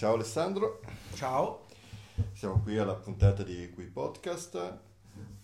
Ciao 0.00 0.14
Alessandro. 0.14 0.80
Ciao. 1.12 1.66
Siamo 2.32 2.62
qui 2.62 2.78
alla 2.78 2.94
puntata 2.94 3.42
di 3.42 3.68
Qui 3.68 3.84
Podcast. 3.84 4.78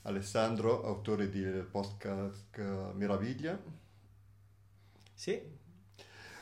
Alessandro, 0.04 0.83
autore 0.83 1.29
del 1.29 1.63
podcast 1.71 2.58
Meraviglia. 2.95 3.61
Sì. 5.13 5.38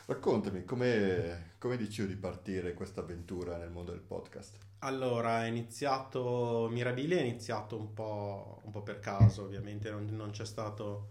Raccontami, 0.05 0.63
come, 0.63 1.55
come 1.57 1.75
decido 1.75 2.07
di 2.07 2.15
partire 2.15 2.73
questa 2.73 3.01
avventura 3.01 3.57
nel 3.57 3.69
mondo 3.69 3.91
del 3.91 3.99
podcast? 3.99 4.59
Allora, 4.79 5.43
è 5.43 5.49
iniziato, 5.49 6.69
Mirabilia 6.71 7.17
è 7.17 7.23
iniziato 7.23 7.77
un 7.77 7.93
po', 7.93 8.61
un 8.63 8.71
po 8.71 8.81
per 8.81 9.01
caso, 9.01 9.43
ovviamente 9.43 9.91
non, 9.91 10.05
non 10.05 10.31
c'è 10.31 10.45
stato 10.45 11.09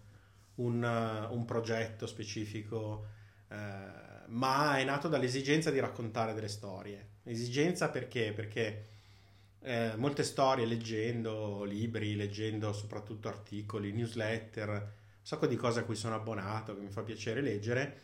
un, 0.55 0.83
un 0.83 1.45
progetto 1.45 2.07
specifico, 2.07 3.05
eh, 3.49 4.14
ma 4.29 4.79
è 4.79 4.85
nato 4.85 5.09
dall'esigenza 5.09 5.71
di 5.71 5.81
raccontare 5.81 6.35
delle 6.35 6.49
storie. 6.49 7.09
Esigenza 7.25 7.89
perché? 7.89 8.33
Perché 8.33 8.85
eh, 9.61 9.93
molte 9.97 10.23
storie 10.23 10.67
leggendo 10.67 11.65
libri, 11.65 12.17
leggendo 12.17 12.73
soprattutto 12.73 13.29
articoli, 13.29 13.93
newsletter, 13.93 14.69
un 14.69 14.91
sacco 15.23 15.47
di 15.47 15.57
cose 15.57 15.81
a 15.81 15.85
cui 15.85 15.97
sono 15.97 16.15
abbonato, 16.15 16.75
che 16.75 16.83
mi 16.83 16.91
fa 16.91 17.03
piacere 17.03 17.41
leggere, 17.41 17.99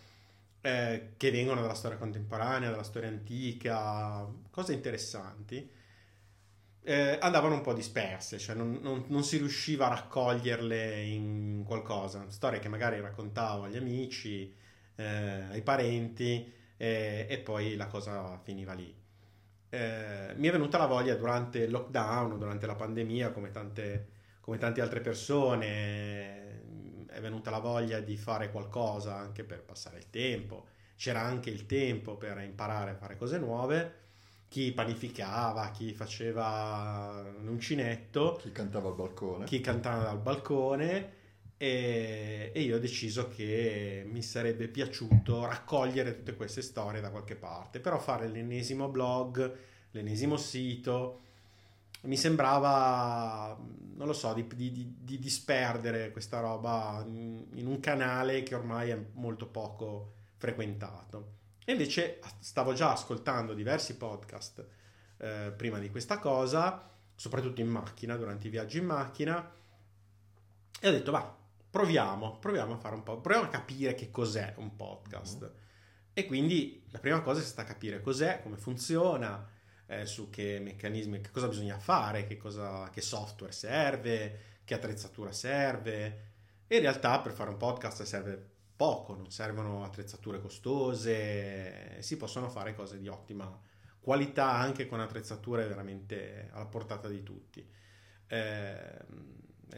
eh, 0.62 1.12
che 1.16 1.30
vengono 1.30 1.60
dalla 1.60 1.74
storia 1.74 1.98
contemporanea, 1.98 2.71
dalla 2.71 2.82
storia 2.82 3.09
antica, 3.09 4.27
cose 4.51 4.73
interessanti, 4.73 5.71
eh, 6.82 7.18
andavano 7.21 7.55
un 7.55 7.60
po' 7.60 7.74
disperse, 7.74 8.38
cioè 8.38 8.55
non, 8.55 8.79
non, 8.80 9.05
non, 9.09 9.23
si 9.23 9.37
riusciva 9.37 9.87
a 9.87 9.91
raccoglierle 9.91 11.02
in 11.02 11.62
qualcosa, 11.66 12.30
storie 12.30 12.59
che 12.59 12.68
magari 12.68 13.01
raccontavo 13.01 13.65
agli 13.65 13.77
amici, 13.77 14.55
eh, 15.00 15.46
ai 15.50 15.62
parenti 15.62 16.52
eh, 16.77 17.27
e 17.28 17.38
poi 17.38 17.77
la 17.77 17.86
cosa 17.86 18.38
finiva 18.42 18.74
lì. 18.74 18.95
Eh, 19.70 20.34
mi 20.37 20.48
è 20.48 20.51
venuta 20.51 20.79
la 20.79 20.87
voglia 20.87 21.15
durante 21.15 21.60
il 21.60 21.70
lockdown, 21.70 22.38
durante 22.38 22.66
la 22.66 22.74
pandemia, 22.74 23.30
come 23.30 23.51
tante, 23.51 24.09
come 24.40 24.59
tante 24.59 24.80
altre 24.80 25.01
persone, 25.01 27.07
è 27.07 27.20
venuta 27.20 27.51
la 27.51 27.59
voglia 27.59 28.01
di 28.01 28.16
fare 28.16 28.51
qualcosa 28.51 29.16
anche 29.16 29.45
per 29.45 29.62
passare 29.62 29.98
il 29.98 30.10
tempo. 30.10 30.66
C'era 30.96 31.23
anche 31.23 31.51
il 31.51 31.66
tempo 31.66 32.16
per 32.16 32.38
imparare 32.40 32.90
a 32.90 32.96
fare 32.96 33.16
cose 33.16 33.38
nuove. 33.38 33.98
Chi 34.48 34.73
panificava, 34.73 35.70
chi 35.70 35.95
faceva 35.95 37.24
l'uncinetto, 37.40 38.37
chi 38.40 38.52
cantava 38.52 38.88
al 38.88 38.96
balcone, 38.96 39.45
chi 39.45 39.60
cantava 39.60 40.02
dal 40.02 40.18
balcone. 40.18 41.18
E, 41.63 42.53
e, 42.55 42.61
io 42.63 42.77
ho 42.77 42.79
deciso 42.79 43.29
che 43.29 44.03
mi 44.11 44.23
sarebbe 44.23 44.66
piaciuto 44.66 45.45
raccogliere 45.45 46.16
tutte 46.16 46.35
queste 46.35 46.63
storie 46.63 47.03
da 47.03 47.11
qualche 47.11 47.37
parte, 47.37 47.80
però 47.80 47.99
fare 47.99 48.29
l'ennesimo 48.29 48.89
blog, 48.89 49.59
l'ennesimo 49.91 50.38
sito, 50.38 51.21
mi 52.05 52.16
sembrava, 52.16 53.59
non 53.95 54.07
lo 54.07 54.15
so, 54.15 54.33
di, 54.33 54.47
di, 54.47 54.95
di, 55.01 55.19
disperdere 55.19 56.13
questa 56.13 56.41
roba 56.41 57.05
in 57.07 57.66
un 57.66 57.79
canale 57.79 58.43
che 58.43 58.55
ormai 58.55 58.88
è 58.88 58.99
molto 59.16 59.47
poco 59.47 60.15
frequentato. 60.38 61.33
E 61.63 61.73
invece 61.73 62.21
stavo 62.38 62.73
già 62.73 62.93
ascoltando 62.93 63.53
diversi 63.53 63.99
podcast 63.99 64.65
eh, 65.19 65.53
prima 65.55 65.78
di 65.78 65.91
questa 65.91 66.19
cosa, 66.21 66.91
soprattutto 67.15 67.61
in 67.61 67.69
macchina, 67.69 68.16
durante 68.16 68.47
i 68.47 68.50
viaggi 68.50 68.78
in 68.78 68.87
macchina, 68.87 69.53
e 70.81 70.88
ho 70.88 70.91
detto, 70.91 71.11
va, 71.11 71.37
proviamo, 71.71 72.38
proviamo 72.38 72.75
a 72.75 72.76
fare 72.76 72.94
un 72.94 73.03
po', 73.03 73.21
proviamo 73.21 73.47
a 73.47 73.50
capire 73.50 73.94
che 73.94 74.10
cos'è 74.10 74.54
un 74.56 74.76
podcast. 74.76 75.43
Mm-hmm. 75.43 75.59
E 76.12 76.26
quindi 76.26 76.84
la 76.91 76.99
prima 76.99 77.21
cosa 77.22 77.41
è 77.41 77.44
stata 77.44 77.69
capire 77.69 78.00
cos'è, 78.00 78.41
come 78.43 78.56
funziona, 78.56 79.49
eh, 79.87 80.06
su 80.06 80.31
che 80.31 80.60
meccanismi, 80.60 81.21
che 81.21 81.31
cosa 81.31 81.48
bisogna 81.48 81.78
fare, 81.78 82.26
che, 82.26 82.37
cosa, 82.37 82.88
che 82.91 83.00
software 83.00 83.53
serve, 83.53 84.41
che 84.64 84.75
attrezzatura 84.75 85.32
serve. 85.32 86.28
E 86.66 86.76
in 86.76 86.82
realtà 86.82 87.20
per 87.20 87.32
fare 87.32 87.50
un 87.50 87.56
podcast 87.56 88.02
serve 88.02 88.48
poco, 88.76 89.14
non 89.14 89.31
servono 89.31 89.84
attrezzature 89.84 90.41
costose, 90.41 92.00
si 92.00 92.16
possono 92.16 92.48
fare 92.48 92.75
cose 92.75 92.98
di 92.98 93.08
ottima 93.08 93.60
qualità 94.00 94.52
anche 94.52 94.87
con 94.87 95.00
attrezzature 95.00 95.66
veramente 95.66 96.48
alla 96.52 96.66
portata 96.66 97.08
di 97.08 97.22
tutti. 97.22 97.69
Eh, 98.26 98.98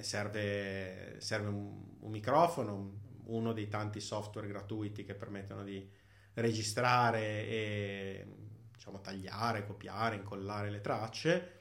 serve, 0.00 1.16
serve 1.18 1.48
un, 1.48 1.84
un, 2.00 2.10
microfono, 2.10 3.00
uno 3.26 3.52
dei 3.52 3.68
tanti 3.68 4.00
software 4.00 4.46
gratuiti 4.46 5.04
che 5.04 5.14
permettono 5.14 5.62
di 5.62 5.88
registrare 6.34 7.46
e 7.46 8.26
diciamo, 8.72 9.00
tagliare, 9.00 9.66
copiare, 9.66 10.16
incollare 10.16 10.70
le 10.70 10.80
tracce 10.80 11.60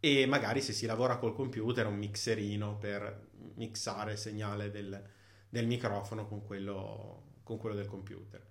e 0.00 0.26
magari 0.26 0.60
se 0.60 0.72
si 0.72 0.84
lavora 0.84 1.16
col 1.16 1.34
computer 1.34 1.86
un 1.86 1.96
mixerino 1.96 2.76
per 2.76 3.28
mixare 3.54 4.12
il 4.12 4.18
segnale 4.18 4.70
del, 4.70 5.02
del 5.48 5.66
microfono 5.66 6.26
con 6.26 6.44
quello, 6.44 7.38
con 7.42 7.56
quello 7.56 7.76
del 7.76 7.86
computer 7.86 8.44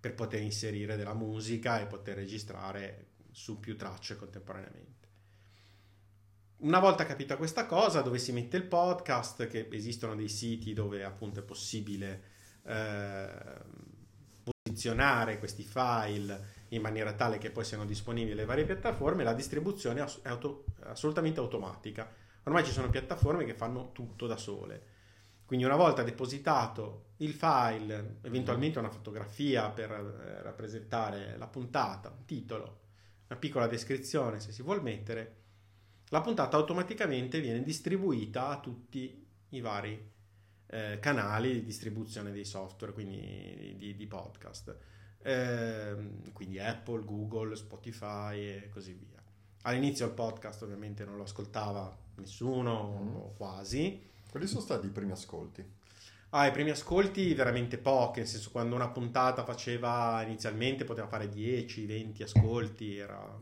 per 0.00 0.14
poter 0.14 0.42
inserire 0.42 0.96
della 0.96 1.14
musica 1.14 1.80
e 1.80 1.86
poter 1.86 2.16
registrare 2.16 3.06
su 3.30 3.58
più 3.58 3.76
tracce 3.76 4.16
contemporaneamente. 4.16 4.97
Una 6.60 6.80
volta 6.80 7.06
capita 7.06 7.36
questa 7.36 7.66
cosa, 7.66 8.00
dove 8.00 8.18
si 8.18 8.32
mette 8.32 8.56
il 8.56 8.64
podcast, 8.64 9.46
che 9.46 9.68
esistono 9.70 10.16
dei 10.16 10.28
siti 10.28 10.72
dove 10.72 11.04
appunto 11.04 11.38
è 11.38 11.44
possibile 11.44 12.22
eh, 12.64 13.28
posizionare 14.42 15.38
questi 15.38 15.62
file 15.62 16.56
in 16.70 16.82
maniera 16.82 17.12
tale 17.12 17.38
che 17.38 17.52
poi 17.52 17.64
siano 17.64 17.84
disponibili 17.84 18.34
le 18.34 18.44
varie 18.44 18.64
piattaforme, 18.64 19.22
la 19.22 19.34
distribuzione 19.34 20.00
è 20.00 20.28
auto- 20.28 20.64
assolutamente 20.80 21.38
automatica. 21.38 22.10
Ormai 22.42 22.64
ci 22.64 22.72
sono 22.72 22.90
piattaforme 22.90 23.44
che 23.44 23.54
fanno 23.54 23.92
tutto 23.92 24.26
da 24.26 24.36
sole. 24.36 24.82
Quindi 25.44 25.64
una 25.64 25.76
volta 25.76 26.02
depositato 26.02 27.10
il 27.18 27.34
file, 27.34 28.16
eventualmente 28.22 28.80
una 28.80 28.90
fotografia 28.90 29.70
per 29.70 29.92
eh, 29.92 30.42
rappresentare 30.42 31.36
la 31.38 31.46
puntata, 31.46 32.08
un 32.08 32.24
titolo, 32.24 32.80
una 33.28 33.38
piccola 33.38 33.68
descrizione 33.68 34.40
se 34.40 34.50
si 34.50 34.62
vuol 34.62 34.82
mettere, 34.82 35.37
la 36.10 36.20
puntata 36.20 36.56
automaticamente 36.56 37.40
viene 37.40 37.62
distribuita 37.62 38.48
a 38.48 38.60
tutti 38.60 39.26
i 39.50 39.60
vari 39.60 40.10
eh, 40.66 40.98
canali 41.00 41.52
di 41.52 41.64
distribuzione 41.64 42.32
dei 42.32 42.44
software, 42.44 42.92
quindi 42.92 43.74
di, 43.78 43.96
di 43.96 44.06
podcast 44.06 44.76
ehm, 45.22 46.32
quindi 46.32 46.58
Apple, 46.58 47.04
Google, 47.04 47.56
Spotify 47.56 48.38
e 48.38 48.68
così 48.70 48.92
via. 48.92 49.22
All'inizio 49.62 50.06
il 50.06 50.12
podcast 50.12 50.62
ovviamente 50.62 51.04
non 51.04 51.16
lo 51.16 51.24
ascoltava 51.24 51.96
nessuno 52.16 53.00
mm. 53.02 53.16
o 53.16 53.32
quasi. 53.36 54.06
Quali 54.30 54.46
sono 54.46 54.60
stati 54.60 54.86
i 54.86 54.90
primi 54.90 55.12
ascolti? 55.12 55.76
Ah, 56.30 56.46
i 56.46 56.52
primi 56.52 56.70
ascolti 56.70 57.32
veramente 57.32 57.78
pochi, 57.78 58.20
nel 58.20 58.28
senso 58.28 58.50
quando 58.50 58.74
una 58.74 58.90
puntata 58.90 59.44
faceva 59.44 60.22
inizialmente 60.22 60.84
poteva 60.84 61.06
fare 61.06 61.28
10, 61.28 61.86
20 61.86 62.22
ascolti, 62.22 62.98
era 62.98 63.40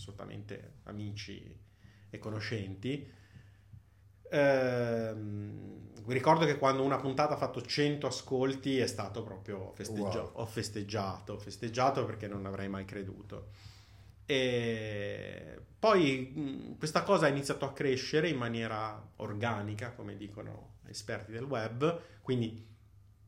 assolutamente 0.00 0.78
amici 0.84 1.54
e 2.08 2.18
conoscenti. 2.18 3.08
Ehm, 4.32 6.02
ricordo 6.06 6.46
che 6.46 6.56
quando 6.56 6.82
una 6.82 6.96
puntata 6.96 7.34
ha 7.34 7.36
fatto 7.36 7.60
100 7.60 8.06
ascolti 8.06 8.78
è 8.78 8.86
stato 8.86 9.22
proprio 9.22 9.72
festeggiato. 9.74 10.32
Wow. 10.34 10.42
Ho 10.42 10.46
festeggiato, 10.46 11.38
festeggiato 11.38 12.04
perché 12.06 12.26
non 12.26 12.46
avrei 12.46 12.68
mai 12.68 12.86
creduto. 12.86 13.50
E 14.24 15.60
poi 15.78 16.74
questa 16.78 17.02
cosa 17.02 17.26
ha 17.26 17.28
iniziato 17.28 17.66
a 17.66 17.72
crescere 17.72 18.28
in 18.28 18.36
maniera 18.36 19.12
organica, 19.16 19.92
come 19.92 20.16
dicono 20.16 20.78
esperti 20.86 21.32
del 21.32 21.44
web, 21.44 22.00
quindi 22.22 22.66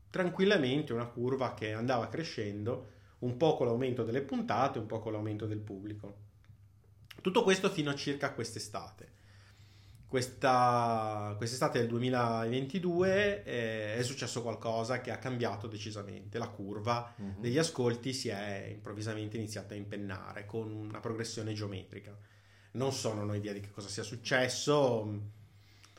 tranquillamente 0.09 0.93
una 0.93 1.07
curva 1.07 1.53
che 1.53 1.73
andava 1.73 2.07
crescendo, 2.07 2.91
un 3.19 3.37
po' 3.37 3.55
con 3.55 3.67
l'aumento 3.67 4.03
delle 4.03 4.21
puntate, 4.21 4.79
un 4.79 4.85
po' 4.85 4.99
con 4.99 5.11
l'aumento 5.11 5.45
del 5.45 5.59
pubblico. 5.59 6.22
Tutto 7.23 7.43
questo 7.43 7.69
fino 7.69 7.89
a 7.89 7.95
circa 7.95 8.33
quest'estate. 8.33 9.11
Questa, 10.07 11.33
quest'estate 11.37 11.79
del 11.79 11.87
2022 11.87 13.43
eh, 13.45 13.95
è 13.95 14.03
successo 14.03 14.41
qualcosa 14.41 14.99
che 14.99 15.09
ha 15.09 15.17
cambiato 15.19 15.67
decisamente 15.67 16.37
la 16.37 16.49
curva 16.49 17.15
mm-hmm. 17.21 17.39
degli 17.39 17.57
ascolti 17.57 18.11
si 18.11 18.27
è 18.27 18.67
improvvisamente 18.69 19.37
iniziata 19.37 19.73
a 19.73 19.77
impennare 19.77 20.45
con 20.45 20.69
una 20.69 20.99
progressione 20.99 21.53
geometrica. 21.53 22.13
Non 22.73 22.91
so, 22.91 23.13
non 23.13 23.29
ho 23.29 23.35
idea 23.35 23.53
di 23.53 23.61
che 23.61 23.71
cosa 23.71 23.87
sia 23.87 24.03
successo 24.03 25.31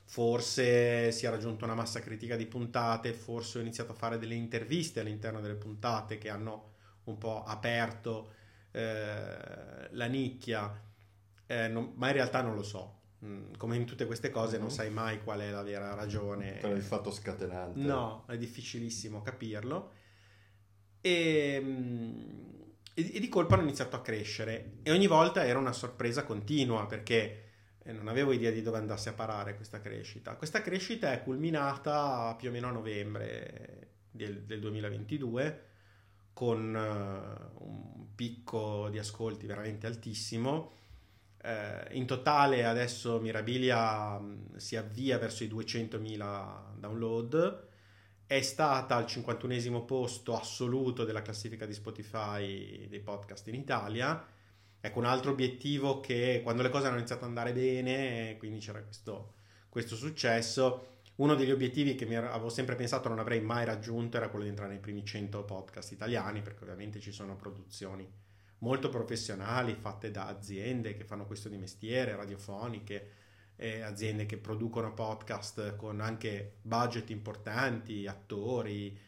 forse 0.05 1.11
si 1.11 1.25
è 1.25 1.31
raggiunta 1.31 1.65
una 1.65 1.75
massa 1.75 2.00
critica 2.00 2.37
di 2.37 2.44
puntate 2.44 3.15
forse 3.15 3.56
ho 3.56 3.62
iniziato 3.62 3.93
a 3.93 3.94
fare 3.94 4.19
delle 4.19 4.35
interviste 4.35 5.00
all'interno 5.00 5.41
delle 5.41 5.55
puntate 5.55 6.19
che 6.19 6.29
hanno 6.29 6.73
un 7.05 7.17
po' 7.17 7.44
aperto 7.44 8.32
eh, 8.73 9.88
la 9.91 10.06
nicchia 10.06 10.93
eh, 11.55 11.69
non, 11.69 11.93
ma 11.95 12.09
in 12.09 12.15
realtà 12.15 12.43
non 12.43 12.55
lo 12.55 12.62
so 12.62 13.03
Mm, 13.25 13.55
come 13.56 13.77
in 13.77 13.87
tutte 13.87 14.05
queste 14.05 14.31
cose 14.31 14.59
non 14.59 14.67
mm. 14.67 14.71
sai 14.71 14.91
mai 14.91 15.23
qual 15.23 15.41
è 15.41 15.51
la 15.51 15.62
vera 15.62 15.95
ragione. 15.95 16.59
Qual 16.59 16.73
è 16.73 16.77
il 16.77 16.83
fatto 16.83 17.11
scatenante. 17.11 17.81
No, 17.81 18.25
è 18.29 18.37
difficilissimo 18.37 19.23
capirlo. 19.23 19.93
E, 21.01 21.59
mm, 21.62 22.21
e, 22.93 23.15
e 23.15 23.21
di 23.21 23.29
colpo 23.29 23.55
hanno 23.55 23.62
iniziato 23.62 23.97
a 23.97 24.03
crescere 24.03 24.79
e 24.83 24.91
ogni 24.91 25.06
volta 25.06 25.45
era 25.45 25.59
una 25.59 25.73
sorpresa 25.73 26.25
continua 26.25 26.87
perché 26.87 27.43
eh, 27.83 27.93
non 27.93 28.09
avevo 28.09 28.33
idea 28.33 28.51
di 28.51 28.62
dove 28.62 28.79
andasse 28.79 29.09
a 29.09 29.15
parare 29.15 29.56
questa 29.56 29.81
crescita. 29.81 30.37
Questa 30.37 30.61
crescita 30.61 31.12
è 31.12 31.23
culminata 31.23 32.35
più 32.37 32.51
o 32.51 32.53
meno 32.53 32.69
a 32.69 32.73
novembre 32.73 33.93
del, 34.11 34.43
del 34.43 34.61
2022 34.61 35.73
con 36.35 36.75
uh, 36.75 37.65
un 37.65 38.15
picco 38.15 38.89
di 38.91 38.99
ascolti 38.99 39.47
veramente 39.47 39.87
altissimo. 39.87 40.83
Uh, 41.44 41.94
in 41.94 42.06
totale 42.06 42.64
adesso 42.64 43.20
Mirabilia 43.20 44.17
um, 44.17 44.56
si 44.56 44.76
avvia 44.76 45.19
verso 45.19 45.44
i 45.44 45.49
200.000 45.49 46.79
download, 46.79 47.67
è 48.25 48.41
stata 48.41 48.96
al 48.96 49.05
51 49.05 49.85
posto 49.85 50.35
assoluto 50.35 51.05
della 51.05 51.20
classifica 51.20 51.67
di 51.67 51.75
Spotify 51.75 52.88
dei 52.88 53.00
podcast 53.00 53.46
in 53.49 53.56
Italia. 53.56 54.26
Ecco 54.81 54.99
un 54.99 55.05
altro 55.05 55.32
obiettivo 55.32 56.00
che 56.00 56.41
quando 56.43 56.62
le 56.62 56.70
cose 56.70 56.87
hanno 56.87 56.96
iniziato 56.96 57.25
ad 57.25 57.29
andare 57.29 57.52
bene, 57.52 58.37
quindi 58.38 58.61
c'era 58.61 58.82
questo, 58.82 59.35
questo 59.69 59.96
successo, 59.96 61.00
uno 61.17 61.35
degli 61.35 61.50
obiettivi 61.50 61.94
che 61.94 62.06
avevo 62.17 62.49
sempre 62.49 62.75
pensato 62.75 63.11
non 63.11 63.19
avrei 63.19 63.43
mai 63.43 63.67
raggiunto 63.67 64.17
era 64.17 64.31
quello 64.31 64.44
di 64.44 64.50
entrare 64.50 64.73
nei 64.73 64.81
primi 64.81 65.05
100 65.05 65.44
podcast 65.44 65.93
italiani, 65.93 66.41
perché 66.41 66.62
ovviamente 66.62 67.00
ci 67.00 67.12
sono 67.12 67.37
produzioni 67.37 68.11
molto 68.64 68.88
professionali 68.88 69.75
fatte 69.75 70.11
da 70.11 70.26
aziende 70.26 70.96
che 70.96 71.05
fanno 71.05 71.26
questo 71.26 71.50
di 71.50 71.58
mestiere, 71.58 72.16
radiofoniche, 72.16 73.11
eh, 73.56 73.82
aziende 73.82 74.25
che 74.25 74.38
producono 74.38 74.94
podcast 74.94 75.76
con 75.76 76.00
anche 76.00 76.55
budget 76.62 77.11
importanti, 77.11 78.06
attori, 78.06 78.99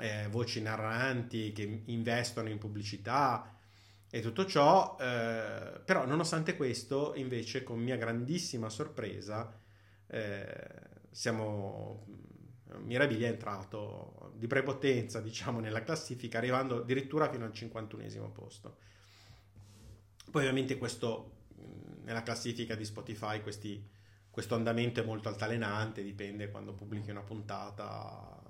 eh, 0.00 0.26
voci 0.28 0.60
narranti 0.60 1.52
che 1.52 1.82
investono 1.86 2.48
in 2.48 2.58
pubblicità 2.58 3.54
e 4.10 4.20
tutto 4.20 4.44
ciò, 4.44 4.96
eh, 5.00 5.80
però 5.84 6.04
nonostante 6.04 6.56
questo 6.56 7.12
invece 7.14 7.62
con 7.62 7.78
mia 7.78 7.96
grandissima 7.96 8.68
sorpresa 8.68 9.56
eh, 10.08 10.70
siamo 11.12 12.04
Mirabilia 12.76 13.28
è 13.28 13.30
entrato 13.30 14.32
di 14.36 14.46
prepotenza 14.46 15.20
diciamo 15.20 15.60
nella 15.60 15.82
classifica 15.82 16.38
arrivando 16.38 16.78
addirittura 16.78 17.30
fino 17.30 17.44
al 17.44 17.52
51 17.52 18.30
posto. 18.30 18.76
Poi 20.30 20.42
ovviamente 20.42 20.76
questo 20.76 21.36
nella 22.04 22.22
classifica 22.22 22.74
di 22.74 22.84
Spotify 22.84 23.40
questi, 23.40 23.86
questo 24.30 24.54
andamento 24.54 25.00
è 25.00 25.04
molto 25.04 25.28
altalenante 25.28 26.02
dipende 26.02 26.50
quando 26.50 26.72
pubblichi 26.72 27.10
una 27.10 27.22
puntata 27.22 28.40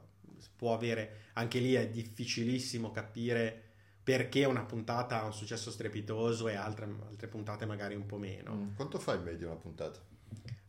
può 0.56 0.74
avere 0.74 1.30
anche 1.34 1.58
lì 1.58 1.74
è 1.74 1.88
difficilissimo 1.88 2.90
capire 2.90 3.62
perché 4.08 4.44
una 4.46 4.64
puntata 4.64 5.20
ha 5.20 5.24
un 5.24 5.34
successo 5.34 5.70
strepitoso 5.70 6.48
e 6.48 6.54
altre, 6.54 6.88
altre 7.06 7.28
puntate 7.28 7.66
magari 7.66 7.94
un 7.94 8.06
po' 8.06 8.16
meno. 8.16 8.54
Mm, 8.54 8.74
quanto 8.74 8.98
fa 8.98 9.14
in 9.14 9.22
media 9.22 9.48
una 9.48 9.56
puntata? 9.56 10.00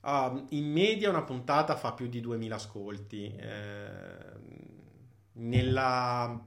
Uh, 0.02 0.46
in 0.50 0.72
media 0.72 1.10
una 1.10 1.24
puntata 1.24 1.76
fa 1.76 1.94
più 1.94 2.08
di 2.08 2.22
2000 2.22 2.56
ascolti. 2.56 3.36
Eh, 3.36 4.18
nella, 5.34 6.42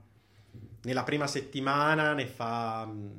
nella, 0.83 1.03
prima 1.05 1.27
settimana 1.27 2.15
ne 2.15 2.27
fa 2.27 2.87
mm, 2.87 3.11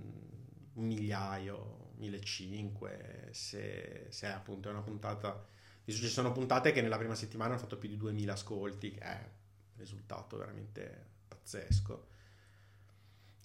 un 0.73 0.85
migliaio, 0.85 1.91
1500, 1.97 3.33
se, 3.33 4.07
se 4.09 4.27
è 4.27 4.31
appunto 4.31 4.69
una 4.69 4.81
puntata... 4.81 5.45
Ci 5.85 6.07
sono 6.07 6.31
puntate 6.31 6.71
che 6.71 6.81
nella 6.81 6.97
prima 6.97 7.13
settimana 7.13 7.51
hanno 7.51 7.59
fatto 7.59 7.77
più 7.77 7.89
di 7.89 7.97
2000 7.97 8.33
ascolti, 8.33 8.91
che 8.91 9.01
è 9.01 9.19
un 9.73 9.79
risultato 9.79 10.37
veramente 10.37 11.07
pazzesco. 11.27 12.07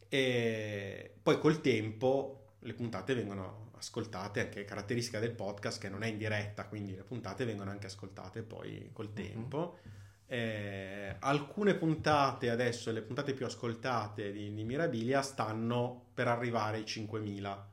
E 0.09 1.17
poi 1.21 1.39
col 1.41 1.61
tempo 1.61 2.55
le 2.61 2.75
puntate 2.75 3.15
vengono 3.15 3.68
ascoltate, 3.79 4.41
anche 4.41 4.65
caratteristica 4.65 5.19
del 5.19 5.33
podcast 5.33 5.81
che 5.81 5.89
non 5.89 6.03
è 6.03 6.09
in 6.09 6.19
diretta, 6.19 6.67
quindi 6.67 6.95
le 6.95 7.03
puntate 7.03 7.45
vengono 7.45 7.71
anche 7.71 7.87
ascoltate 7.87 8.43
poi 8.43 8.91
col 8.93 9.09
mhm. 9.09 9.15
tempo. 9.15 9.79
Mm-hmm. 9.81 9.97
Eh, 10.31 11.17
alcune 11.21 11.75
puntate 11.75 12.51
adesso, 12.51 12.93
le 12.93 13.03
puntate 13.03 13.33
più 13.33 13.47
ascoltate 13.47 14.31
di, 14.31 14.53
di 14.53 14.65
Mirabilia, 14.65 15.23
stanno 15.23 16.11
per 16.13 16.29
arrivare 16.29 16.77
ai 16.79 16.85
5.000 16.85 17.65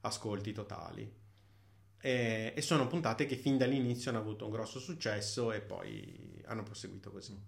ascolti 0.00 0.52
totali. 0.52 1.20
Eh, 2.04 2.52
e 2.56 2.60
sono 2.62 2.88
puntate 2.88 3.26
che 3.26 3.36
fin 3.36 3.56
dall'inizio 3.56 4.10
hanno 4.10 4.18
avuto 4.18 4.46
un 4.46 4.50
grosso 4.50 4.80
successo 4.80 5.52
e 5.52 5.60
poi 5.60 6.42
hanno 6.46 6.64
proseguito 6.64 7.12
così. 7.12 7.40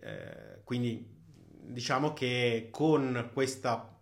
Eh, 0.00 0.60
quindi 0.64 1.22
diciamo 1.64 2.12
che 2.12 2.68
con 2.70 3.30
questa 3.32 3.93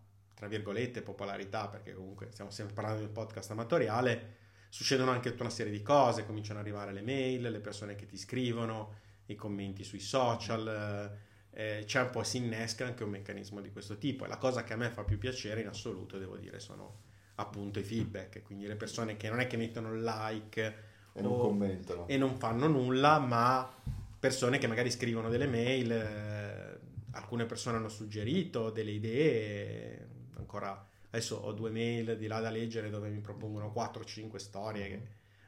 tra 0.43 0.51
virgolette, 0.51 1.03
popolarità, 1.03 1.69
perché 1.69 1.95
comunque 1.95 2.27
stiamo 2.33 2.51
sempre 2.51 2.75
parlando 2.75 2.99
di 2.99 3.07
un 3.07 3.13
podcast 3.13 3.53
amatoriale, 3.53 4.35
succedono 4.71 5.13
anche 5.13 5.31
tutta 5.31 5.45
una 5.45 5.53
serie 5.53 5.71
di 5.71 5.83
cose, 5.83 6.27
cominciano 6.27 6.59
ad 6.59 6.65
arrivare 6.65 6.93
le 6.93 7.01
mail, 7.01 7.43
le 7.43 7.61
persone 7.61 7.95
che 7.95 8.07
ti 8.07 8.17
scrivono, 8.17 8.95
i 9.27 9.37
commenti 9.37 9.85
sui 9.85 10.01
social, 10.01 11.17
eh, 11.53 11.85
c'è 11.87 12.01
un 12.01 12.11
po' 12.11 12.25
si 12.25 12.39
innesca 12.39 12.85
anche 12.85 13.05
un 13.05 13.11
meccanismo 13.11 13.61
di 13.61 13.71
questo 13.71 13.99
tipo. 13.99 14.25
E 14.25 14.29
la 14.29 14.37
cosa 14.37 14.65
che 14.65 14.73
a 14.73 14.77
me 14.77 14.91
fa 14.91 15.05
più 15.05 15.17
piacere 15.17 15.61
in 15.61 15.69
assoluto, 15.69 16.19
devo 16.19 16.37
dire, 16.37 16.59
sono 16.59 17.03
appunto 17.37 17.79
i 17.79 17.85
feedback, 17.85 18.43
quindi 18.43 18.67
le 18.67 18.75
persone 18.75 19.17
che 19.17 19.29
non 19.29 19.39
è 19.39 19.47
che 19.47 19.57
mettono 19.57 19.95
like 19.95 20.75
e 21.13 21.23
non 21.23 21.39
commentano. 21.39 22.09
e 22.09 22.17
non 22.17 22.35
fanno 22.35 22.67
nulla, 22.67 23.21
ma 23.21 23.73
persone 24.19 24.59
che 24.59 24.67
magari 24.67 24.91
scrivono 24.91 25.29
delle 25.29 25.47
mail, 25.47 25.93
eh, 25.93 26.81
alcune 27.13 27.47
persone 27.47 27.77
hanno 27.77 27.89
suggerito 27.89 28.71
delle 28.71 28.91
idee, 28.91 30.09
ancora 30.43 30.87
adesso 31.09 31.37
ho 31.37 31.53
due 31.53 31.71
mail 31.71 32.17
di 32.17 32.27
là 32.27 32.41
da 32.41 32.51
leggere 32.51 32.91
dove 32.91 33.09
mi 33.09 33.21
propongono 33.21 33.73
4-5 33.75 34.37
storie 34.37 34.89
che 34.89 35.03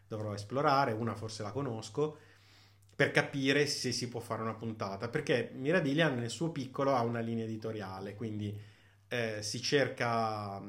dovrò 0.07 0.35
esplorare, 0.35 0.93
una 0.93 1.15
forse 1.15 1.43
la 1.43 1.53
conosco, 1.53 2.19
per 2.95 3.11
capire 3.11 3.67
se 3.67 3.91
si 3.91 4.09
può 4.09 4.21
fare 4.21 4.43
una 4.43 4.55
puntata, 4.55 5.09
perché 5.09 5.51
Mirabilia 5.55 6.09
nel 6.09 6.31
suo 6.31 6.51
piccolo 6.51 6.95
ha 6.95 7.03
una 7.03 7.21
linea 7.21 7.45
editoriale, 7.45 8.15
quindi 8.15 8.57
eh, 9.09 9.43
si 9.43 9.61
cerca, 9.61 10.63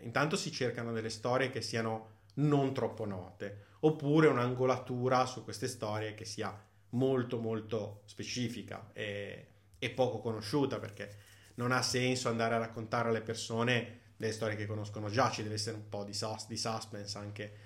intanto 0.00 0.36
si 0.36 0.50
cercano 0.50 0.92
delle 0.92 1.10
storie 1.10 1.50
che 1.50 1.60
siano 1.60 2.18
non 2.34 2.72
troppo 2.72 3.04
note, 3.04 3.66
oppure 3.80 4.26
un'angolatura 4.26 5.26
su 5.26 5.44
queste 5.44 5.68
storie 5.68 6.14
che 6.14 6.24
sia 6.24 6.52
molto 6.90 7.38
molto 7.38 8.02
specifica 8.06 8.90
e, 8.92 9.46
e 9.78 9.90
poco 9.90 10.18
conosciuta, 10.18 10.78
perché 10.78 11.28
non 11.60 11.72
ha 11.72 11.82
senso 11.82 12.30
andare 12.30 12.54
a 12.54 12.58
raccontare 12.58 13.10
alle 13.10 13.20
persone 13.20 13.98
delle 14.16 14.32
storie 14.32 14.56
che 14.56 14.66
conoscono 14.66 15.10
già, 15.10 15.30
ci 15.30 15.42
deve 15.42 15.56
essere 15.56 15.76
un 15.76 15.88
po' 15.90 16.04
di, 16.04 16.14
sus- 16.14 16.46
di 16.46 16.56
suspense 16.56 17.18
anche 17.18 17.56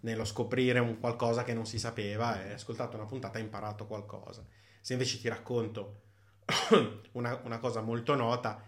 nello 0.00 0.24
scoprire 0.24 0.78
un 0.78 0.98
qualcosa 0.98 1.44
che 1.44 1.52
non 1.52 1.66
si 1.66 1.78
sapeva 1.78 2.40
e 2.40 2.48
hai 2.48 2.54
ascoltato 2.54 2.96
una 2.96 3.04
puntata 3.04 3.36
hai 3.36 3.44
imparato 3.44 3.86
qualcosa. 3.86 4.42
Se 4.80 4.94
invece 4.94 5.20
ti 5.20 5.28
racconto 5.28 6.00
una, 7.12 7.38
una, 7.44 7.58
cosa 7.58 7.82
molto 7.82 8.14
nota, 8.14 8.64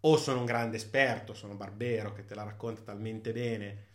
o 0.00 0.16
sono 0.18 0.40
un 0.40 0.44
grande 0.44 0.76
esperto, 0.76 1.32
sono 1.32 1.54
Barbero 1.54 2.12
che 2.12 2.26
te 2.26 2.34
la 2.34 2.44
racconta 2.44 2.82
talmente 2.82 3.32
bene 3.32 3.86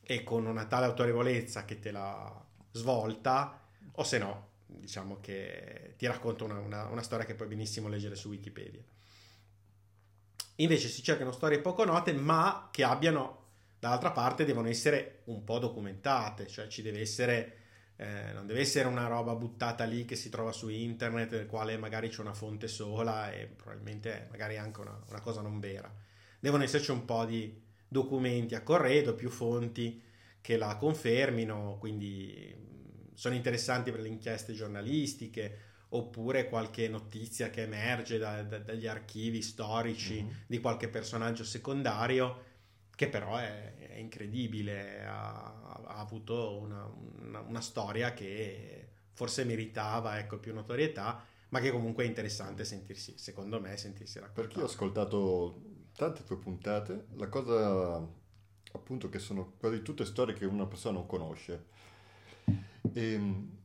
e 0.00 0.24
con 0.24 0.46
una 0.46 0.64
tale 0.64 0.86
autorevolezza 0.86 1.66
che 1.66 1.78
te 1.78 1.90
la 1.90 2.44
svolta, 2.72 3.60
o 3.92 4.02
se 4.02 4.16
no, 4.16 4.48
diciamo 4.64 5.18
che 5.20 5.94
ti 5.98 6.06
racconto 6.06 6.46
una, 6.46 6.58
una, 6.58 6.86
una 6.86 7.02
storia 7.02 7.26
che 7.26 7.34
puoi 7.34 7.48
benissimo 7.48 7.88
leggere 7.88 8.16
su 8.16 8.30
Wikipedia. 8.30 8.82
Invece 10.60 10.88
si 10.88 11.02
cercano 11.02 11.32
storie 11.32 11.58
poco 11.58 11.84
note, 11.84 12.12
ma 12.12 12.68
che 12.70 12.84
abbiano, 12.84 13.46
dall'altra 13.78 14.10
parte, 14.10 14.44
devono 14.44 14.68
essere 14.68 15.22
un 15.24 15.42
po' 15.42 15.58
documentate, 15.58 16.46
cioè 16.46 16.66
ci 16.66 16.82
deve 16.82 17.00
essere, 17.00 17.56
eh, 17.96 18.32
non 18.34 18.46
deve 18.46 18.60
essere 18.60 18.86
una 18.86 19.06
roba 19.06 19.34
buttata 19.34 19.84
lì 19.84 20.04
che 20.04 20.16
si 20.16 20.28
trova 20.28 20.52
su 20.52 20.68
internet, 20.68 21.32
nel 21.32 21.46
quale 21.46 21.78
magari 21.78 22.10
c'è 22.10 22.20
una 22.20 22.34
fonte 22.34 22.68
sola 22.68 23.32
e 23.32 23.46
probabilmente 23.46 24.26
magari 24.30 24.58
anche 24.58 24.80
una, 24.80 25.02
una 25.08 25.20
cosa 25.20 25.40
non 25.40 25.60
vera. 25.60 25.90
Devono 26.38 26.62
esserci 26.62 26.90
un 26.90 27.06
po' 27.06 27.24
di 27.24 27.58
documenti 27.88 28.54
a 28.54 28.62
corredo, 28.62 29.14
più 29.14 29.30
fonti 29.30 30.02
che 30.42 30.58
la 30.58 30.76
confermino, 30.76 31.76
quindi 31.78 32.68
sono 33.14 33.34
interessanti 33.34 33.90
per 33.90 34.00
le 34.00 34.08
inchieste 34.08 34.52
giornalistiche 34.52 35.68
oppure 35.90 36.48
qualche 36.48 36.88
notizia 36.88 37.50
che 37.50 37.62
emerge 37.62 38.18
da, 38.18 38.42
da, 38.42 38.58
dagli 38.58 38.86
archivi 38.86 39.42
storici 39.42 40.22
mm-hmm. 40.22 40.34
di 40.46 40.60
qualche 40.60 40.88
personaggio 40.88 41.44
secondario 41.44 42.48
che 43.00 43.08
però 43.08 43.36
è, 43.36 43.74
è 43.76 43.96
incredibile, 43.96 45.06
ha, 45.06 45.80
ha 45.86 45.96
avuto 45.96 46.58
una, 46.58 46.84
una, 47.22 47.40
una, 47.40 47.60
storia 47.62 48.12
che 48.12 48.88
forse 49.14 49.44
meritava 49.44 50.18
ecco, 50.18 50.38
più 50.38 50.52
notorietà, 50.52 51.24
ma 51.48 51.60
che 51.60 51.70
comunque 51.70 52.04
è 52.04 52.06
interessante 52.06 52.62
sentirsi, 52.66 53.16
secondo 53.16 53.58
me, 53.58 53.78
sentirsi 53.78 54.18
raccontare. 54.18 54.48
Perché 54.48 54.62
ho 54.62 54.66
ascoltato 54.66 55.62
tante 55.96 56.24
tue 56.24 56.36
puntate, 56.36 57.06
la 57.16 57.28
cosa 57.28 58.06
appunto 58.72 59.08
che 59.08 59.18
sono 59.18 59.54
quasi 59.58 59.80
tutte 59.80 60.04
storie 60.04 60.34
che 60.34 60.44
una 60.44 60.66
persona 60.66 60.98
non 60.98 61.06
conosce. 61.06 61.66
E, 62.92 63.12
ehm, 63.12 63.59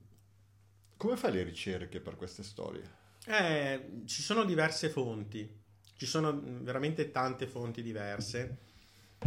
come 0.97 1.17
fai 1.17 1.31
le 1.33 1.43
ricerche 1.43 1.99
per 1.99 2.15
queste 2.15 2.43
storie? 2.43 3.03
Eh, 3.25 4.03
ci 4.05 4.21
sono 4.21 4.43
diverse 4.43 4.89
fonti. 4.89 5.63
Ci 5.97 6.05
sono 6.05 6.39
veramente 6.61 7.11
tante 7.11 7.47
fonti 7.47 7.81
diverse. 7.81 8.57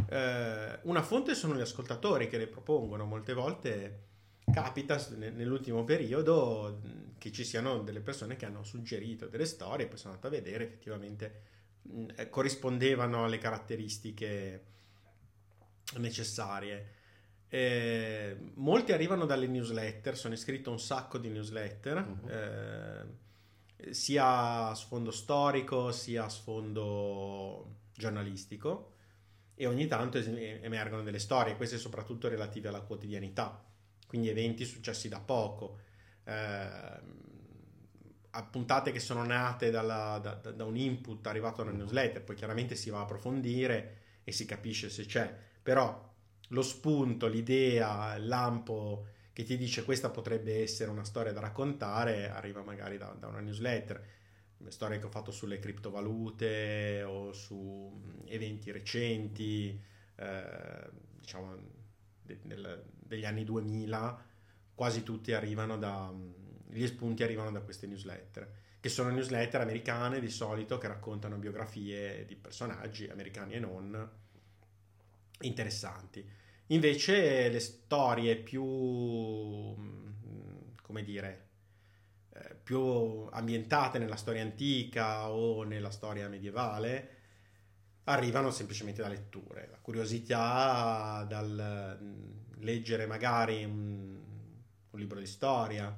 Eh, 0.09 0.79
una 0.83 1.03
fonte 1.03 1.35
sono 1.35 1.57
gli 1.57 1.61
ascoltatori 1.61 2.29
che 2.29 2.39
le 2.39 2.47
propongono, 2.47 3.05
molte 3.05 3.33
volte 3.33 4.07
capita 4.53 4.99
nell'ultimo 5.17 5.85
periodo 5.85 6.81
che 7.19 7.33
ci 7.33 7.45
siano 7.45 7.83
delle 7.83 8.01
persone 8.01 8.37
che 8.37 8.47
hanno 8.47 8.63
suggerito 8.63 9.27
delle 9.27 9.45
storie, 9.45 9.87
poi 9.87 9.99
sono 9.99 10.15
andato 10.15 10.29
a 10.29 10.39
vedere 10.39 10.65
effettivamente 10.65 11.43
eh, 12.17 12.29
corrispondevano 12.29 13.25
alle 13.25 13.39
caratteristiche 13.39 14.65
necessarie. 15.97 16.97
Eh, 17.51 18.37
molti 18.55 18.93
arrivano 18.93 19.25
dalle 19.25 19.47
newsletter, 19.47 20.17
sono 20.17 20.35
iscritto 20.35 20.69
a 20.69 20.73
un 20.73 20.81
sacco 20.81 21.19
di 21.19 21.29
newsletter, 21.31 21.97
uh-huh. 21.97 22.29
eh, 22.29 23.95
sia 23.95 24.69
a 24.69 24.75
sfondo 24.75 25.11
storico 25.11 25.91
sia 25.93 26.25
a 26.25 26.29
sfondo 26.29 27.77
giornalistico 27.95 28.93
e 29.55 29.67
ogni 29.67 29.87
tanto 29.87 30.19
emergono 30.19 31.03
delle 31.03 31.19
storie, 31.19 31.57
queste 31.57 31.79
soprattutto 31.79 32.29
relative 32.29 32.69
alla 32.69 32.83
quotidianità, 32.83 33.65
quindi 34.07 34.29
eventi 34.29 34.65
successi 34.65 35.09
da 35.09 35.19
poco, 35.19 35.79
eh, 36.25 37.01
puntate 38.51 38.93
che 38.93 39.01
sono 39.01 39.25
nate 39.25 39.71
dalla, 39.71 40.21
da, 40.23 40.35
da, 40.35 40.65
un 40.65 40.77
input 40.77 41.27
arrivato 41.27 41.65
nella 41.65 41.77
newsletter, 41.77 42.23
poi 42.23 42.37
chiaramente 42.37 42.77
si 42.77 42.91
va 42.91 42.99
a 42.99 43.03
approfondire 43.03 43.97
e 44.23 44.31
si 44.31 44.45
capisce 44.45 44.91
se 44.91 45.07
c'è, 45.07 45.35
però 45.61 46.08
lo 46.49 46.63
spunto, 46.63 47.27
l'idea, 47.27 48.15
il 48.17 48.27
lampo 48.27 49.07
che 49.33 49.45
ti 49.45 49.57
dice 49.57 49.85
questa 49.85 50.11
potrebbe 50.11 50.63
essere 50.63 50.91
una 50.91 51.05
storia 51.05 51.33
da 51.33 51.41
raccontare 51.41 52.29
arriva 52.29 52.63
magari 52.63 52.99
da, 52.99 53.15
da 53.19 53.29
una 53.29 53.41
newsletter, 53.41 54.05
storie 54.69 54.99
che 54.99 55.07
ho 55.07 55.11
fatto 55.11 55.31
sulle 55.31 55.61
criptovalute 55.61 57.05
o 57.05 57.33
su 57.33 58.23
eventi 58.27 58.73
recenti, 58.73 59.81
eh, 60.17 60.91
diciamo 61.21 61.57
de, 62.23 62.39
del, 62.43 62.85
degli 62.99 63.25
anni 63.25 63.45
2000, 63.45 64.25
quasi 64.75 65.03
tutti 65.03 65.33
arrivano 65.33 65.79
da, 65.79 66.13
gli 66.71 66.87
spunti 66.87 67.23
arrivano 67.23 67.53
da 67.53 67.61
queste 67.61 67.87
newsletter, 67.87 68.53
che 68.81 68.89
sono 68.89 69.11
newsletter 69.11 69.61
americane 69.61 70.19
di 70.19 70.31
solito 70.31 70.79
che 70.79 70.89
raccontano 70.89 71.37
biografie 71.37 72.25
di 72.25 72.35
personaggi 72.35 73.07
americani 73.07 73.55
e 73.55 73.61
non 73.61 74.11
interessanti. 75.41 76.27
Invece 76.67 77.49
le 77.49 77.61
storie 77.61 78.37
più, 78.37 78.65
mm, 78.65 80.09
come 80.83 81.03
dire, 81.03 81.47
eh, 82.35 82.55
più 82.63 83.27
ambientate 83.31 83.99
nella 83.99 84.17
storia 84.17 84.43
antica 84.43 85.31
o 85.31 85.63
nella 85.63 85.91
storia 85.91 86.29
medievale 86.29 87.17
arrivano 88.05 88.51
semplicemente 88.51 89.03
da 89.03 89.09
letture, 89.09 89.69
da 89.71 89.79
curiosità, 89.81 91.25
dal 91.29 91.99
mm, 92.03 92.61
leggere 92.61 93.07
magari 93.07 93.65
un, 93.65 94.19
un 94.91 94.99
libro 94.99 95.19
di 95.19 95.27
storia 95.27 95.97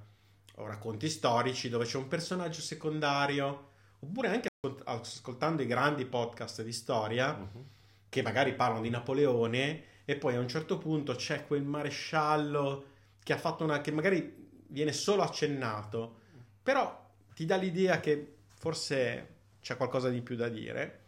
o 0.56 0.66
racconti 0.66 1.08
storici 1.08 1.68
dove 1.68 1.84
c'è 1.84 1.96
un 1.96 2.08
personaggio 2.08 2.60
secondario, 2.60 3.70
oppure 4.00 4.28
anche 4.28 4.48
ascoltando 4.84 5.62
i 5.62 5.66
grandi 5.66 6.04
podcast 6.04 6.62
di 6.62 6.72
storia 6.72 7.32
uh-huh. 7.32 7.64
Che 8.10 8.22
magari 8.22 8.54
parlano 8.54 8.82
di 8.82 8.90
Napoleone 8.90 9.84
e 10.04 10.16
poi 10.16 10.34
a 10.34 10.40
un 10.40 10.48
certo 10.48 10.76
punto 10.76 11.14
c'è 11.14 11.46
quel 11.46 11.62
maresciallo 11.62 12.84
che 13.22 13.32
ha 13.32 13.38
fatto 13.38 13.64
una 13.64 13.80
che 13.80 13.92
magari 13.92 14.48
viene 14.66 14.92
solo 14.92 15.22
accennato, 15.22 16.16
però 16.62 17.08
ti 17.34 17.46
dà 17.46 17.56
l'idea 17.56 18.00
che 18.00 18.34
forse 18.54 19.28
c'è 19.62 19.76
qualcosa 19.76 20.10
di 20.10 20.20
più 20.20 20.36
da 20.36 20.48
dire 20.48 20.98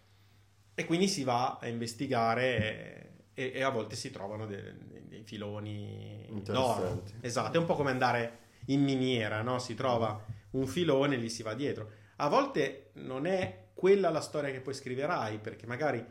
e 0.74 0.84
quindi 0.84 1.08
si 1.08 1.24
va 1.24 1.58
a 1.60 1.66
investigare 1.66 3.26
e, 3.34 3.52
e 3.54 3.62
a 3.62 3.70
volte 3.70 3.96
si 3.96 4.10
trovano 4.10 4.46
dei, 4.46 4.62
dei 5.02 5.22
filoni 5.24 6.26
d'oro. 6.44 7.02
Esatto, 7.20 7.56
è 7.56 7.60
un 7.60 7.66
po' 7.66 7.74
come 7.74 7.90
andare 7.90 8.38
in 8.66 8.82
miniera, 8.82 9.42
no? 9.42 9.58
Si 9.58 9.74
trova 9.74 10.24
un 10.50 10.66
filone 10.66 11.16
e 11.16 11.18
gli 11.18 11.28
si 11.28 11.42
va 11.42 11.54
dietro. 11.54 11.90
A 12.16 12.28
volte 12.28 12.90
non 12.94 13.26
è 13.26 13.70
quella 13.74 14.10
la 14.10 14.20
storia 14.20 14.52
che 14.52 14.60
poi 14.60 14.74
scriverai, 14.74 15.38
perché 15.38 15.66
magari 15.66 16.04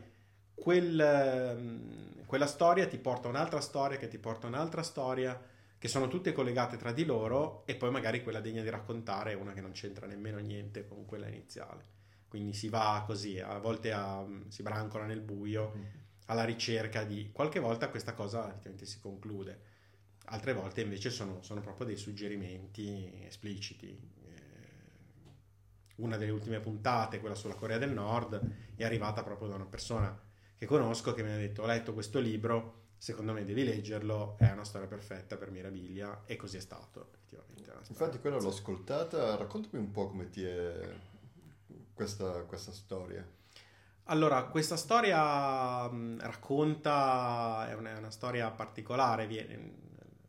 quel 0.62 2.20
quella 2.32 2.46
storia 2.46 2.86
ti 2.86 2.96
porta 2.96 3.26
a 3.26 3.30
un'altra 3.30 3.60
storia 3.60 3.98
che 3.98 4.08
ti 4.08 4.16
porta 4.16 4.46
a 4.46 4.48
un'altra 4.48 4.82
storia 4.82 5.38
che 5.76 5.86
sono 5.86 6.08
tutte 6.08 6.32
collegate 6.32 6.78
tra 6.78 6.90
di 6.90 7.04
loro 7.04 7.66
e 7.66 7.74
poi 7.74 7.90
magari 7.90 8.22
quella 8.22 8.40
degna 8.40 8.62
di 8.62 8.70
raccontare 8.70 9.32
è 9.32 9.34
una 9.34 9.52
che 9.52 9.60
non 9.60 9.72
c'entra 9.72 10.06
nemmeno 10.06 10.38
niente 10.38 10.86
con 10.86 11.04
quella 11.04 11.28
iniziale. 11.28 11.84
Quindi 12.28 12.54
si 12.54 12.70
va 12.70 13.02
così, 13.04 13.38
a 13.38 13.58
volte 13.58 13.92
a, 13.92 14.24
si 14.48 14.62
brancola 14.62 15.04
nel 15.04 15.20
buio 15.20 15.74
mm. 15.76 15.82
alla 16.28 16.44
ricerca 16.44 17.04
di... 17.04 17.28
Qualche 17.32 17.60
volta 17.60 17.90
questa 17.90 18.14
cosa 18.14 18.48
effettivamente 18.48 18.86
si 18.86 18.98
conclude, 18.98 19.60
altre 20.26 20.54
volte 20.54 20.80
invece 20.80 21.10
sono, 21.10 21.42
sono 21.42 21.60
proprio 21.60 21.84
dei 21.84 21.98
suggerimenti 21.98 23.24
espliciti. 23.26 23.88
Eh, 23.88 24.40
una 25.96 26.16
delle 26.16 26.30
ultime 26.30 26.60
puntate, 26.60 27.20
quella 27.20 27.34
sulla 27.34 27.56
Corea 27.56 27.76
del 27.76 27.92
Nord, 27.92 28.40
è 28.74 28.84
arrivata 28.84 29.22
proprio 29.22 29.48
da 29.48 29.56
una 29.56 29.66
persona 29.66 30.30
che 30.62 30.68
conosco 30.68 31.12
che 31.12 31.24
mi 31.24 31.32
ha 31.32 31.36
detto 31.36 31.62
ho 31.62 31.66
letto 31.66 31.92
questo 31.92 32.20
libro, 32.20 32.90
secondo 32.96 33.32
me 33.32 33.44
devi 33.44 33.64
leggerlo, 33.64 34.36
è 34.38 34.48
una 34.52 34.62
storia 34.62 34.86
perfetta 34.86 35.36
per 35.36 35.50
Mirabilia 35.50 36.22
e 36.24 36.36
così 36.36 36.56
è 36.56 36.60
stato 36.60 37.04
effettivamente. 37.04 37.72
Infatti 37.88 38.20
quella 38.20 38.38
l'ho 38.38 38.50
ascoltata, 38.50 39.34
raccontami 39.34 39.82
un 39.82 39.90
po' 39.90 40.06
come 40.06 40.30
ti 40.30 40.44
è 40.44 40.88
questa, 41.92 42.42
questa 42.42 42.70
storia. 42.70 43.28
Allora, 44.04 44.44
questa 44.44 44.76
storia 44.76 45.88
mh, 45.88 46.20
racconta, 46.20 47.66
è 47.68 47.74
una, 47.74 47.94
è 47.94 47.98
una, 47.98 48.12
storia 48.12 48.48
particolare, 48.52 49.26
viene, 49.26 49.74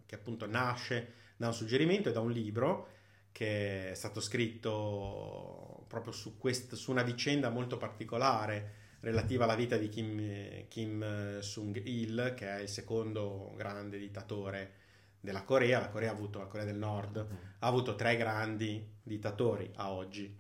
che 0.08 0.16
appunto 0.16 0.48
nasce 0.48 1.14
da 1.38 1.46
un 1.46 1.54
suggerimento 1.54 2.10
e 2.10 2.12
da 2.12 2.22
un 2.22 2.32
libro 2.32 2.88
che 3.32 3.92
è 3.92 3.94
stato 3.94 4.20
scritto 4.20 5.86
proprio 5.88 6.12
su, 6.12 6.40
quest, 6.40 6.74
su 6.74 6.90
una 6.90 7.04
vicenda 7.04 7.52
molto 7.52 7.78
particolare 7.78 8.82
relativa 9.04 9.44
alla 9.44 9.56
vita 9.56 9.78
di 9.78 9.90
Kim, 9.90 10.68
Kim 10.70 11.40
Sung-il, 11.40 12.34
che 12.36 12.48
è 12.48 12.62
il 12.62 12.70
secondo 12.70 13.54
grande 13.56 13.98
dittatore 13.98 14.72
della 15.20 15.44
Corea. 15.44 15.80
La 15.80 15.90
Corea, 15.90 16.10
ha 16.10 16.14
avuto, 16.14 16.40
la 16.40 16.46
Corea 16.46 16.66
del 16.66 16.78
Nord 16.78 17.28
mm. 17.30 17.36
ha 17.60 17.68
avuto 17.68 17.96
tre 17.96 18.16
grandi 18.16 18.96
dittatori 19.04 19.70
a 19.76 19.92
oggi. 19.92 20.40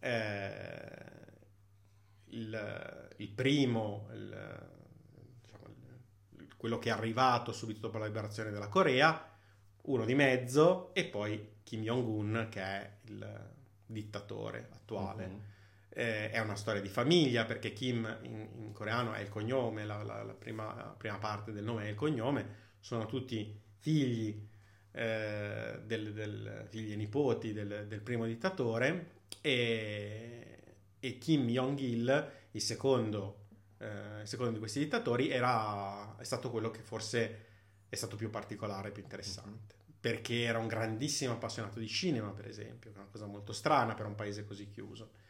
Eh, 0.00 1.12
il, 2.30 3.14
il, 3.16 3.28
primo, 3.28 4.08
il, 4.12 4.68
diciamo, 5.40 5.66
quello 6.56 6.80
che 6.80 6.88
è 6.88 6.92
arrivato 6.92 7.52
subito 7.52 7.78
dopo 7.78 7.98
la 7.98 8.06
liberazione 8.06 8.50
della 8.50 8.68
Corea, 8.68 9.32
uno 9.82 10.04
di 10.04 10.14
mezzo, 10.16 10.92
e 10.94 11.04
poi 11.04 11.58
Kim 11.62 11.82
Jong-un, 11.82 12.48
che 12.50 12.60
è 12.60 12.96
il 13.04 13.52
dittatore 13.86 14.68
attuale. 14.72 15.26
Mm-hmm 15.28 15.52
eh, 15.94 16.30
è 16.30 16.40
una 16.40 16.56
storia 16.56 16.82
di 16.82 16.88
famiglia 16.88 17.44
perché 17.44 17.72
Kim 17.72 18.18
in, 18.22 18.48
in 18.56 18.72
coreano 18.72 19.14
è 19.14 19.20
il 19.20 19.28
cognome, 19.28 19.86
la, 19.86 20.02
la, 20.02 20.22
la, 20.24 20.34
prima, 20.34 20.74
la, 20.74 20.94
prima, 20.96 21.18
parte 21.18 21.52
del 21.52 21.64
nome 21.64 21.84
è 21.84 21.88
il 21.88 21.94
cognome, 21.94 22.62
sono 22.80 23.06
tutti 23.06 23.58
figli, 23.78 24.46
eh, 24.90 25.80
del, 25.84 26.12
del, 26.12 26.66
figli 26.68 26.92
e 26.92 26.96
nipoti 26.96 27.52
del, 27.52 27.86
del 27.86 28.00
primo 28.00 28.26
dittatore 28.26 29.12
e, 29.40 30.58
e, 30.98 31.18
Kim 31.18 31.46
Jong-il, 31.46 32.32
il 32.50 32.60
secondo, 32.60 33.46
eh, 33.78 34.24
secondo 34.24 34.52
di 34.52 34.58
questi 34.58 34.80
dittatori, 34.80 35.30
era, 35.30 36.16
è 36.16 36.24
stato 36.24 36.50
quello 36.50 36.70
che 36.70 36.82
forse 36.82 37.42
è 37.88 37.94
stato 37.94 38.16
più 38.16 38.30
particolare, 38.30 38.90
più 38.90 39.02
interessante. 39.02 39.74
Perché 40.04 40.42
era 40.42 40.58
un 40.58 40.66
grandissimo 40.66 41.32
appassionato 41.32 41.78
di 41.78 41.88
cinema, 41.88 42.30
per 42.32 42.46
esempio, 42.46 42.90
una 42.94 43.06
cosa 43.10 43.24
molto 43.24 43.54
strana 43.54 43.94
per 43.94 44.04
un 44.04 44.14
paese 44.14 44.44
così 44.44 44.68
chiuso 44.68 45.22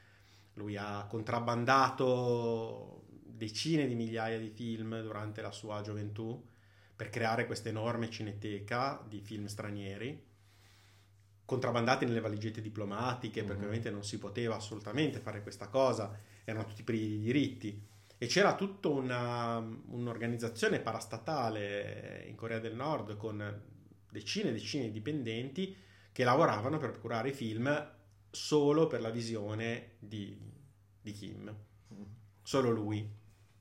lui 0.54 0.76
ha 0.76 1.06
contrabbandato 1.08 3.04
decine 3.08 3.87
di 3.87 3.94
migliaia 3.94 4.38
di 4.38 4.50
film 4.50 5.00
durante 5.02 5.42
la 5.42 5.50
sua 5.50 5.80
gioventù 5.82 6.42
per 6.94 7.11
creare 7.11 7.46
questa 7.46 7.68
enorme 7.68 8.08
cineteca 8.08 9.04
di 9.06 9.20
film 9.20 9.46
stranieri, 9.46 10.32
contrabbandati 11.44 12.04
nelle 12.04 12.20
valigette 12.20 12.61
diplomatiche, 12.61 13.40
mm-hmm. 13.40 13.49
perché 13.49 13.62
ovviamente 13.62 13.90
non 13.90 14.04
si 14.04 14.18
poteva 14.18 14.54
assolutamente 14.54 15.18
fare 15.18 15.42
questa 15.42 15.66
cosa, 15.68 16.16
erano 16.44 16.66
tutti 16.66 16.84
privi 16.84 17.08
di 17.08 17.20
diritti. 17.20 17.87
E 18.16 18.26
c'era 18.26 18.54
tutta 18.54 18.88
una, 18.88 19.56
un'organizzazione 19.58 20.78
parastatale 20.78 22.25
in 22.28 22.37
Corea 22.37 22.61
del 22.61 22.76
Nord 22.76 23.16
con 23.16 23.62
decine 24.08 24.50
e 24.50 24.52
decine 24.52 24.84
di 24.84 24.92
dipendenti 24.92 25.76
che 26.12 26.23
lavoravano 26.23 26.78
per 26.78 26.92
procurare 26.92 27.30
i 27.30 27.32
film 27.32 27.92
solo 28.34 28.88
per 28.88 29.00
la 29.00 29.10
visione 29.10 29.92
di, 30.00 30.36
di 31.00 31.12
Kim. 31.12 31.54
Solo 32.42 32.70
lui 32.70 33.08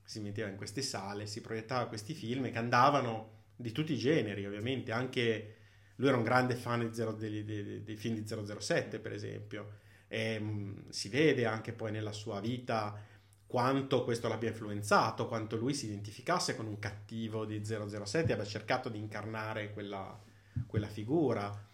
si 0.02 0.20
metteva 0.20 0.48
in 0.48 0.56
queste 0.56 0.82
sale, 0.82 1.26
si 1.26 1.40
proiettava 1.40 1.86
questi 1.86 2.12
film 2.12 2.50
che 2.50 2.58
andavano 2.58 3.42
di 3.56 3.72
tutti 3.72 3.92
i 3.92 3.98
generi, 3.98 4.44
ovviamente. 4.44 4.92
Anche 4.92 5.56
lui 5.96 6.08
era 6.08 6.16
un 6.16 6.24
grande 6.24 6.56
fan 6.56 6.92
zero, 6.92 7.12
dei, 7.12 7.44
dei, 7.44 7.82
dei, 7.82 7.96
film 7.96 8.16
di 8.16 8.26
007, 8.26 8.98
per 8.98 9.12
esempio. 9.12 9.78
E, 10.08 10.38
mh, 10.38 10.90
si 10.90 11.08
vede 11.08 11.46
anche 11.46 11.72
poi 11.72 11.92
nella 11.92 12.12
sua 12.12 12.40
vita 12.40 13.00
quanto 13.46 14.02
questo 14.02 14.26
l'abbia 14.26 14.48
influenzato, 14.48 15.28
quanto 15.28 15.56
lui 15.56 15.74
si 15.74 15.86
identificasse 15.86 16.56
con 16.56 16.66
un 16.66 16.80
cattivo 16.80 17.44
di 17.44 17.64
007 17.64 18.32
abbia 18.32 18.44
cercato 18.44 18.88
di 18.88 18.98
incarnare 18.98 19.72
quella, 19.72 20.20
quella 20.66 20.88
figura. 20.88 21.72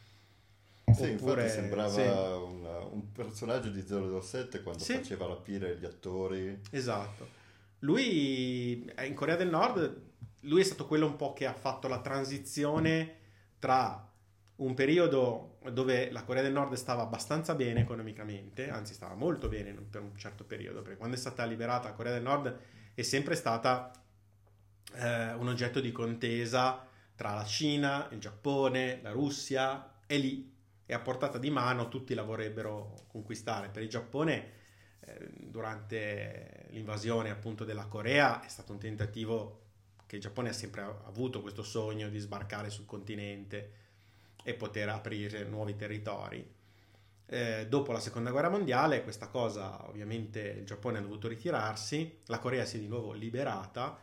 Sì, 0.94 1.02
Oppure, 1.02 1.42
infatti 1.42 1.48
sembrava 1.48 1.88
sì. 1.88 2.00
un, 2.00 2.88
un, 2.92 3.12
personaggio 3.12 3.68
di 3.70 3.84
007 3.86 4.62
quando 4.62 4.82
sì. 4.82 4.94
faceva 4.94 5.26
rapire 5.26 5.76
gli 5.78 5.84
attori. 5.84 6.60
Esatto. 6.70 7.38
Lui 7.80 8.84
eh, 8.94 9.06
in 9.06 9.14
Corea 9.14 9.36
del 9.36 9.48
Nord, 9.48 10.00
lui 10.40 10.60
è 10.60 10.64
stato 10.64 10.86
quello 10.86 11.06
un 11.06 11.16
po' 11.16 11.32
che 11.32 11.46
ha 11.46 11.54
fatto 11.54 11.88
la 11.88 12.00
transizione 12.00 13.16
tra 13.58 14.06
un 14.56 14.74
periodo 14.74 15.58
dove 15.72 16.10
la 16.10 16.22
Corea 16.24 16.42
del 16.42 16.52
Nord 16.52 16.74
stava 16.74 17.02
abbastanza 17.02 17.54
bene 17.54 17.80
economicamente, 17.80 18.70
anzi 18.70 18.94
stava 18.94 19.14
molto 19.14 19.48
bene 19.48 19.72
per 19.72 20.02
un 20.02 20.16
certo 20.16 20.44
periodo, 20.44 20.82
perché 20.82 20.96
quando 20.96 21.16
è 21.16 21.18
stata 21.18 21.44
liberata 21.44 21.88
la 21.88 21.94
Corea 21.94 22.12
del 22.12 22.22
Nord 22.22 22.58
è 22.94 23.02
sempre 23.02 23.34
stata 23.34 23.90
eh, 24.94 25.32
un 25.34 25.48
oggetto 25.48 25.80
di 25.80 25.92
contesa 25.92 26.86
tra 27.14 27.34
la 27.34 27.44
Cina, 27.44 28.08
il 28.12 28.18
Giappone, 28.18 29.00
la 29.02 29.10
Russia, 29.10 29.92
e 30.06 30.16
lì 30.18 30.49
è 30.90 30.94
a 30.94 30.98
portata 30.98 31.38
di 31.38 31.50
mano, 31.50 31.88
tutti 31.88 32.14
la 32.14 32.24
vorrebbero 32.24 33.04
conquistare. 33.06 33.68
Per 33.68 33.80
il 33.80 33.88
Giappone, 33.88 34.50
eh, 34.98 35.30
durante 35.36 36.66
l'invasione 36.70 37.30
appunto 37.30 37.64
della 37.64 37.86
Corea, 37.86 38.42
è 38.44 38.48
stato 38.48 38.72
un 38.72 38.80
tentativo 38.80 39.60
che 40.06 40.16
il 40.16 40.22
Giappone 40.22 40.48
ha 40.48 40.52
sempre 40.52 40.82
avuto 41.04 41.42
questo 41.42 41.62
sogno 41.62 42.08
di 42.08 42.18
sbarcare 42.18 42.70
sul 42.70 42.86
continente 42.86 43.72
e 44.42 44.54
poter 44.54 44.88
aprire 44.88 45.44
nuovi 45.44 45.76
territori. 45.76 46.44
Eh, 47.26 47.66
dopo 47.68 47.92
la 47.92 48.00
seconda 48.00 48.32
guerra 48.32 48.48
mondiale 48.48 49.04
questa 49.04 49.28
cosa 49.28 49.88
ovviamente 49.88 50.40
il 50.40 50.66
Giappone 50.66 50.98
ha 50.98 51.02
dovuto 51.02 51.28
ritirarsi, 51.28 52.18
la 52.26 52.40
Corea 52.40 52.64
si 52.64 52.78
è 52.78 52.80
di 52.80 52.88
nuovo 52.88 53.12
liberata, 53.12 53.96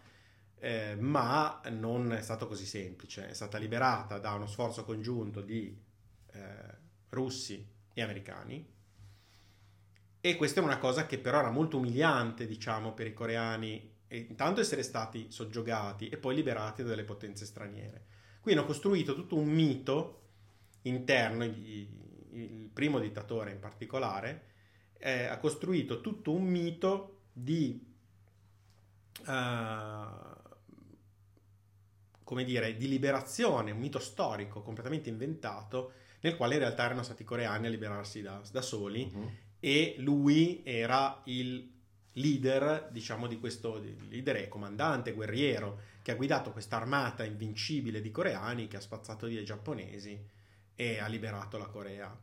eh, 0.58 0.96
ma 0.98 1.60
non 1.70 2.14
è 2.14 2.22
stato 2.22 2.48
così 2.48 2.66
semplice, 2.66 3.28
è 3.28 3.34
stata 3.34 3.58
liberata 3.58 4.20
da 4.20 4.32
uno 4.32 4.48
sforzo 4.48 4.86
congiunto 4.86 5.42
di 5.42 5.87
eh, 6.38 6.78
russi 7.10 7.66
e 7.94 8.02
americani 8.02 8.76
e 10.20 10.36
questa 10.36 10.62
è 10.62 10.64
una 10.64 10.78
cosa 10.78 11.06
che 11.06 11.20
però 11.20 11.40
era 11.40 11.52
molto 11.52 11.78
umiliante 11.78 12.48
diciamo 12.48 12.94
per 12.94 13.08
i 13.08 13.14
coreani 13.14 13.96
intanto 14.10 14.62
essere 14.62 14.84
stati 14.84 15.28
soggiogati 15.30 16.10
e 16.10 16.18
poi 16.18 16.36
liberati 16.36 16.84
dalle 16.84 17.04
potenze 17.04 17.46
straniere. 17.46 18.06
Quindi 18.40 18.60
hanno 18.60 18.70
costruito 18.70 19.14
tutto 19.14 19.36
un 19.36 19.48
mito 19.48 20.22
interno, 20.84 21.44
il 21.44 22.70
primo 22.72 23.00
dittatore 23.00 23.52
in 23.52 23.60
particolare, 23.60 24.46
eh, 25.00 25.26
ha 25.26 25.38
costruito 25.38 26.02
tutto 26.02 26.32
un 26.32 26.44
mito 26.44 27.24
di, 27.34 27.86
uh, 29.26 29.34
come 32.24 32.44
dire, 32.46 32.78
di 32.78 32.88
liberazione, 32.88 33.72
un 33.72 33.80
mito 33.80 34.00
storico 34.00 34.62
completamente 34.62 35.10
inventato, 35.10 35.92
nel 36.28 36.38
quale 36.38 36.56
in 36.56 36.60
realtà 36.60 36.86
erano 36.86 37.04
stati 37.04 37.22
i 37.22 37.26
coreani 37.26 37.68
a 37.68 37.70
liberarsi 37.70 38.22
da, 38.22 38.42
da 38.52 38.62
soli 38.62 39.10
uh-huh. 39.12 39.32
e 39.60 39.96
lui 40.00 40.62
era 40.66 41.22
il 41.26 41.76
leader, 42.14 42.90
diciamo, 42.92 43.28
di 43.28 43.40
questo 43.40 43.82
leader 44.10 44.38
e 44.38 44.48
comandante, 44.48 45.14
guerriero, 45.14 45.80
che 46.02 46.12
ha 46.12 46.16
guidato 46.16 46.52
questa 46.52 46.78
armata 46.78 47.24
invincibile 47.24 48.02
di 48.02 48.12
coreani 48.12 48.68
che 48.68 48.78
ha 48.78 48.82
spazzato 48.82 49.28
via 49.28 49.40
i 49.40 49.46
giapponesi 49.46 50.20
e 50.76 51.00
ha 51.00 51.08
liberato 51.08 51.58
la 51.58 51.68
Corea. 51.68 52.20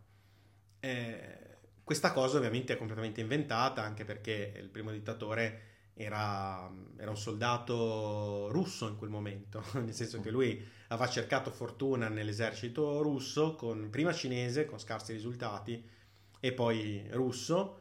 Eh, 0.81 1.39
questa 1.83 2.13
cosa 2.13 2.39
ovviamente 2.39 2.73
è 2.73 2.77
completamente 2.77 3.21
inventata 3.21 3.83
anche 3.83 4.05
perché 4.05 4.55
il 4.57 4.69
primo 4.69 4.91
dittatore 4.91 5.73
era, 5.95 6.69
era, 6.97 7.11
un 7.11 7.17
soldato 7.17 8.49
russo 8.51 8.89
in 8.89 8.97
quel 8.97 9.11
momento, 9.11 9.63
nel 9.75 9.95
senso 9.95 10.21
che 10.21 10.31
lui 10.31 10.63
aveva 10.89 11.09
cercato 11.09 11.51
fortuna 11.51 12.09
nell'esercito 12.09 13.01
russo, 13.01 13.55
con, 13.55 13.89
prima 13.91 14.13
cinese 14.13 14.67
con 14.67 14.79
scarsi 14.79 15.13
risultati 15.13 15.83
e 16.41 16.53
poi 16.53 17.07
russo. 17.11 17.81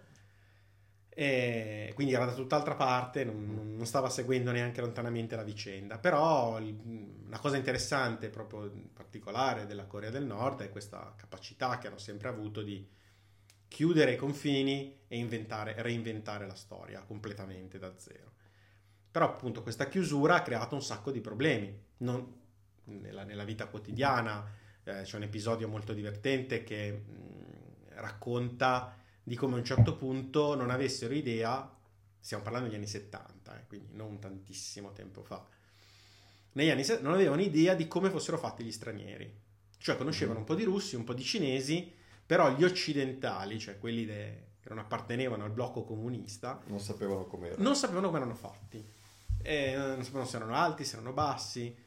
E 1.15 1.91
quindi 1.93 2.13
era 2.13 2.25
da 2.25 2.33
tutt'altra 2.33 2.73
parte, 2.73 3.23
non, 3.23 3.75
non, 3.75 3.85
stava 3.85 4.09
seguendo 4.09 4.51
neanche 4.51 4.81
lontanamente 4.81 5.35
la 5.35 5.43
vicenda. 5.43 5.99
Però 5.99 6.57
una 6.57 7.39
cosa 7.39 7.57
interessante, 7.57 8.29
proprio 8.29 8.71
particolare 8.93 9.67
della 9.67 9.85
Corea 9.85 10.09
del 10.09 10.25
Nord, 10.25 10.61
è 10.61 10.69
questa 10.69 11.13
capacità 11.15 11.77
che 11.77 11.87
hanno 11.87 11.99
sempre 11.99 12.29
avuto 12.29 12.63
di 12.63 12.87
chiudere 13.73 14.13
i 14.13 14.17
confini 14.17 14.99
e 15.07 15.17
inventare, 15.17 15.73
reinventare 15.81 16.45
la 16.45 16.53
storia 16.53 17.01
completamente 17.01 17.79
da 17.79 17.91
zero. 17.97 18.33
Però 19.09 19.25
appunto 19.25 19.63
questa 19.63 19.87
chiusura 19.87 20.35
ha 20.35 20.41
creato 20.43 20.75
un 20.75 20.83
sacco 20.83 21.09
di 21.09 21.21
problemi. 21.21 21.75
Non, 21.97 22.39
nella, 22.83 23.23
nella, 23.23 23.43
vita 23.43 23.65
quotidiana 23.65 24.47
eh, 24.83 25.01
c'è 25.01 25.17
un 25.17 25.23
episodio 25.23 25.67
molto 25.67 25.93
divertente 25.93 26.63
che 26.63 26.91
mh, 26.91 27.95
racconta 27.95 28.95
di 29.23 29.35
come 29.35 29.55
a 29.55 29.57
un 29.57 29.65
certo 29.65 29.95
punto 29.95 30.53
non 30.53 30.69
avessero 30.69 31.15
idea, 31.15 31.67
stiamo 32.19 32.43
parlando 32.43 32.67
degli 32.67 32.77
anni 32.77 32.87
70, 32.87 33.59
eh, 33.59 33.65
quindi 33.65 33.87
non 33.93 34.19
tantissimo 34.19 34.91
tempo 34.91 35.23
fa, 35.23 35.43
negli 36.51 36.69
anni 36.69 36.83
70 36.83 37.07
non 37.07 37.17
avevano 37.17 37.41
idea 37.41 37.73
di 37.73 37.87
come 37.87 38.11
fossero 38.11 38.37
fatti 38.37 38.63
gli 38.63 38.71
stranieri. 38.71 39.41
Cioè 39.79 39.97
conoscevano 39.97 40.39
un 40.39 40.45
po' 40.45 40.53
di 40.53 40.63
russi, 40.63 40.95
un 40.95 41.03
po' 41.03 41.15
di 41.15 41.23
cinesi, 41.23 42.01
però 42.33 42.49
gli 42.49 42.63
occidentali, 42.63 43.59
cioè 43.59 43.77
quelli 43.77 44.05
de... 44.05 44.45
che 44.59 44.69
non 44.69 44.79
appartenevano 44.79 45.43
al 45.43 45.51
blocco 45.51 45.83
comunista, 45.83 46.59
non 46.65 46.79
sapevano 46.79 47.25
come 47.25 47.53
Non 47.57 47.75
sapevano 47.75 48.07
come 48.07 48.17
erano 48.17 48.33
fatti. 48.33 48.83
Eh, 49.43 49.75
non 49.75 50.01
sapevano 50.01 50.25
se 50.25 50.37
erano 50.37 50.55
alti, 50.55 50.83
se 50.83 50.95
erano 50.95 51.13
bassi. 51.13 51.77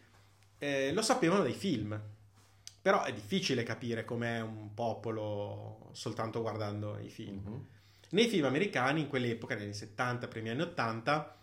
Eh, 0.57 0.93
lo 0.93 1.03
sapevano 1.03 1.43
dai 1.43 1.53
film. 1.53 2.01
Però 2.81 3.03
è 3.03 3.13
difficile 3.13 3.65
capire 3.65 4.05
com'è 4.05 4.41
un 4.41 4.73
popolo 4.73 5.89
soltanto 5.91 6.43
guardando 6.43 6.97
i 7.01 7.09
film. 7.09 7.43
Mm-hmm. 7.45 7.61
Nei 8.11 8.29
film 8.29 8.45
americani, 8.45 9.01
in 9.01 9.09
quell'epoca, 9.09 9.57
negli 9.57 9.65
anni 9.65 9.75
70, 9.75 10.29
primi 10.29 10.51
anni 10.51 10.63
80, 10.63 11.41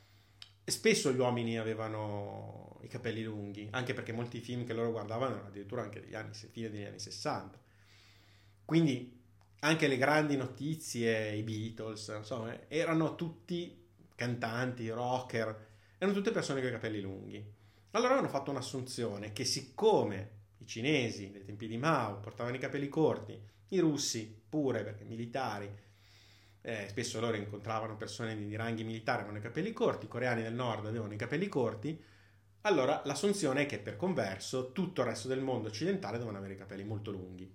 spesso 0.64 1.12
gli 1.12 1.20
uomini 1.20 1.58
avevano 1.58 2.80
i 2.84 2.88
capelli 2.88 3.22
lunghi, 3.22 3.68
anche 3.72 3.94
perché 3.94 4.14
molti 4.14 4.40
film 4.40 4.64
che 4.64 4.72
loro 4.72 4.92
guardavano 4.92 5.34
erano 5.34 5.50
addirittura 5.50 5.82
anche 5.82 6.00
degli 6.00 6.16
anni, 6.16 6.34
fine 6.34 6.70
degli 6.70 6.86
anni 6.86 7.00
60. 7.00 7.63
Quindi 8.74 9.22
anche 9.60 9.88
le 9.88 9.98
grandi 9.98 10.36
notizie, 10.36 11.36
i 11.36 11.44
Beatles, 11.44 12.12
insomma, 12.18 12.68
erano 12.68 13.14
tutti 13.14 13.86
cantanti, 14.16 14.90
rocker, 14.90 15.68
erano 16.00 16.18
tutte 16.18 16.32
persone 16.32 16.60
con 16.60 16.70
i 16.70 16.72
capelli 16.72 17.00
lunghi. 17.00 17.54
Allora 17.92 18.18
hanno 18.18 18.30
fatto 18.30 18.50
un'assunzione 18.50 19.32
che 19.32 19.46
siccome 19.46 20.32
i 20.58 20.66
cinesi 20.66 21.30
nei 21.30 21.46
tempi 21.46 21.68
di 21.68 21.78
Mao 21.78 22.20
portavano 22.20 22.56
i 22.56 22.60
capelli 22.60 22.90
corti, 22.90 23.40
i 23.68 23.78
russi 23.78 24.42
pure 24.50 24.84
perché 24.84 25.04
militari, 25.04 25.72
eh, 26.62 26.88
spesso 26.90 27.20
loro 27.20 27.38
incontravano 27.38 27.96
persone 27.96 28.36
di, 28.36 28.56
ranghi 28.56 28.84
militari 28.84 29.20
avevano 29.20 29.38
i 29.38 29.44
capelli 29.44 29.72
corti, 29.72 30.06
i 30.06 30.10
coreani 30.10 30.42
del 30.42 30.56
nord 30.56 30.88
avevano 30.88 31.14
i 31.14 31.18
capelli 31.18 31.48
corti, 31.48 32.04
allora 32.62 33.04
l'assunzione 33.06 33.62
è 33.62 33.66
che 33.68 33.78
per 33.78 33.98
converso 33.98 34.72
tutto 34.72 35.02
il 35.02 35.08
resto 35.10 35.28
del 35.28 35.42
mondo 35.42 35.68
occidentale 35.68 36.18
dovevano 36.18 36.40
avere 36.40 36.56
i 36.56 36.58
capelli 36.58 36.84
molto 36.84 37.12
lunghi. 37.12 37.54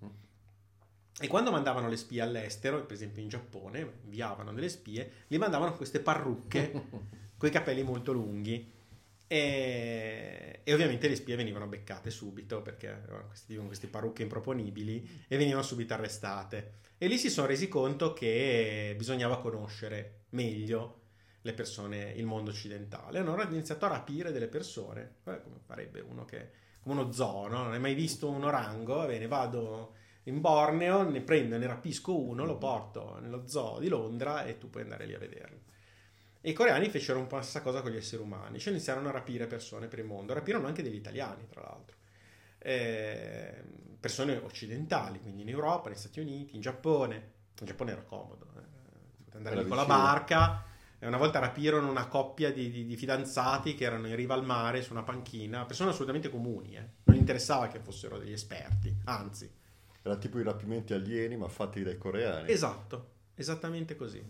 E 1.20 1.26
quando 1.26 1.50
mandavano 1.50 1.88
le 1.88 1.96
spie 1.96 2.20
all'estero, 2.20 2.84
per 2.84 2.94
esempio 2.94 3.22
in 3.22 3.28
Giappone, 3.28 4.00
inviavano 4.04 4.52
delle 4.52 4.68
spie, 4.68 5.10
li 5.28 5.38
mandavano 5.38 5.74
queste 5.74 6.00
parrucche 6.00 6.70
con 7.36 7.48
i 7.48 7.52
capelli 7.52 7.82
molto 7.82 8.12
lunghi 8.12 8.76
e, 9.30 10.60
e, 10.64 10.72
ovviamente 10.72 11.06
le 11.06 11.14
spie 11.14 11.36
venivano 11.36 11.66
beccate 11.66 12.08
subito 12.08 12.62
perché 12.62 12.88
avevano 12.88 13.26
questi, 13.26 13.56
questi 13.56 13.86
parrucche 13.86 14.22
improponibili 14.22 15.24
e 15.28 15.36
venivano 15.36 15.62
subito 15.62 15.92
arrestate. 15.92 16.72
E 16.96 17.06
lì 17.08 17.18
si 17.18 17.28
sono 17.28 17.46
resi 17.46 17.68
conto 17.68 18.14
che 18.14 18.94
bisognava 18.96 19.40
conoscere 19.40 20.20
meglio 20.30 21.02
le 21.42 21.52
persone, 21.52 22.12
il 22.16 22.24
mondo 22.24 22.50
occidentale. 22.50 23.18
Allora 23.18 23.42
hanno 23.42 23.54
iniziato 23.54 23.84
a 23.84 23.88
rapire 23.88 24.32
delle 24.32 24.48
persone, 24.48 25.16
come 25.22 25.60
farebbe 25.66 26.00
uno 26.00 26.24
che, 26.24 26.50
come 26.80 27.00
uno 27.00 27.12
zoo, 27.12 27.48
no? 27.48 27.64
non 27.64 27.72
hai 27.72 27.80
mai 27.80 27.94
visto 27.94 28.30
un 28.30 28.44
orango? 28.44 28.94
Va 28.94 29.06
bene, 29.06 29.26
vado 29.26 29.94
in 30.28 30.40
Borneo, 30.40 31.08
ne 31.08 31.22
prendo, 31.22 31.56
ne 31.56 31.66
rapisco 31.66 32.16
uno, 32.16 32.44
lo 32.44 32.58
porto 32.58 33.18
nello 33.20 33.46
zoo 33.46 33.78
di 33.78 33.88
Londra 33.88 34.44
e 34.44 34.58
tu 34.58 34.68
puoi 34.68 34.82
andare 34.82 35.06
lì 35.06 35.14
a 35.14 35.18
vederlo. 35.18 35.60
E 36.40 36.50
i 36.50 36.52
coreani 36.52 36.88
fecero 36.88 37.18
un 37.18 37.26
po' 37.26 37.36
la 37.36 37.42
stessa 37.42 37.62
cosa 37.62 37.80
con 37.82 37.90
gli 37.90 37.96
esseri 37.96 38.22
umani, 38.22 38.58
cioè 38.58 38.72
iniziarono 38.72 39.08
a 39.08 39.12
rapire 39.12 39.46
persone 39.46 39.88
per 39.88 39.98
il 39.98 40.04
mondo, 40.04 40.34
rapirono 40.34 40.66
anche 40.66 40.82
degli 40.82 40.94
italiani, 40.94 41.46
tra 41.48 41.62
l'altro. 41.62 41.96
Eh, 42.58 43.62
persone 43.98 44.36
occidentali, 44.36 45.20
quindi 45.20 45.42
in 45.42 45.48
Europa, 45.48 45.88
negli 45.88 45.98
Stati 45.98 46.20
Uniti, 46.20 46.54
in 46.54 46.60
Giappone. 46.60 47.32
In 47.58 47.66
Giappone 47.66 47.90
era 47.90 48.02
comodo, 48.02 48.46
eh. 48.56 49.36
andare 49.36 49.56
lì 49.56 49.66
con 49.66 49.76
la 49.76 49.84
barca. 49.84 50.64
E 51.00 51.06
una 51.06 51.16
volta 51.16 51.38
rapirono 51.38 51.88
una 51.88 52.06
coppia 52.06 52.52
di, 52.52 52.70
di, 52.70 52.84
di, 52.84 52.96
fidanzati 52.96 53.74
che 53.74 53.84
erano 53.84 54.08
in 54.08 54.16
riva 54.16 54.34
al 54.34 54.44
mare 54.44 54.82
su 54.82 54.92
una 54.92 55.04
panchina, 55.04 55.64
persone 55.64 55.90
assolutamente 55.90 56.28
comuni, 56.28 56.74
eh. 56.74 56.88
non 57.04 57.16
interessava 57.16 57.68
che 57.68 57.78
fossero 57.78 58.18
degli 58.18 58.32
esperti, 58.32 58.94
anzi. 59.04 59.57
Era 60.02 60.16
tipo 60.16 60.38
i 60.38 60.42
rapimenti 60.42 60.94
alieni, 60.94 61.36
ma 61.36 61.48
fatti 61.48 61.82
dai 61.82 61.98
coreani. 61.98 62.50
Esatto, 62.50 63.10
esattamente 63.34 63.96
così. 63.96 64.22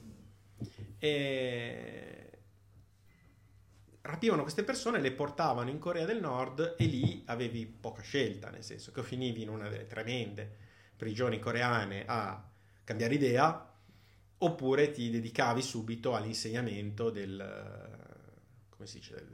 E, 0.99 2.29
rapivano 4.03 4.43
queste 4.43 4.65
persone, 4.65 5.01
le 5.01 5.13
portavano 5.13 5.71
in 5.71 5.79
Corea 5.79 6.07
del 6.07 6.21
Nord 6.21 6.75
e 6.79 6.85
lì 6.87 7.23
avevi 7.27 7.67
poca 7.67 8.03
scelta, 8.03 8.51
nel 8.51 8.65
senso 8.65 8.91
che 8.91 9.03
finivi 9.03 9.43
in 9.43 9.51
una 9.51 9.69
delle 9.69 9.87
tremende 9.87 10.67
prigioni 10.97 11.39
coreane 11.39 12.05
a 12.07 12.43
cambiare 12.83 13.15
idea, 13.15 13.71
oppure 14.39 14.91
ti 14.91 15.11
dedicavi 15.11 15.63
subito 15.63 16.15
all'insegnamento 16.15 17.11
del, 17.11 17.97
dice, 18.93 19.27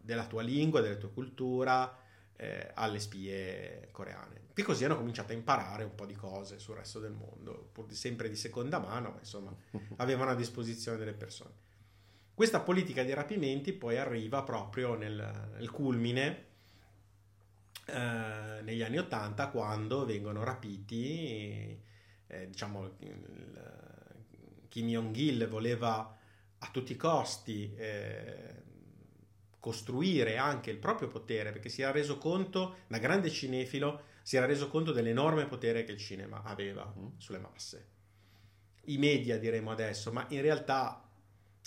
della 0.00 0.26
tua 0.26 0.42
lingua, 0.42 0.80
della 0.80 0.96
tua 0.96 1.10
cultura, 1.10 1.96
eh, 2.36 2.70
alle 2.74 2.98
spie 2.98 3.88
coreane. 3.92 4.44
Che 4.52 4.62
così 4.62 4.84
hanno 4.84 4.96
cominciato 4.96 5.32
a 5.32 5.34
imparare 5.34 5.84
un 5.84 5.94
po' 5.94 6.06
di 6.06 6.14
cose 6.14 6.58
sul 6.58 6.76
resto 6.76 6.98
del 6.98 7.12
mondo, 7.12 7.68
pur 7.72 7.86
di, 7.86 7.94
sempre 7.94 8.28
di 8.28 8.36
seconda 8.36 8.78
mano, 8.78 9.10
ma 9.10 9.18
insomma 9.18 9.54
avevano 9.96 10.30
a 10.30 10.34
disposizione 10.34 10.98
delle 10.98 11.12
persone. 11.12 11.64
Questa 12.34 12.60
politica 12.60 13.02
di 13.02 13.14
rapimenti 13.14 13.72
poi 13.72 13.96
arriva 13.96 14.42
proprio 14.42 14.94
nel, 14.94 15.50
nel 15.54 15.70
culmine 15.70 16.44
eh, 17.86 18.60
negli 18.62 18.82
anni 18.82 18.98
Ottanta 18.98 19.48
quando 19.48 20.04
vengono 20.04 20.44
rapiti, 20.44 21.80
eh, 22.26 22.46
diciamo, 22.48 22.96
il, 22.98 24.66
Kim 24.68 24.88
Jong-il 24.88 25.48
voleva 25.48 26.18
a 26.58 26.68
tutti 26.70 26.92
i 26.92 26.96
costi 26.96 27.72
eh, 27.76 28.64
costruire 29.66 30.36
anche 30.36 30.70
il 30.70 30.78
proprio 30.78 31.08
potere, 31.08 31.50
perché 31.50 31.68
si 31.68 31.82
era 31.82 31.90
reso 31.90 32.18
conto, 32.18 32.76
da 32.86 32.98
grande 32.98 33.30
cinefilo, 33.30 34.04
si 34.22 34.36
era 34.36 34.46
reso 34.46 34.68
conto 34.68 34.92
dell'enorme 34.92 35.46
potere 35.46 35.82
che 35.82 35.90
il 35.90 35.98
cinema 35.98 36.44
aveva 36.44 36.94
mm. 36.96 37.16
sulle 37.16 37.40
masse. 37.40 37.88
I 38.84 38.96
media 38.98 39.38
diremo 39.38 39.72
adesso, 39.72 40.12
ma 40.12 40.24
in 40.28 40.40
realtà 40.40 41.04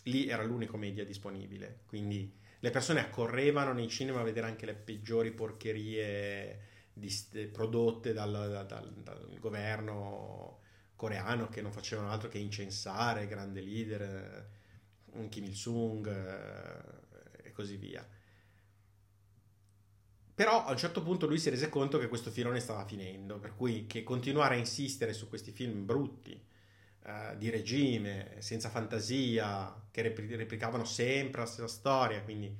lì 0.03 0.29
era 0.29 0.45
l'unico 0.45 0.77
media 0.77 1.03
disponibile, 1.03 1.81
quindi 1.87 2.33
le 2.59 2.69
persone 2.69 3.01
accorrevano 3.01 3.73
nei 3.73 3.89
cinema 3.89 4.21
a 4.21 4.23
vedere 4.23 4.47
anche 4.47 4.65
le 4.65 4.75
peggiori 4.75 5.31
porcherie 5.31 6.59
di, 6.93 7.13
prodotte 7.51 8.13
dal, 8.13 8.31
dal, 8.31 8.65
dal, 8.65 8.93
dal, 8.93 9.39
governo 9.41 10.59
coreano 10.95 11.49
che 11.49 11.61
non 11.61 11.73
facevano 11.73 12.11
altro 12.11 12.29
che 12.29 12.37
incensare 12.37 13.27
grande 13.27 13.59
leader, 13.59 14.49
Kim 15.27 15.43
Il-sung, 15.43 16.07
eh, 16.07 16.98
così 17.59 17.75
via. 17.75 18.07
Però 20.33 20.63
a 20.63 20.71
un 20.71 20.77
certo 20.77 21.03
punto 21.03 21.27
lui 21.27 21.37
si 21.37 21.49
rese 21.49 21.67
conto 21.67 21.97
che 21.97 22.07
questo 22.07 22.31
filone 22.31 22.61
stava 22.61 22.85
finendo, 22.85 23.39
per 23.39 23.53
cui 23.55 23.85
che 23.85 24.03
continuare 24.03 24.55
a 24.55 24.57
insistere 24.57 25.11
su 25.11 25.27
questi 25.27 25.51
film 25.51 25.85
brutti, 25.85 26.41
eh, 27.03 27.35
di 27.37 27.49
regime, 27.49 28.37
senza 28.39 28.69
fantasia, 28.69 29.87
che 29.91 30.01
replicavano 30.01 30.85
sempre 30.85 31.41
la 31.41 31.47
stessa 31.47 31.67
storia, 31.67 32.21
quindi 32.21 32.57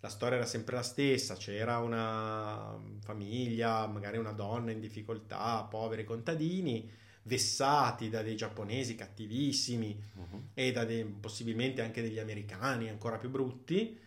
la 0.00 0.10
storia 0.10 0.36
era 0.36 0.46
sempre 0.46 0.74
la 0.74 0.82
stessa, 0.82 1.34
c'era 1.36 1.78
una 1.78 2.78
famiglia, 3.00 3.86
magari 3.86 4.18
una 4.18 4.32
donna 4.32 4.70
in 4.70 4.80
difficoltà, 4.80 5.62
poveri 5.62 6.04
contadini, 6.04 6.90
vessati 7.22 8.10
da 8.10 8.20
dei 8.20 8.36
giapponesi 8.36 8.94
cattivissimi 8.94 9.98
uh-huh. 10.16 10.48
e 10.52 10.72
da 10.72 10.84
dei, 10.84 11.04
possibilmente 11.04 11.80
anche 11.80 12.02
degli 12.02 12.18
americani 12.18 12.90
ancora 12.90 13.16
più 13.16 13.30
brutti 13.30 14.01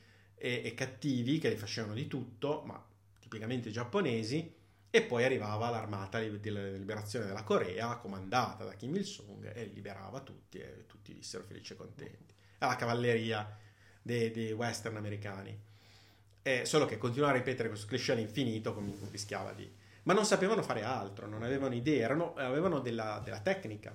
e, 0.46 0.62
e 0.64 0.76
cattivi 0.76 1.40
che 1.40 1.50
li 1.50 1.56
facevano 1.56 1.96
di 1.96 2.06
tutto, 2.06 2.62
ma 2.68 2.80
tipicamente 3.20 3.72
giapponesi, 3.72 4.54
e 4.92 5.02
poi 5.02 5.24
arrivava 5.24 5.72
l'armata 5.72 6.20
di 6.20 6.30
liberazione 6.30 7.26
della 7.26 7.44
Corea, 7.44 7.98
comandata 7.98 8.64
da 8.64 8.76
Kim 8.76 8.96
Il-sung, 8.96 9.52
e 9.56 9.66
liberava 9.66 10.20
tutti, 10.20 10.60
e 10.60 10.86
tutti 10.86 11.14
vissero 11.14 11.44
felici 11.46 11.74
e 11.74 11.76
contenti. 11.76 12.34
La 12.60 12.76
cavalleria 12.76 13.58
dei, 14.04 14.30
dei 14.30 14.52
western 14.52 14.98
americani. 14.98 15.60
Eh, 16.44 16.64
solo 16.64 16.86
che 16.86 17.00
continuare 17.00 17.34
a 17.34 17.38
ripetere 17.40 17.68
questo 17.68 17.88
cliché 17.88 18.12
all'infinito 18.12 18.80
rischiava 19.10 19.52
di... 19.52 19.68
Ma 20.04 20.14
non 20.14 20.26
sapevano 20.26 20.62
fare 20.62 20.84
altro, 20.84 21.26
non 21.26 21.42
avevano 21.42 21.74
idee, 21.74 22.02
erano, 22.02 22.36
avevano 22.36 22.82
della, 22.82 23.20
della, 23.24 23.40
tecnica, 23.40 23.92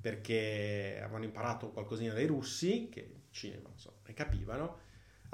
perché 0.00 0.98
avevano 1.00 1.22
imparato 1.22 1.70
qualcosina 1.70 2.12
dai 2.12 2.26
russi, 2.26 2.88
che 2.90 3.22
cinema, 3.30 3.68
insomma, 3.72 3.98
ne 4.04 4.12
capivano, 4.12 4.83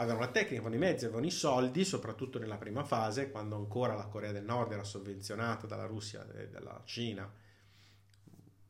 avevano 0.01 0.21
la 0.21 0.31
tecnica, 0.31 0.61
avevano 0.61 0.75
i 0.75 0.79
mezzi, 0.79 1.05
avevano 1.05 1.27
i 1.27 1.31
soldi, 1.31 1.85
soprattutto 1.85 2.39
nella 2.39 2.57
prima 2.57 2.85
fase, 2.85 3.31
quando 3.31 3.57
ancora 3.57 3.95
la 3.95 4.07
Corea 4.07 4.33
del 4.33 4.45
Nord 4.45 4.73
era 4.73 4.85
sovvenzionata 4.85 5.67
dalla 5.67 5.87
Russia 5.87 6.27
e 6.33 6.49
dalla 6.49 6.81
Cina, 6.85 7.31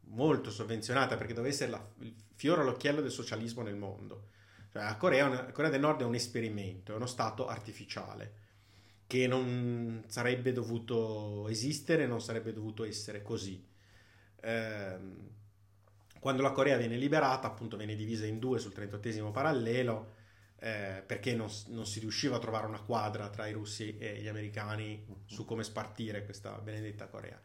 molto 0.08 0.50
sovvenzionata 0.50 1.16
perché 1.16 1.32
doveva 1.32 1.52
essere 1.52 1.70
la, 1.70 1.88
il 2.00 2.14
fiore 2.34 2.62
all'occhiello 2.62 3.00
del 3.00 3.12
socialismo 3.12 3.62
nel 3.62 3.76
mondo. 3.76 4.28
Cioè, 4.72 4.82
la, 4.82 4.96
Corea, 4.96 5.28
la 5.28 5.52
Corea 5.52 5.70
del 5.70 5.80
Nord 5.80 6.00
è 6.00 6.04
un 6.04 6.14
esperimento, 6.14 6.92
è 6.92 6.96
uno 6.96 7.06
stato 7.06 7.46
artificiale 7.46 8.48
che 9.06 9.26
non 9.26 10.04
sarebbe 10.06 10.52
dovuto 10.52 11.48
esistere, 11.48 12.06
non 12.06 12.20
sarebbe 12.20 12.52
dovuto 12.52 12.84
essere 12.84 13.22
così. 13.22 13.66
Eh, 14.40 14.98
quando 16.20 16.42
la 16.42 16.52
Corea 16.52 16.76
viene 16.76 16.96
liberata, 16.96 17.48
appunto 17.48 17.76
viene 17.76 17.94
divisa 17.94 18.26
in 18.26 18.38
due 18.38 18.58
sul 18.58 18.72
38 18.72 19.30
parallelo, 19.30 20.18
eh, 20.62 21.03
perché 21.05 21.35
non, 21.35 21.49
non, 21.68 21.87
si 21.87 22.01
riusciva 22.01 22.37
a 22.37 22.38
trovare 22.38 22.66
una 22.66 22.81
quadra 22.81 23.31
tra 23.31 23.46
i 23.46 23.53
russi 23.53 23.96
e 23.96 24.20
gli 24.20 24.29
americani 24.29 25.07
su 25.25 25.46
come 25.46 25.64
spartire 25.64 26.25
questa 26.25 26.59
benedetta 26.59 27.09
Corea. 27.09 27.40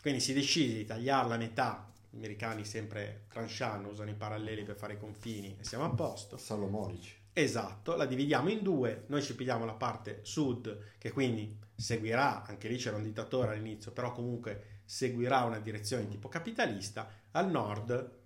Quindi 0.00 0.20
si 0.20 0.32
decide 0.32 0.74
di 0.74 0.84
tagliarla 0.84 1.34
a 1.34 1.38
metà, 1.38 1.92
gli 2.08 2.16
americani 2.16 2.64
sempre 2.64 3.24
tranchano, 3.28 3.88
usano 3.88 4.10
i 4.10 4.14
paralleli 4.14 4.62
per 4.62 4.76
fare 4.76 4.94
i 4.94 4.98
confini 4.98 5.56
e 5.58 5.64
siamo 5.64 5.84
a 5.84 5.90
posto. 5.90 6.36
Salomonici. 6.36 7.22
Esatto, 7.32 7.96
la 7.96 8.06
dividiamo 8.06 8.48
in 8.48 8.62
due, 8.62 9.04
noi 9.08 9.20
ci 9.20 9.34
pigliamo 9.34 9.64
la 9.64 9.74
parte 9.74 10.20
sud 10.22 10.92
che 10.98 11.10
quindi 11.10 11.58
seguirà, 11.74 12.44
anche 12.44 12.68
lì 12.68 12.76
c'era 12.76 12.96
un 12.96 13.02
dittatore 13.02 13.52
all'inizio, 13.52 13.90
però 13.90 14.12
comunque 14.12 14.82
seguirà 14.84 15.42
una 15.42 15.58
direzione 15.58 16.06
tipo 16.06 16.28
capitalista, 16.28 17.10
al 17.32 17.50
nord 17.50 18.18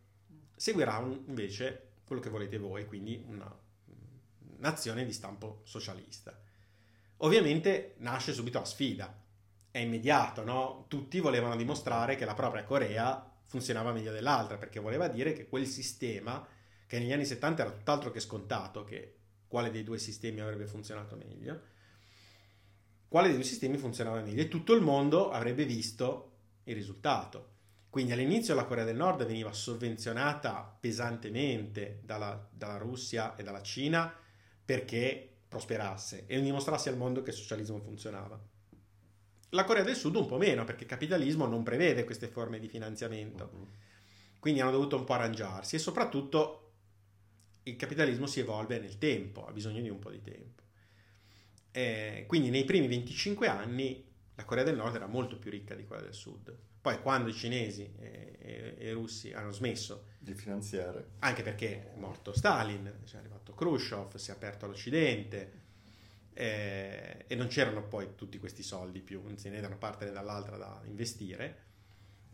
seguirà 0.55 0.99
un, 0.99 1.23
invece 1.29 1.93
quello 2.05 2.21
che 2.21 2.29
volete 2.29 2.59
voi, 2.59 2.85
quindi 2.85 3.25
una 3.27 3.51
nazione 4.59 5.05
di 5.05 5.12
stampo 5.12 5.62
socialista. 5.64 6.38
Ovviamente 7.18 7.94
nasce 7.99 8.33
subito 8.33 8.59
la 8.59 8.64
sfida, 8.64 9.23
è 9.71 9.79
immediato, 9.79 10.44
no? 10.44 10.85
Tutti 10.88 11.21
volevano 11.21 11.57
dimostrare 11.57 12.16
che 12.16 12.25
la 12.25 12.35
propria 12.35 12.64
Corea 12.64 13.29
funzionava 13.47 13.92
meglio 13.92 14.12
dell'altra, 14.12 14.57
perché 14.57 14.79
voleva 14.81 15.09
dire 15.09 15.33
che 15.33 15.49
quel 15.49 15.66
sistema, 15.66 16.47
che 16.87 16.99
negli 16.99 17.12
anni 17.12 17.25
70 17.25 17.62
era 17.62 17.71
tutt'altro 17.73 18.11
che 18.11 18.21
scontato, 18.21 18.85
che 18.85 19.16
quale 19.49 19.71
dei 19.71 19.83
due 19.83 19.99
sistemi 19.99 20.40
avrebbe 20.40 20.66
funzionato 20.66 21.16
meglio, 21.16 21.61
quale 23.09 23.29
dei 23.29 23.37
due 23.37 23.47
sistemi 23.47 23.79
funzionava 23.79 24.21
meglio 24.21 24.42
e 24.42 24.49
tutto 24.49 24.75
il 24.75 24.83
mondo 24.83 25.31
avrebbe 25.31 25.64
visto 25.64 26.33
il 26.64 26.75
risultato. 26.75 27.57
Quindi 27.88 28.12
all'inizio 28.12 28.55
la 28.55 28.66
Corea 28.66 28.85
del 28.85 28.97
Nord 28.97 29.25
veniva 29.25 29.53
sovvenzionata 29.53 30.77
pesantemente 30.79 32.01
dalla, 32.05 32.49
dalla 32.53 32.77
Russia 32.77 33.35
e 33.35 33.42
dalla 33.42 33.62
Cina 33.62 34.12
perché 34.68 35.26
prosperasse 35.48 36.24
e 36.26 36.38
dimostrasse 36.42 36.90
al 36.90 36.98
mondo 36.98 37.22
che 37.22 37.31
il 37.31 37.37
socialismo 37.37 37.81
funzionava. 37.81 38.38
La 39.52 39.64
Corea 39.64 39.83
del 39.83 39.96
Sud 39.96 40.14
un 40.16 40.26
po' 40.26 40.37
meno, 40.37 40.64
perché 40.64 40.83
il 40.83 40.90
capitalismo 40.90 41.46
non 41.46 41.62
prevede 41.62 42.04
queste 42.04 42.28
forme 42.28 42.59
di 42.59 42.68
finanziamento. 42.68 43.48
Uh-huh. 43.50 43.66
Quindi 44.38 44.61
hanno 44.61 44.72
dovuto 44.72 44.96
un 44.96 45.04
po' 45.04 45.14
arrangiarsi 45.14 45.76
e 45.76 45.78
soprattutto 45.78 46.72
il 47.62 47.76
capitalismo 47.76 48.26
si 48.26 48.40
evolve 48.40 48.78
nel 48.78 48.98
tempo, 48.98 49.46
ha 49.46 49.52
bisogno 49.52 49.81
di 49.81 49.88
un 49.88 49.98
po' 49.98 50.11
di 50.11 50.20
tempo. 50.20 50.62
E 51.70 52.26
quindi 52.28 52.50
nei 52.50 52.64
primi 52.64 52.88
25 52.88 53.48
anni 53.48 54.04
la 54.35 54.44
Corea 54.44 54.64
del 54.64 54.76
Nord 54.76 54.96
era 54.96 55.07
molto 55.07 55.38
più 55.38 55.50
ricca 55.50 55.74
di 55.74 55.87
quella 55.87 56.02
del 56.02 56.12
Sud. 56.12 56.54
Poi 56.81 57.01
quando 57.01 57.29
i 57.29 57.35
cinesi 57.35 57.93
e, 57.99 58.77
i 58.79 58.93
russi 58.93 59.33
hanno 59.33 59.51
smesso 59.51 60.07
di 60.19 60.35
finanziare, 60.35 61.11
anche 61.21 61.43
perché 61.43 61.93
è 61.93 61.97
morto 61.97 62.33
Stalin, 62.33 62.87
è 62.87 63.17
arrivato 63.17 63.53
Khrushchev, 63.55 64.14
si 64.17 64.31
è 64.31 64.35
aperto 64.35 64.64
all'Occidente 64.64 65.53
eh, 66.33 67.25
e 67.27 67.35
non 67.35 67.49
c'erano 67.49 67.83
poi 67.83 68.14
tutti 68.14 68.38
questi 68.38 68.62
soldi 68.62 69.01
più, 69.01 69.23
se 69.37 69.51
ne 69.51 69.61
da 69.61 69.67
una 69.67 69.77
parte 69.77 70.05
né 70.05 70.12
dall'altra 70.12 70.57
da 70.57 70.81
investire. 70.85 71.67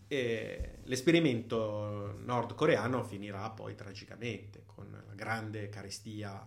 E 0.07 0.81
l'esperimento 0.85 2.19
nordcoreano 2.23 3.03
finirà 3.03 3.49
poi 3.51 3.75
tragicamente 3.75 4.65
con 4.67 4.91
la 4.91 5.15
grande 5.15 5.71
carestia 5.71 6.47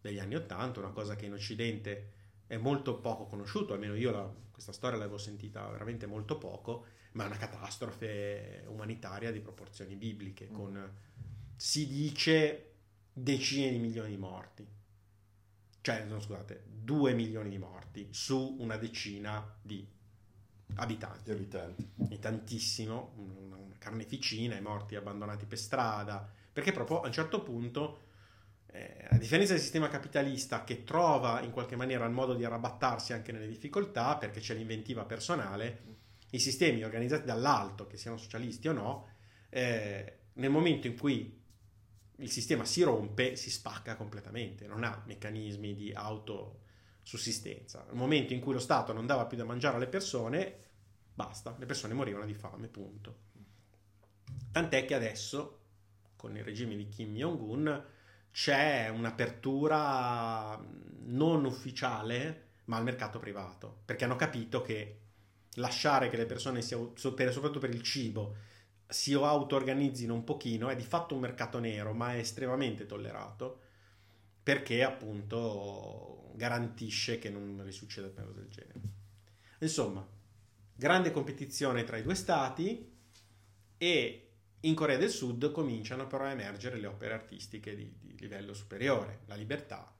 degli 0.00 0.18
anni 0.18 0.34
Ottanta, 0.34 0.80
una 0.80 0.90
cosa 0.90 1.16
che 1.16 1.26
in 1.26 1.32
Occidente 1.32 2.12
è 2.46 2.58
molto 2.58 3.00
poco 3.00 3.24
conosciuto, 3.24 3.72
almeno 3.72 3.94
io 3.94 4.10
la, 4.10 4.30
questa 4.50 4.72
storia 4.72 4.98
l'avevo 4.98 5.16
sentita 5.16 5.66
veramente 5.70 6.04
molto 6.06 6.36
poco, 6.36 6.84
ma 7.12 7.24
è 7.24 7.26
una 7.26 7.36
catastrofe 7.36 8.64
umanitaria 8.68 9.30
di 9.30 9.40
proporzioni 9.40 9.94
bibliche, 9.96 10.48
mm. 10.50 10.54
con 10.54 10.92
si 11.56 11.86
dice 11.86 12.72
decine 13.12 13.70
di 13.70 13.78
milioni 13.78 14.10
di 14.10 14.16
morti. 14.16 14.66
Cioè, 15.80 16.04
no, 16.04 16.20
scusate, 16.20 16.64
due 16.66 17.12
milioni 17.14 17.50
di 17.50 17.58
morti 17.58 18.08
su 18.10 18.56
una 18.58 18.76
decina 18.76 19.58
di 19.60 19.86
abitanti. 20.76 21.22
Di 21.24 21.30
abitanti. 21.30 21.92
È 22.08 22.18
tantissimo, 22.18 23.14
una 23.16 23.58
carneficina, 23.78 24.56
i 24.56 24.62
morti 24.62 24.94
abbandonati 24.96 25.46
per 25.46 25.58
strada, 25.58 26.28
perché 26.52 26.72
proprio 26.72 27.00
a 27.00 27.06
un 27.06 27.12
certo 27.12 27.42
punto 27.42 28.10
Eh, 28.74 29.06
a 29.10 29.18
differenza 29.18 29.52
del 29.52 29.60
sistema 29.60 29.88
capitalista 29.88 30.64
che 30.64 30.82
trova 30.82 31.42
in 31.42 31.50
qualche 31.50 31.76
maniera 31.76 32.06
il 32.06 32.12
modo 32.12 32.32
di 32.32 32.42
arrabattarsi 32.42 33.12
anche 33.12 33.30
nelle 33.30 33.46
difficoltà 33.46 34.16
perché 34.16 34.40
c'è 34.40 34.54
l'inventiva 34.54 35.04
personale, 35.04 35.91
i 36.34 36.38
sistemi 36.38 36.82
organizzati 36.82 37.24
dall'alto, 37.24 37.86
che 37.86 37.96
siano 37.96 38.16
socialisti 38.16 38.68
o 38.68 38.72
no, 38.72 39.08
eh, 39.50 40.18
nel 40.34 40.50
momento 40.50 40.86
in 40.86 40.98
cui 40.98 41.40
il 42.16 42.30
sistema 42.30 42.64
si 42.64 42.82
rompe, 42.82 43.36
si 43.36 43.50
spacca 43.50 43.96
completamente, 43.96 44.66
non 44.66 44.82
ha 44.84 45.02
meccanismi 45.06 45.74
di 45.74 45.92
autosussistenza. 45.92 47.84
Nel 47.84 47.96
momento 47.96 48.32
in 48.32 48.40
cui 48.40 48.54
lo 48.54 48.60
Stato 48.60 48.92
non 48.92 49.06
dava 49.06 49.26
più 49.26 49.36
da 49.36 49.44
mangiare 49.44 49.76
alle 49.76 49.88
persone, 49.88 50.56
basta, 51.12 51.54
le 51.58 51.66
persone 51.66 51.94
morivano 51.94 52.24
di 52.24 52.34
fame, 52.34 52.68
punto. 52.68 53.30
Tant'è 54.52 54.86
che 54.86 54.94
adesso, 54.94 55.60
con 56.16 56.34
il 56.36 56.44
regime 56.44 56.76
di 56.76 56.88
Kim 56.88 57.14
Jong-un, 57.14 57.84
c'è 58.30 58.88
un'apertura 58.88 60.58
non 61.04 61.44
ufficiale, 61.44 62.48
ma 62.66 62.78
al 62.78 62.84
mercato 62.84 63.18
privato, 63.18 63.82
perché 63.84 64.04
hanno 64.04 64.16
capito 64.16 64.62
che 64.62 65.01
lasciare 65.54 66.08
che 66.08 66.16
le 66.16 66.26
persone, 66.26 66.62
sia, 66.62 66.78
soprattutto 66.94 67.58
per 67.58 67.70
il 67.70 67.82
cibo, 67.82 68.36
si 68.88 69.14
auto-organizzino 69.14 70.12
un 70.12 70.24
pochino 70.24 70.68
è 70.68 70.76
di 70.76 70.82
fatto 70.82 71.14
un 71.14 71.20
mercato 71.20 71.58
nero, 71.58 71.92
ma 71.92 72.14
è 72.14 72.18
estremamente 72.18 72.86
tollerato 72.86 73.60
perché 74.42 74.82
appunto 74.82 76.32
garantisce 76.34 77.18
che 77.18 77.30
non 77.30 77.62
risucceda 77.64 78.10
cosa 78.10 78.32
del 78.32 78.48
genere. 78.48 78.80
Insomma, 79.60 80.06
grande 80.74 81.10
competizione 81.10 81.84
tra 81.84 81.96
i 81.96 82.02
due 82.02 82.14
stati 82.14 82.90
e 83.78 84.28
in 84.60 84.74
Corea 84.74 84.96
del 84.96 85.10
Sud 85.10 85.50
cominciano 85.52 86.06
però 86.06 86.24
a 86.24 86.30
emergere 86.30 86.78
le 86.78 86.86
opere 86.86 87.14
artistiche 87.14 87.74
di, 87.74 87.92
di 88.00 88.16
livello 88.18 88.54
superiore, 88.54 89.20
la 89.26 89.34
libertà, 89.34 89.94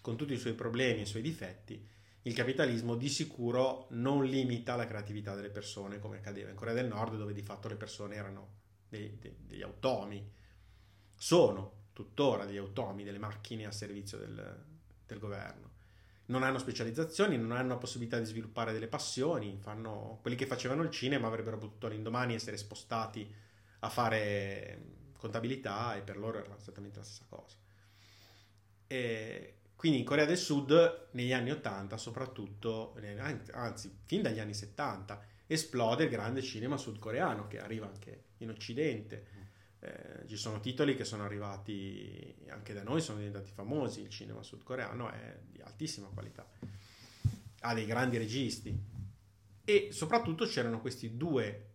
con 0.00 0.16
tutti 0.16 0.32
i 0.32 0.38
suoi 0.38 0.54
problemi 0.54 1.00
e 1.00 1.02
i 1.02 1.06
suoi 1.06 1.22
difetti, 1.22 1.86
il 2.22 2.34
capitalismo 2.34 2.96
di 2.96 3.08
sicuro 3.08 3.86
non 3.90 4.24
limita 4.24 4.76
la 4.76 4.86
creatività 4.86 5.34
delle 5.34 5.48
persone 5.48 5.98
come 5.98 6.18
accadeva 6.18 6.50
in 6.50 6.56
Corea 6.56 6.74
del 6.74 6.86
Nord 6.86 7.16
dove 7.16 7.32
di 7.32 7.42
fatto 7.42 7.68
le 7.68 7.76
persone 7.76 8.14
erano 8.14 8.58
dei, 8.88 9.16
dei, 9.18 9.34
degli 9.38 9.62
automi, 9.62 10.30
sono 11.14 11.88
tuttora 11.92 12.44
degli 12.44 12.58
automi, 12.58 13.04
delle 13.04 13.18
macchine 13.18 13.66
a 13.66 13.72
servizio 13.72 14.18
del, 14.18 14.64
del 15.06 15.18
governo. 15.18 15.68
Non 16.26 16.42
hanno 16.42 16.58
specializzazioni, 16.58 17.36
non 17.38 17.52
hanno 17.52 17.78
possibilità 17.78 18.18
di 18.18 18.24
sviluppare 18.24 18.72
delle 18.72 18.86
passioni, 18.86 19.58
fanno, 19.60 20.18
quelli 20.20 20.36
che 20.36 20.46
facevano 20.46 20.82
il 20.82 20.90
cinema 20.90 21.26
avrebbero 21.26 21.58
potuto 21.58 21.88
l'indomani 21.88 22.34
essere 22.34 22.56
spostati 22.56 23.32
a 23.80 23.88
fare 23.88 24.98
contabilità 25.16 25.96
e 25.96 26.02
per 26.02 26.18
loro 26.18 26.38
era 26.38 26.56
esattamente 26.56 26.98
la 26.98 27.04
stessa 27.04 27.24
cosa. 27.28 27.56
E 28.86 29.59
quindi 29.80 30.00
in 30.00 30.04
Corea 30.04 30.26
del 30.26 30.36
Sud 30.36 31.08
negli 31.12 31.32
anni 31.32 31.52
80 31.52 31.96
soprattutto, 31.96 32.94
anzi 33.52 33.90
fin 34.04 34.20
dagli 34.20 34.38
anni 34.38 34.52
70, 34.52 35.24
esplode 35.46 36.04
il 36.04 36.10
grande 36.10 36.42
cinema 36.42 36.76
sudcoreano 36.76 37.48
che 37.48 37.60
arriva 37.60 37.86
anche 37.86 38.24
in 38.40 38.50
Occidente. 38.50 39.24
Eh, 39.78 40.26
ci 40.26 40.36
sono 40.36 40.60
titoli 40.60 40.94
che 40.94 41.06
sono 41.06 41.24
arrivati 41.24 42.44
anche 42.50 42.74
da 42.74 42.82
noi, 42.82 43.00
sono 43.00 43.20
diventati 43.20 43.50
famosi, 43.52 44.02
il 44.02 44.10
cinema 44.10 44.42
sudcoreano 44.42 45.10
è 45.12 45.38
di 45.50 45.62
altissima 45.62 46.08
qualità, 46.08 46.46
ha 47.60 47.72
dei 47.72 47.86
grandi 47.86 48.18
registi 48.18 48.78
e 49.64 49.88
soprattutto 49.92 50.44
c'erano 50.44 50.82
questi 50.82 51.16
due, 51.16 51.68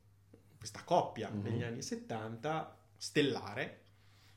questa 0.60 0.84
coppia 0.84 1.32
mm-hmm. 1.32 1.44
negli 1.44 1.64
anni 1.64 1.82
70 1.82 2.78
stellare, 2.98 3.82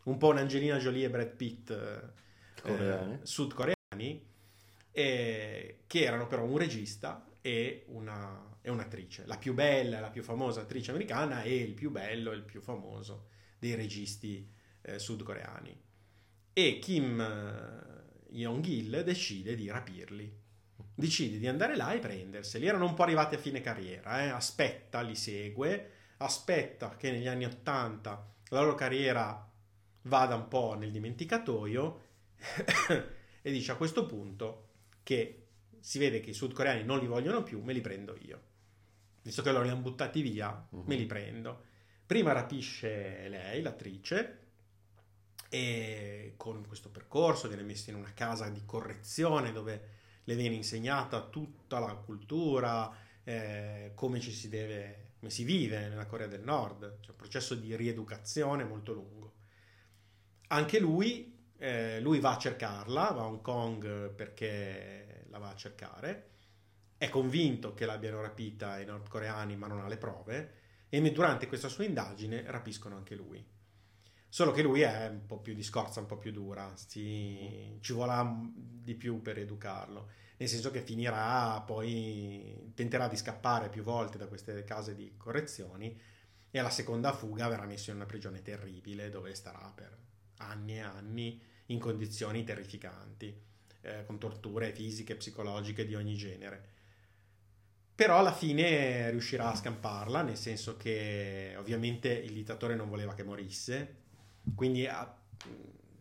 un 0.04 0.16
po' 0.16 0.28
un'Angelina 0.28 0.78
Jolie 0.78 1.04
e 1.04 1.10
Brad 1.10 1.36
Pitt 1.36 2.16
eh, 2.64 3.18
sudcoreani, 3.22 4.26
eh, 4.90 5.80
che 5.86 6.02
erano 6.02 6.26
però 6.26 6.44
un 6.44 6.58
regista 6.58 7.26
e, 7.40 7.84
una, 7.88 8.56
e 8.60 8.70
un'attrice, 8.70 9.24
la 9.26 9.36
più 9.36 9.54
bella 9.54 9.98
e 9.98 10.00
la 10.00 10.10
più 10.10 10.22
famosa 10.22 10.62
attrice 10.62 10.90
americana 10.90 11.42
e 11.42 11.56
il 11.56 11.74
più 11.74 11.90
bello 11.90 12.32
e 12.32 12.36
il 12.36 12.42
più 12.42 12.60
famoso 12.60 13.28
dei 13.58 13.74
registi 13.74 14.50
eh, 14.82 14.98
sudcoreani. 14.98 15.86
E 16.52 16.78
Kim 16.80 17.20
eh, 17.20 17.98
Jong-il 18.30 19.02
decide 19.04 19.54
di 19.54 19.68
rapirli. 19.68 20.46
Decide 20.94 21.38
di 21.38 21.46
andare 21.46 21.76
là 21.76 21.92
e 21.92 22.00
prenderseli. 22.00 22.66
Erano 22.66 22.86
un 22.86 22.94
po' 22.94 23.04
arrivati 23.04 23.36
a 23.36 23.38
fine 23.38 23.60
carriera, 23.60 24.24
eh? 24.24 24.28
aspetta, 24.28 25.00
li 25.00 25.14
segue, 25.14 25.90
aspetta 26.18 26.96
che 26.96 27.12
negli 27.12 27.28
anni 27.28 27.44
Ottanta 27.44 28.34
la 28.48 28.60
loro 28.60 28.74
carriera 28.74 29.48
vada 30.02 30.34
un 30.34 30.48
po' 30.48 30.74
nel 30.74 30.90
dimenticatoio 30.90 32.06
e 33.42 33.50
dice 33.50 33.72
a 33.72 33.76
questo 33.76 34.06
punto 34.06 34.66
che 35.02 35.46
si 35.80 35.98
vede 35.98 36.20
che 36.20 36.30
i 36.30 36.34
sudcoreani 36.34 36.84
non 36.84 36.98
li 36.98 37.06
vogliono 37.06 37.42
più, 37.42 37.62
me 37.62 37.72
li 37.72 37.80
prendo 37.80 38.16
io. 38.20 38.42
Visto 39.22 39.42
che 39.42 39.52
loro 39.52 39.64
li 39.64 39.70
hanno 39.70 39.80
buttati 39.80 40.20
via, 40.20 40.66
uh-huh. 40.70 40.84
me 40.86 40.96
li 40.96 41.06
prendo. 41.06 41.64
Prima 42.06 42.32
rapisce 42.32 43.28
lei, 43.28 43.62
l'attrice, 43.62 44.46
e 45.50 46.34
con 46.36 46.66
questo 46.66 46.90
percorso 46.90 47.48
viene 47.48 47.62
messa 47.62 47.90
in 47.90 47.96
una 47.96 48.12
casa 48.12 48.48
di 48.48 48.62
correzione 48.64 49.52
dove 49.52 49.96
le 50.24 50.34
viene 50.34 50.56
insegnata 50.56 51.26
tutta 51.26 51.78
la 51.78 51.94
cultura, 51.94 52.94
eh, 53.24 53.92
come 53.94 54.20
ci 54.20 54.30
si 54.30 54.48
deve, 54.50 55.12
come 55.18 55.30
si 55.30 55.44
vive 55.44 55.88
nella 55.88 56.06
Corea 56.06 56.26
del 56.26 56.42
Nord, 56.42 57.00
c'è 57.00 57.10
un 57.10 57.16
processo 57.16 57.54
di 57.54 57.74
rieducazione 57.74 58.64
molto 58.64 58.92
lungo. 58.92 59.32
Anche 60.48 60.78
lui 60.78 61.37
eh, 61.58 62.00
lui 62.00 62.20
va 62.20 62.34
a 62.34 62.38
cercarla, 62.38 63.10
va 63.10 63.22
a 63.22 63.26
Hong 63.26 63.40
Kong 63.40 64.10
perché 64.10 65.24
la 65.28 65.38
va 65.38 65.50
a 65.50 65.56
cercare, 65.56 66.30
è 66.96 67.08
convinto 67.08 67.74
che 67.74 67.86
l'abbiano 67.86 68.20
rapita 68.20 68.80
i 68.80 68.84
nordcoreani 68.84 69.56
ma 69.56 69.66
non 69.66 69.80
ha 69.80 69.88
le 69.88 69.98
prove. 69.98 70.52
E 70.88 71.00
durante 71.12 71.46
questa 71.48 71.68
sua 71.68 71.84
indagine 71.84 72.44
rapiscono 72.46 72.96
anche 72.96 73.14
lui. 73.14 73.44
Solo 74.30 74.52
che 74.52 74.62
lui 74.62 74.82
è 74.82 75.08
un 75.08 75.26
po' 75.26 75.38
più 75.38 75.54
di 75.54 75.62
scorza, 75.62 76.00
un 76.00 76.06
po' 76.06 76.18
più 76.18 76.32
dura, 76.32 76.72
ci, 76.88 77.78
ci 77.80 77.92
vuole 77.92 78.14
di 78.52 78.94
più 78.94 79.22
per 79.22 79.38
educarlo, 79.38 80.08
nel 80.36 80.48
senso 80.48 80.70
che 80.70 80.82
finirà 80.82 81.60
poi, 81.62 82.72
tenterà 82.74 83.08
di 83.08 83.16
scappare 83.16 83.68
più 83.68 83.82
volte 83.82 84.18
da 84.18 84.26
queste 84.26 84.64
case 84.64 84.94
di 84.94 85.14
correzioni. 85.16 85.98
E 86.50 86.58
alla 86.58 86.70
seconda 86.70 87.12
fuga 87.12 87.48
verrà 87.48 87.66
messo 87.66 87.90
in 87.90 87.96
una 87.96 88.06
prigione 88.06 88.40
terribile 88.42 89.10
dove 89.10 89.34
starà 89.34 89.70
per 89.74 90.07
anni 90.38 90.76
e 90.76 90.80
anni 90.80 91.40
in 91.66 91.78
condizioni 91.78 92.44
terrificanti, 92.44 93.34
eh, 93.82 94.04
con 94.04 94.18
torture 94.18 94.72
fisiche 94.72 95.16
psicologiche 95.16 95.86
di 95.86 95.94
ogni 95.94 96.14
genere. 96.14 96.76
Però 97.94 98.18
alla 98.18 98.32
fine 98.32 99.10
riuscirà 99.10 99.50
a 99.50 99.56
scamparla, 99.56 100.22
nel 100.22 100.36
senso 100.36 100.76
che 100.76 101.54
ovviamente 101.58 102.08
il 102.10 102.32
dittatore 102.32 102.76
non 102.76 102.88
voleva 102.88 103.14
che 103.14 103.24
morisse, 103.24 103.96
quindi 104.54 104.88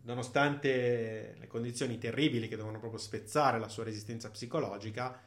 nonostante 0.02 1.34
le 1.38 1.46
condizioni 1.48 1.98
terribili 1.98 2.46
che 2.46 2.54
dovevano 2.54 2.78
proprio 2.78 3.00
spezzare 3.00 3.58
la 3.58 3.68
sua 3.68 3.84
resistenza 3.84 4.30
psicologica, 4.30 5.20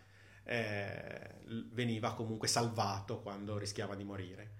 eh, 0.44 1.36
veniva 1.72 2.14
comunque 2.14 2.48
salvato 2.48 3.22
quando 3.22 3.58
rischiava 3.58 3.96
di 3.96 4.04
morire. 4.04 4.51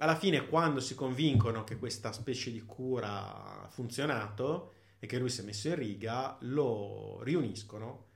Alla 0.00 0.16
fine, 0.16 0.46
quando 0.46 0.78
si 0.78 0.94
convincono 0.94 1.64
che 1.64 1.76
questa 1.76 2.12
specie 2.12 2.52
di 2.52 2.62
cura 2.62 3.62
ha 3.62 3.68
funzionato 3.68 4.74
e 5.00 5.06
che 5.06 5.18
lui 5.18 5.28
si 5.28 5.40
è 5.40 5.44
messo 5.44 5.68
in 5.68 5.74
riga, 5.74 6.36
lo 6.42 7.20
riuniscono 7.22 8.06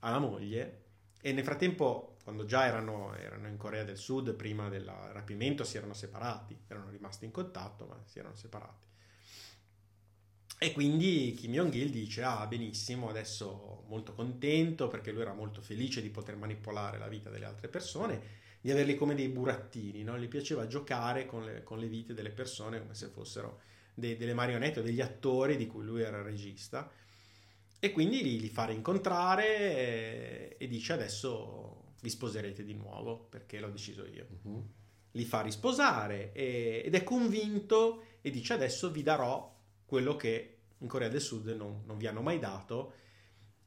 alla 0.00 0.18
moglie 0.18 0.82
e 1.26 1.32
nel 1.32 1.42
frattempo, 1.42 2.18
quando 2.22 2.44
già 2.44 2.66
erano, 2.66 3.14
erano 3.14 3.48
in 3.48 3.56
Corea 3.56 3.84
del 3.84 3.96
Sud, 3.96 4.34
prima 4.34 4.68
del 4.68 4.84
rapimento, 4.84 5.64
si 5.64 5.78
erano 5.78 5.94
separati, 5.94 6.64
erano 6.68 6.90
rimasti 6.90 7.24
in 7.24 7.30
contatto, 7.30 7.86
ma 7.86 7.98
si 8.04 8.18
erano 8.18 8.36
separati. 8.36 8.86
E 10.58 10.72
quindi 10.72 11.32
Kim 11.34 11.52
Jong-il 11.52 11.90
dice: 11.90 12.22
Ah, 12.22 12.46
benissimo, 12.46 13.08
adesso 13.08 13.84
molto 13.86 14.12
contento 14.12 14.88
perché 14.88 15.12
lui 15.12 15.22
era 15.22 15.32
molto 15.32 15.62
felice 15.62 16.02
di 16.02 16.10
poter 16.10 16.36
manipolare 16.36 16.98
la 16.98 17.08
vita 17.08 17.30
delle 17.30 17.46
altre 17.46 17.68
persone 17.68 18.42
di 18.64 18.70
averli 18.70 18.94
come 18.94 19.14
dei 19.14 19.28
burattini, 19.28 20.02
no? 20.04 20.18
gli 20.18 20.26
piaceva 20.26 20.66
giocare 20.66 21.26
con 21.26 21.44
le, 21.44 21.62
con 21.62 21.78
le, 21.78 21.86
vite 21.86 22.14
delle 22.14 22.30
persone 22.30 22.78
come 22.78 22.94
se 22.94 23.08
fossero 23.08 23.60
dei, 23.92 24.16
delle 24.16 24.32
marionette 24.32 24.80
o 24.80 24.82
degli 24.82 25.02
attori 25.02 25.58
di 25.58 25.66
cui 25.66 25.84
lui 25.84 26.00
era 26.00 26.22
regista 26.22 26.90
e 27.78 27.92
quindi 27.92 28.22
li, 28.22 28.40
li 28.40 28.48
fa 28.48 28.64
rincontrare 28.64 29.46
e, 29.46 30.56
e, 30.58 30.66
dice 30.66 30.94
adesso 30.94 31.92
vi 32.00 32.08
sposerete 32.08 32.64
di 32.64 32.72
nuovo 32.72 33.26
perché 33.28 33.60
l'ho 33.60 33.68
deciso 33.68 34.06
io. 34.06 34.26
Uh-huh. 34.44 34.66
Li 35.10 35.24
fa 35.26 35.42
risposare 35.42 36.32
e, 36.32 36.84
ed 36.86 36.94
è 36.94 37.02
convinto 37.02 38.04
e 38.22 38.30
dice 38.30 38.54
adesso 38.54 38.90
vi 38.90 39.02
darò 39.02 39.60
quello 39.84 40.16
che 40.16 40.60
in 40.78 40.88
Corea 40.88 41.10
del 41.10 41.20
Sud 41.20 41.48
non, 41.48 41.82
non 41.84 41.98
vi 41.98 42.06
hanno 42.06 42.22
mai 42.22 42.38
dato 42.38 42.94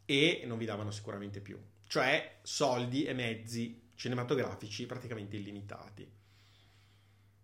e 0.05 0.41
non 0.47 0.57
vi 0.57 0.65
davano 0.65 0.89
sicuramente 0.89 1.39
più, 1.39 1.55
cioè 1.85 2.39
soldi 2.41 3.03
e 3.03 3.13
mezzi 3.13 3.85
cinematografici 3.97 4.85
praticamente 4.85 5.35
illimitati. 5.35 6.09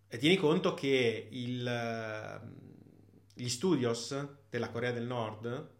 E 0.07 0.17
tieni 0.17 0.37
conto 0.37 0.73
che 0.75 1.27
il, 1.31 2.41
gli 3.33 3.49
studios 3.49 4.27
della 4.49 4.69
Corea 4.69 4.91
del 4.91 5.05
Nord 5.05 5.71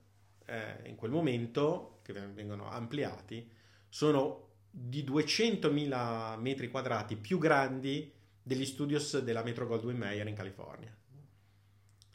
eh, 0.46 0.90
in 0.90 0.96
quel 0.96 1.12
momento, 1.12 2.00
che 2.02 2.14
vengono 2.14 2.70
ampliati, 2.70 3.50
sono 3.88 4.50
di 4.70 5.04
200.000 5.04 6.40
metri 6.40 6.70
quadrati 6.70 7.16
più 7.16 7.38
grandi 7.38 8.12
degli 8.42 8.66
studios 8.66 9.20
della 9.20 9.44
Metro 9.44 9.68
Goldwyn 9.68 9.98
Mayer 9.98 10.28
in 10.28 10.36
California. 10.36 10.94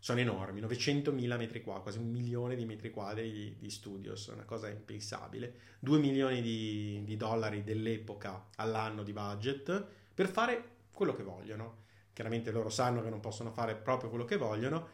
Sono 0.01 0.21
enormi, 0.21 0.61
900.000 0.61 1.37
metri 1.37 1.61
quadri, 1.61 1.83
quasi 1.83 1.99
un 1.99 2.11
milione 2.11 2.55
di 2.55 2.65
metri 2.65 2.91
quadri 2.91 3.31
di, 3.31 3.57
di 3.59 3.71
studios, 3.71 4.27
una 4.29 4.45
cosa 4.45 4.69
impensabile. 4.69 5.55
2 5.81 5.99
milioni 5.99 6.41
di, 6.41 7.03
di 7.05 7.17
dollari 7.17 7.63
dell'epoca 7.63 8.49
all'anno 8.57 9.03
di 9.03 9.13
budget 9.13 9.87
per 10.15 10.29
fare 10.29 10.77
quello 10.93 11.15
che 11.15 11.23
vogliono. 11.23 11.87
Chiaramente 12.13 12.51
loro 12.51 12.69
sanno 12.69 13.03
che 13.03 13.11
non 13.11 13.21
possono 13.21 13.51
fare 13.51 13.77
proprio 13.77 14.09
quello 14.09 14.25
che 14.25 14.37
vogliono, 14.37 14.89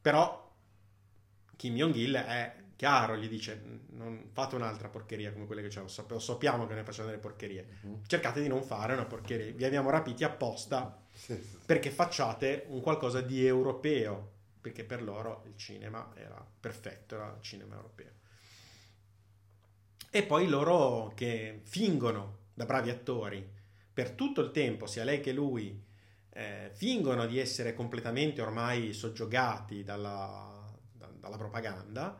però 0.00 0.52
Kim 1.56 1.74
Jong-il 1.74 2.14
è 2.14 2.64
chiaro, 2.76 3.16
gli 3.16 3.28
dice 3.28 3.80
non 3.90 4.30
fate 4.32 4.56
un'altra 4.56 4.88
porcheria 4.88 5.32
come 5.32 5.46
quelle 5.46 5.62
che 5.62 5.68
c'è, 5.68 5.80
lo 5.80 6.18
sappiamo 6.18 6.66
che 6.66 6.74
noi 6.74 6.84
facciamo 6.84 7.08
delle 7.08 7.20
porcherie, 7.20 7.66
uh-huh. 7.82 8.00
cercate 8.06 8.42
di 8.42 8.48
non 8.48 8.62
fare 8.62 8.94
una 8.94 9.04
porcheria, 9.04 9.52
vi 9.52 9.64
abbiamo 9.64 9.90
rapiti 9.90 10.24
apposta 10.24 11.00
perché 11.64 11.90
facciate 11.90 12.66
un 12.68 12.80
qualcosa 12.80 13.20
di 13.20 13.46
europeo, 13.46 14.32
perché 14.64 14.82
per 14.82 15.02
loro 15.02 15.42
il 15.44 15.58
cinema 15.58 16.10
era 16.16 16.42
perfetto, 16.58 17.16
era 17.16 17.34
il 17.36 17.42
cinema 17.42 17.74
europeo. 17.74 18.12
E 20.08 20.22
poi 20.22 20.48
loro 20.48 21.12
che 21.14 21.60
fingono 21.64 22.38
da 22.54 22.64
bravi 22.64 22.88
attori 22.88 23.46
per 23.92 24.12
tutto 24.12 24.40
il 24.40 24.52
tempo, 24.52 24.86
sia 24.86 25.04
lei 25.04 25.20
che 25.20 25.32
lui, 25.32 25.84
eh, 26.30 26.70
fingono 26.72 27.26
di 27.26 27.38
essere 27.38 27.74
completamente 27.74 28.40
ormai 28.40 28.94
soggiogati 28.94 29.82
dalla, 29.82 30.74
da, 30.90 31.08
dalla 31.08 31.36
propaganda 31.36 32.18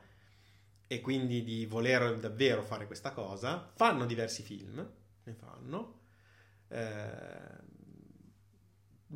e 0.86 1.00
quindi 1.00 1.42
di 1.42 1.64
voler 1.64 2.18
davvero 2.18 2.62
fare 2.62 2.86
questa 2.86 3.12
cosa, 3.12 3.72
fanno 3.74 4.04
diversi 4.04 4.42
film, 4.42 4.86
ne 5.22 5.32
fanno, 5.32 6.00
eh, 6.68 7.72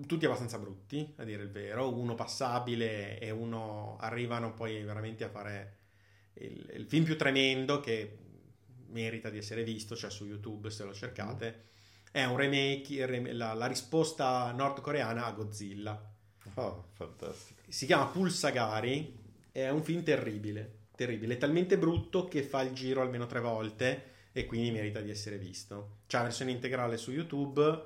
tutti 0.06 0.24
abbastanza 0.24 0.58
brutti, 0.58 1.14
a 1.16 1.24
dire 1.24 1.42
il 1.42 1.50
vero, 1.50 1.92
uno 1.92 2.14
passabile 2.14 3.18
e 3.18 3.30
uno 3.30 3.96
arrivano 4.00 4.54
poi 4.54 4.82
veramente 4.82 5.24
a 5.24 5.28
fare 5.28 5.76
il, 6.34 6.70
il 6.74 6.86
film 6.86 7.04
più 7.04 7.16
tremendo 7.16 7.80
che 7.80 8.18
merita 8.88 9.30
di 9.30 9.38
essere 9.38 9.64
visto, 9.64 9.96
cioè 9.96 10.10
su 10.10 10.26
YouTube 10.26 10.70
se 10.70 10.84
lo 10.84 10.94
cercate, 10.94 11.66
è 12.10 12.24
un 12.24 12.36
remake, 12.36 13.32
la, 13.32 13.54
la 13.54 13.66
risposta 13.66 14.50
nordcoreana 14.52 15.26
a 15.26 15.32
Godzilla. 15.32 16.14
Oh, 16.54 16.88
fantastico. 16.92 17.60
Si 17.68 17.86
chiama 17.86 18.06
Pulsagari, 18.06 19.16
è 19.52 19.68
un 19.68 19.82
film 19.82 20.02
terribile 20.02 20.78
terribile, 20.98 21.34
è 21.34 21.38
talmente 21.38 21.78
brutto 21.78 22.26
che 22.26 22.42
fa 22.42 22.62
il 22.62 22.72
giro 22.72 23.02
almeno 23.02 23.26
tre 23.26 23.38
volte 23.38 24.16
e 24.32 24.46
quindi 24.46 24.72
merita 24.72 25.00
di 25.00 25.10
essere 25.10 25.38
visto. 25.38 25.98
C'è 26.08 26.18
la 26.18 26.24
versione 26.24 26.50
integrale 26.50 26.96
su 26.96 27.12
YouTube, 27.12 27.84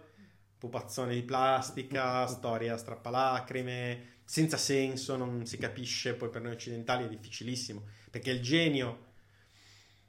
pupazzone 0.63 1.15
di 1.15 1.23
plastica, 1.25 2.25
storia 2.29 2.77
strappalacrime, 2.77 4.21
senza 4.25 4.57
senso, 4.57 5.17
non 5.17 5.45
si 5.45 5.59
capisce, 5.59 6.15
poi 6.15 6.29
per 6.29 6.41
noi 6.41 6.53
occidentali 6.53 7.05
è 7.05 7.09
difficilissimo, 7.09 7.83
perché 8.11 8.31
il 8.31 8.41
genio, 8.41 9.07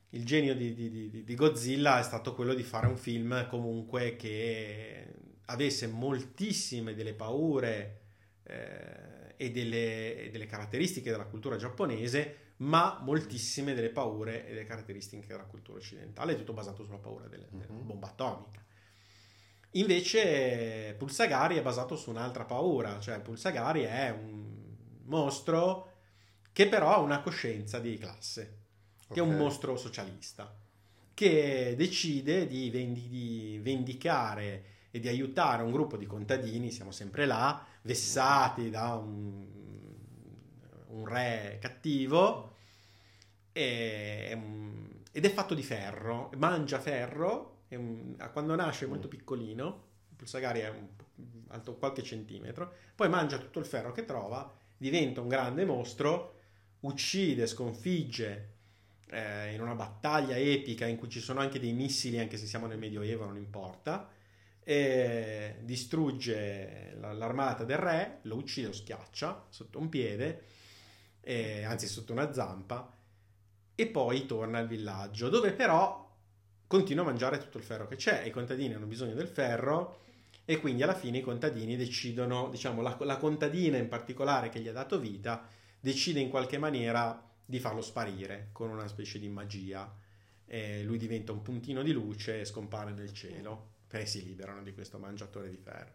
il 0.10 0.24
genio 0.24 0.54
di, 0.54 0.76
di, 0.76 1.10
di, 1.10 1.24
di 1.24 1.36
Godzilla 1.36 2.00
è 2.00 2.04
stato 2.04 2.36
quello 2.36 2.54
di 2.54 2.62
fare 2.62 2.86
un 2.86 2.98
film 2.98 3.48
comunque 3.48 4.16
che 4.16 5.08
avesse 5.46 5.88
moltissime 5.88 6.94
delle 6.94 7.16
paure 7.16 8.02
eh, 8.44 9.34
e, 9.36 9.50
delle, 9.50 10.18
e 10.18 10.30
delle 10.30 10.46
caratteristiche 10.46 11.10
della 11.10 11.26
cultura 11.26 11.56
giapponese, 11.56 12.52
ma 12.58 13.00
moltissime 13.02 13.74
delle 13.74 13.89
paure 13.89 14.46
e 14.46 14.50
delle 14.50 14.66
caratteristiche 14.66 15.26
della 15.26 15.46
cultura 15.46 15.80
occidentale, 15.80 16.38
tutto 16.38 16.54
basato 16.54 16.84
sulla 16.84 17.00
paura 17.00 17.26
delle, 17.26 17.48
della 17.50 17.74
uh-huh. 17.74 17.84
bomba 17.84 18.08
atomica. 18.08 18.63
Invece 19.73 20.95
Pulsagari 20.97 21.57
è 21.57 21.62
basato 21.62 21.95
su 21.95 22.09
un'altra 22.09 22.45
paura, 22.45 22.99
cioè 22.99 23.19
Pulsagari 23.19 23.83
è 23.83 24.09
un 24.09 24.51
mostro 25.05 25.91
che 26.51 26.67
però 26.67 26.93
ha 26.93 26.99
una 26.99 27.21
coscienza 27.21 27.79
di 27.79 27.97
classe, 27.97 28.57
che 29.07 29.19
okay. 29.19 29.23
è 29.23 29.33
un 29.33 29.38
mostro 29.38 29.75
socialista, 29.75 30.55
che 31.13 31.73
decide 31.77 32.47
di, 32.47 32.69
vendi- 32.69 33.09
di 33.09 33.59
vendicare 33.62 34.65
e 34.91 34.99
di 34.99 35.07
aiutare 35.07 35.63
un 35.63 35.71
gruppo 35.71 35.97
di 35.97 36.05
contadini, 36.05 36.69
siamo 36.69 36.91
sempre 36.91 37.25
là, 37.25 37.65
vessati 37.81 38.69
da 38.69 38.93
un 38.93 39.53
un 40.93 41.05
re 41.05 41.57
cattivo 41.59 42.55
e, 43.51 44.39
ed 45.12 45.25
è 45.25 45.31
fatto 45.31 45.53
di 45.53 45.63
ferro, 45.63 46.31
mangia 46.38 46.79
ferro, 46.79 47.53
un, 47.75 48.15
quando 48.31 48.55
nasce 48.55 48.86
è 48.86 48.88
molto 48.88 49.07
piccolino, 49.07 49.83
il 50.09 50.15
pulsagari 50.15 50.59
è 50.59 50.69
un, 50.69 50.88
alto 51.49 51.75
qualche 51.75 52.03
centimetro, 52.03 52.73
poi 52.95 53.09
mangia 53.09 53.38
tutto 53.38 53.59
il 53.59 53.65
ferro 53.65 53.91
che 53.91 54.05
trova, 54.05 54.51
diventa 54.77 55.21
un 55.21 55.27
grande 55.27 55.65
mostro, 55.65 56.39
uccide, 56.81 57.47
sconfigge 57.47 58.51
eh, 59.09 59.53
in 59.53 59.62
una 59.62 59.75
battaglia 59.75 60.38
epica 60.38 60.86
in 60.86 60.97
cui 60.97 61.09
ci 61.09 61.19
sono 61.19 61.39
anche 61.39 61.59
dei 61.59 61.73
missili, 61.73 62.19
anche 62.19 62.38
se 62.38 62.45
siamo 62.45 62.67
nel 62.67 62.79
Medioevo, 62.79 63.25
non 63.25 63.38
importa, 63.38 64.09
e 64.63 65.57
distrugge 65.62 66.95
l'armata 66.99 67.63
del 67.63 67.77
re, 67.77 68.19
lo 68.23 68.36
uccide, 68.36 68.67
lo 68.67 68.73
schiaccia 68.73 69.45
sotto 69.49 69.77
un 69.77 69.89
piede 69.89 70.43
eh, 71.23 71.63
anzi 71.63 71.88
sotto 71.88 72.12
una 72.12 72.33
zampa, 72.33 72.91
e 73.75 73.88
poi 73.88 74.25
torna 74.25 74.59
al 74.59 74.67
villaggio, 74.67 75.29
dove 75.29 75.51
però 75.53 76.03
continua 76.73 77.03
a 77.03 77.05
mangiare 77.05 77.38
tutto 77.38 77.59
il 77.59 77.63
ferro 77.63 77.86
che 77.86 77.97
c'è. 77.97 78.23
I 78.23 78.31
contadini 78.31 78.73
hanno 78.73 78.88
bisogno 78.88 79.13
del 79.13 79.27
ferro 79.27 79.99
e 80.43 80.59
quindi 80.59 80.81
alla 80.81 80.95
fine 80.95 81.19
i 81.19 81.21
contadini 81.21 81.77
decidono, 81.77 82.49
diciamo, 82.49 82.81
la, 82.81 82.97
la 83.01 83.17
contadina 83.17 83.77
in 83.77 83.88
particolare 83.88 84.49
che 84.49 84.59
gli 84.59 84.67
ha 84.67 84.71
dato 84.71 84.99
vita, 84.99 85.45
decide 85.79 86.19
in 86.19 86.29
qualche 86.29 86.57
maniera 86.57 87.29
di 87.45 87.59
farlo 87.59 87.83
sparire 87.83 88.49
con 88.53 88.71
una 88.71 88.88
specie 88.88 89.19
di 89.19 89.29
magia. 89.29 89.88
E 90.47 90.81
lui 90.81 90.97
diventa 90.97 91.31
un 91.31 91.43
puntino 91.43 91.83
di 91.83 91.91
luce 91.91 92.39
e 92.39 92.45
scompare 92.45 92.91
nel 92.91 93.13
cielo 93.13 93.69
e 93.91 94.07
si 94.07 94.25
liberano 94.25 94.63
di 94.63 94.73
questo 94.73 94.97
mangiatore 94.97 95.51
di 95.51 95.57
ferro. 95.57 95.91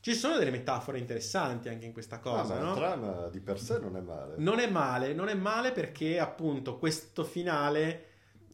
Ci 0.00 0.14
sono 0.14 0.36
delle 0.36 0.50
metafore 0.50 0.98
interessanti 0.98 1.70
anche 1.70 1.86
in 1.86 1.94
questa 1.94 2.18
cosa. 2.18 2.58
Ah, 2.58 2.60
no? 2.60 2.68
La 2.68 2.74
trama 2.74 3.28
di 3.28 3.40
per 3.40 3.58
sé 3.58 3.78
non 3.78 3.96
è 3.96 4.00
male. 4.02 4.34
Non 4.36 4.58
è 4.58 4.68
male, 4.68 5.14
non 5.14 5.28
è 5.28 5.34
male 5.34 5.72
perché 5.72 6.18
appunto 6.18 6.76
questo 6.76 7.24
finale 7.24 8.08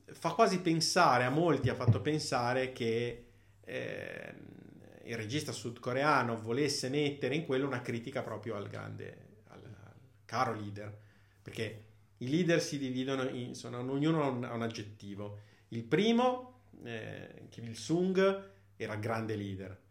fa 0.07 0.33
quasi 0.33 0.61
pensare, 0.61 1.25
a 1.25 1.31
molti 1.31 1.69
ha 1.69 1.75
fatto 1.75 2.01
pensare 2.01 2.73
che 2.73 3.27
eh, 3.61 4.35
il 5.05 5.17
regista 5.17 5.53
sudcoreano 5.53 6.37
volesse 6.40 6.88
mettere 6.88 7.35
in 7.35 7.47
quello 7.47 7.67
una 7.67 7.83
critica 7.83 8.23
proprio 8.23 8.57
al 8.57 8.69
grande, 8.69 9.29
al, 9.49 9.62
al 9.64 9.95
caro 10.25 10.55
leader. 10.55 10.97
Perché 11.43 11.85
i 12.19 12.29
leader 12.29 12.61
si 12.61 12.79
dividono, 12.79 13.29
in, 13.29 13.55
sono, 13.55 13.79
ognuno 13.79 14.23
ha 14.23 14.29
un, 14.29 14.45
un 14.45 14.62
aggettivo. 14.62 15.38
Il 15.69 15.85
primo, 15.85 16.62
eh, 16.83 17.47
Kim 17.51 17.64
Il-sung, 17.64 18.53
era 18.77 18.97
grande 18.97 19.37
leader 19.37 19.83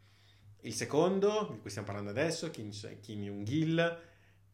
il 0.64 0.74
secondo, 0.74 1.50
di 1.52 1.60
cui 1.60 1.70
stiamo 1.70 1.88
parlando 1.88 2.12
adesso, 2.12 2.50
Kim, 2.50 2.72
Kim 3.02 3.22
Jong-il, 3.22 4.00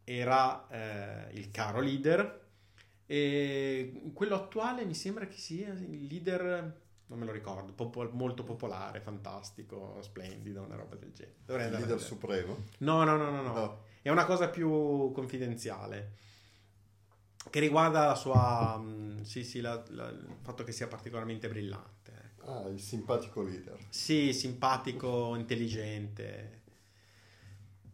era 0.04 0.66
eh, 0.68 1.32
il 1.34 1.50
caro 1.50 1.80
leader. 1.80 2.48
E 3.10 4.12
quello 4.14 4.36
attuale 4.36 4.84
mi 4.84 4.94
sembra 4.94 5.26
che 5.26 5.36
sia 5.36 5.70
il 5.70 6.06
leader, 6.06 6.80
non 7.06 7.18
me 7.18 7.24
lo 7.24 7.32
ricordo, 7.32 7.72
popo- 7.72 8.08
molto 8.12 8.44
popolare, 8.44 9.00
fantastico, 9.00 9.98
splendido, 10.00 10.62
una 10.62 10.76
roba 10.76 10.94
del 10.94 11.10
genere. 11.12 11.38
Dovrei 11.44 11.66
il 11.66 11.72
leader 11.72 12.00
supremo? 12.00 12.66
No, 12.78 13.02
no, 13.02 13.16
no, 13.16 13.30
no, 13.30 13.42
no, 13.42 13.52
no. 13.52 13.82
È 14.00 14.10
una 14.10 14.24
cosa 14.26 14.48
più 14.48 15.10
confidenziale 15.10 16.12
che 17.50 17.58
riguarda 17.58 18.06
la 18.06 18.14
sua... 18.14 18.80
Sì, 19.22 19.42
sì, 19.42 19.60
la, 19.60 19.82
la, 19.88 20.08
il 20.08 20.36
fatto 20.42 20.62
che 20.62 20.70
sia 20.70 20.86
particolarmente 20.86 21.48
brillante. 21.48 22.34
Ah, 22.44 22.68
il 22.68 22.78
simpatico 22.78 23.42
leader. 23.42 23.76
Sì, 23.88 24.32
simpatico, 24.32 25.34
intelligente. 25.34 26.62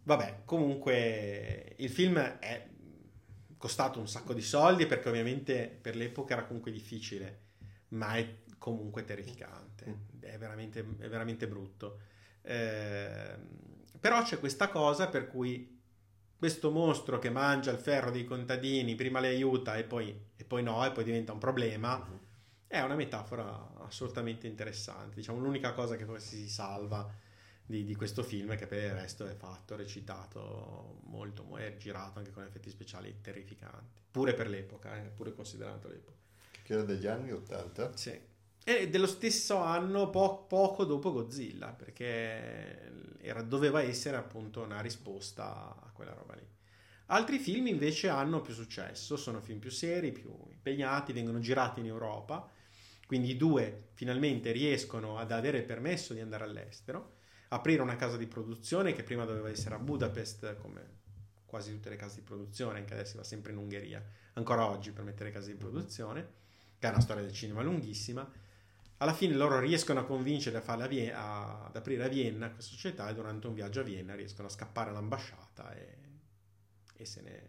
Vabbè, 0.02 0.42
comunque 0.44 1.74
il 1.78 1.88
film 1.88 2.18
è 2.18 2.74
costato 3.56 3.98
un 3.98 4.08
sacco 4.08 4.32
di 4.34 4.42
soldi 4.42 4.86
perché 4.86 5.08
ovviamente 5.08 5.68
per 5.80 5.96
l'epoca 5.96 6.34
era 6.34 6.44
comunque 6.44 6.70
difficile, 6.70 7.40
ma 7.88 8.14
è 8.14 8.36
comunque 8.58 9.04
terrificante, 9.04 9.86
mm. 9.86 10.22
è 10.22 10.38
veramente, 10.38 10.80
è 10.98 11.08
veramente 11.08 11.46
brutto. 11.48 11.98
Eh, 12.42 13.36
però 13.98 14.22
c'è 14.22 14.38
questa 14.38 14.68
cosa 14.68 15.08
per 15.08 15.28
cui 15.28 15.74
questo 16.36 16.70
mostro 16.70 17.18
che 17.18 17.30
mangia 17.30 17.70
il 17.70 17.78
ferro 17.78 18.10
dei 18.10 18.24
contadini, 18.24 18.94
prima 18.94 19.20
li 19.20 19.28
aiuta 19.28 19.76
e 19.76 19.84
poi, 19.84 20.14
e 20.36 20.44
poi 20.44 20.62
no, 20.62 20.84
e 20.84 20.92
poi 20.92 21.04
diventa 21.04 21.32
un 21.32 21.38
problema. 21.38 21.98
Mm-hmm 21.98 22.24
è 22.68 22.80
una 22.80 22.94
metafora 22.94 23.74
assolutamente 23.78 24.46
interessante. 24.46 25.16
Diciamo, 25.16 25.38
l'unica 25.38 25.72
cosa 25.72 25.96
che 25.96 26.04
poi 26.04 26.20
si 26.20 26.48
salva 26.48 27.08
di, 27.66 27.84
di, 27.84 27.94
questo 27.96 28.22
film 28.22 28.56
che 28.56 28.66
per 28.66 28.82
il 28.82 28.92
resto 28.92 29.26
è 29.26 29.34
fatto, 29.34 29.74
recitato 29.74 31.00
molto, 31.06 31.56
è 31.56 31.76
girato 31.76 32.20
anche 32.20 32.30
con 32.30 32.44
effetti 32.44 32.70
speciali 32.70 33.16
terrificanti, 33.20 34.00
pure 34.10 34.34
per 34.34 34.48
l'epoca, 34.48 34.96
eh, 34.96 35.08
pure 35.08 35.34
considerato 35.34 35.88
l'epoca. 35.88 36.16
Che 36.62 36.72
era 36.72 36.82
degli 36.82 37.06
anni 37.06 37.32
80? 37.32 37.96
Sì. 37.96 38.18
E 38.64 38.88
dello 38.88 39.06
stesso 39.06 39.58
anno, 39.58 40.10
po- 40.10 40.46
poco 40.46 40.84
dopo 40.84 41.12
Godzilla, 41.12 41.68
perché 41.72 42.90
era, 43.20 43.42
doveva 43.42 43.82
essere 43.82 44.16
appunto 44.16 44.62
una 44.62 44.80
risposta 44.80 45.76
a 45.80 45.90
quella 45.92 46.12
roba 46.12 46.34
lì. 46.34 46.46
Altri 47.06 47.38
film 47.38 47.68
invece 47.68 48.08
hanno 48.08 48.40
più 48.40 48.52
successo, 48.52 49.16
sono 49.16 49.40
film 49.40 49.58
più 49.60 49.70
seri, 49.70 50.10
più 50.10 50.32
impegnati, 50.50 51.12
vengono 51.12 51.38
girati 51.38 51.78
in 51.78 51.86
Europa, 51.86 52.50
quindi 53.06 53.30
i 53.30 53.36
due 53.36 53.90
finalmente 53.92 54.50
riescono 54.50 55.16
ad 55.16 55.30
avere 55.30 55.58
il 55.58 55.64
permesso 55.64 56.14
di 56.14 56.20
andare 56.20 56.42
all'estero 56.42 57.15
aprire 57.48 57.82
una 57.82 57.96
casa 57.96 58.16
di 58.16 58.26
produzione 58.26 58.92
che 58.92 59.02
prima 59.02 59.24
doveva 59.24 59.48
essere 59.48 59.74
a 59.74 59.78
Budapest, 59.78 60.56
come 60.56 61.04
quasi 61.46 61.72
tutte 61.72 61.88
le 61.88 61.96
case 61.96 62.16
di 62.16 62.22
produzione, 62.22 62.78
anche 62.78 62.94
adesso 62.94 63.16
va 63.16 63.24
sempre 63.24 63.52
in 63.52 63.58
Ungheria, 63.58 64.04
ancora 64.34 64.66
oggi 64.66 64.90
per 64.90 65.04
mettere 65.04 65.30
case 65.30 65.52
di 65.52 65.56
produzione, 65.56 66.28
che 66.78 66.86
è 66.86 66.90
una 66.90 67.00
storia 67.00 67.22
del 67.22 67.32
cinema 67.32 67.62
lunghissima. 67.62 68.28
Alla 68.98 69.14
fine 69.14 69.34
loro 69.34 69.60
riescono 69.60 70.00
a 70.00 70.04
convincere 70.04 70.56
a 70.56 70.60
farla 70.60 70.86
Vie- 70.86 71.12
a, 71.12 71.66
ad 71.66 71.76
aprire 71.76 72.04
a 72.04 72.08
Vienna 72.08 72.50
questa 72.50 72.74
società 72.74 73.08
e 73.08 73.14
durante 73.14 73.46
un 73.46 73.54
viaggio 73.54 73.80
a 73.80 73.84
Vienna 73.84 74.14
riescono 74.14 74.48
a 74.48 74.50
scappare 74.50 74.90
all'ambasciata 74.90 75.74
e, 75.74 75.96
e, 76.94 77.04
se, 77.04 77.20
ne, 77.20 77.42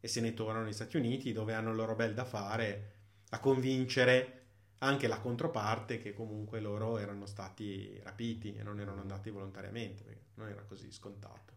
e 0.00 0.08
se 0.08 0.20
ne 0.20 0.34
tornano 0.34 0.64
negli 0.64 0.72
Stati 0.72 0.96
Uniti 0.96 1.32
dove 1.32 1.54
hanno 1.54 1.70
il 1.70 1.76
loro 1.76 1.94
bel 1.94 2.14
da 2.14 2.24
fare 2.24 2.92
a 3.30 3.40
convincere 3.40 4.41
anche 4.82 5.06
la 5.06 5.18
controparte 5.18 5.98
che 5.98 6.12
comunque 6.12 6.60
loro 6.60 6.98
erano 6.98 7.26
stati 7.26 7.98
rapiti 8.02 8.54
e 8.54 8.62
non 8.62 8.80
erano 8.80 9.00
andati 9.00 9.30
volontariamente, 9.30 10.02
perché 10.02 10.20
non 10.34 10.48
era 10.48 10.62
così 10.62 10.90
scontato. 10.90 11.52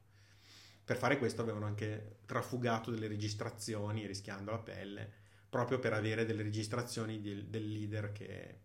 Per 0.83 0.95
fare 0.95 1.17
questo 1.17 1.41
avevano 1.41 1.65
anche 1.65 2.17
trafugato 2.25 2.91
delle 2.91 3.07
registrazioni 3.07 4.05
rischiando 4.05 4.51
la 4.51 4.59
pelle, 4.59 5.11
proprio 5.49 5.79
per 5.79 5.93
avere 5.93 6.25
delle 6.25 6.43
registrazioni 6.43 7.19
di, 7.19 7.49
del 7.49 7.67
leader 7.67 8.11
che, 8.11 8.59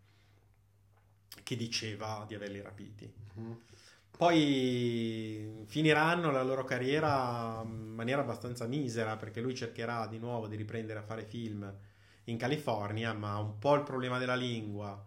che, 1.42 1.56
diceva 1.56 2.26
di 2.28 2.34
averli 2.34 2.60
rapiti. 2.60 3.10
Mm-hmm. 3.38 3.52
Poi 4.14 5.64
finiranno 5.68 6.30
la 6.30 6.42
loro 6.42 6.64
carriera 6.64 7.62
in 7.64 7.94
maniera 7.94 8.20
abbastanza 8.20 8.66
misera 8.66 9.16
perché 9.16 9.40
lui 9.40 9.54
cercherà 9.54 10.06
di 10.06 10.18
nuovo 10.18 10.46
di 10.46 10.56
riprendere 10.56 10.98
a 10.98 11.02
fare 11.02 11.24
film 11.24 11.74
in 12.24 12.36
California, 12.36 13.12
ma 13.12 13.36
un 13.38 13.58
po' 13.58 13.74
il 13.74 13.82
problema 13.82 14.18
della 14.18 14.36
lingua, 14.36 15.06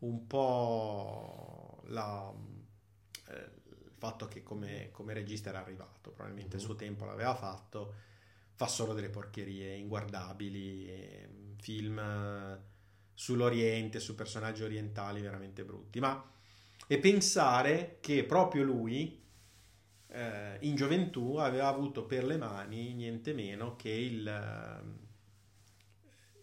un 0.00 0.26
po' 0.26 1.82
la, 1.86 2.32
eh, 3.28 3.50
il 3.84 3.92
fatto 3.96 4.28
che 4.28 4.42
come, 4.42 4.90
come, 4.90 5.14
regista 5.14 5.50
era 5.50 5.60
arrivato, 5.60 6.10
probabilmente 6.10 6.56
il 6.56 6.62
suo 6.62 6.74
tempo 6.74 7.04
l'aveva 7.04 7.34
fatto, 7.34 7.94
fa 8.54 8.66
solo 8.66 8.92
delle 8.92 9.10
porcherie 9.10 9.74
inguardabili, 9.74 11.56
film 11.60 12.60
sull'Oriente, 13.14 14.00
su 14.00 14.14
personaggi 14.14 14.62
orientali 14.62 15.20
veramente 15.20 15.64
brutti, 15.64 16.00
ma 16.00 16.30
e 16.86 16.98
pensare 16.98 17.98
che 18.00 18.24
proprio 18.24 18.64
lui 18.64 19.22
eh, 20.08 20.56
in 20.60 20.74
gioventù 20.74 21.36
aveva 21.36 21.68
avuto 21.68 22.04
per 22.04 22.24
le 22.24 22.36
mani 22.36 22.92
niente 22.92 23.32
meno 23.32 23.76
che 23.76 23.90
il 23.90 25.00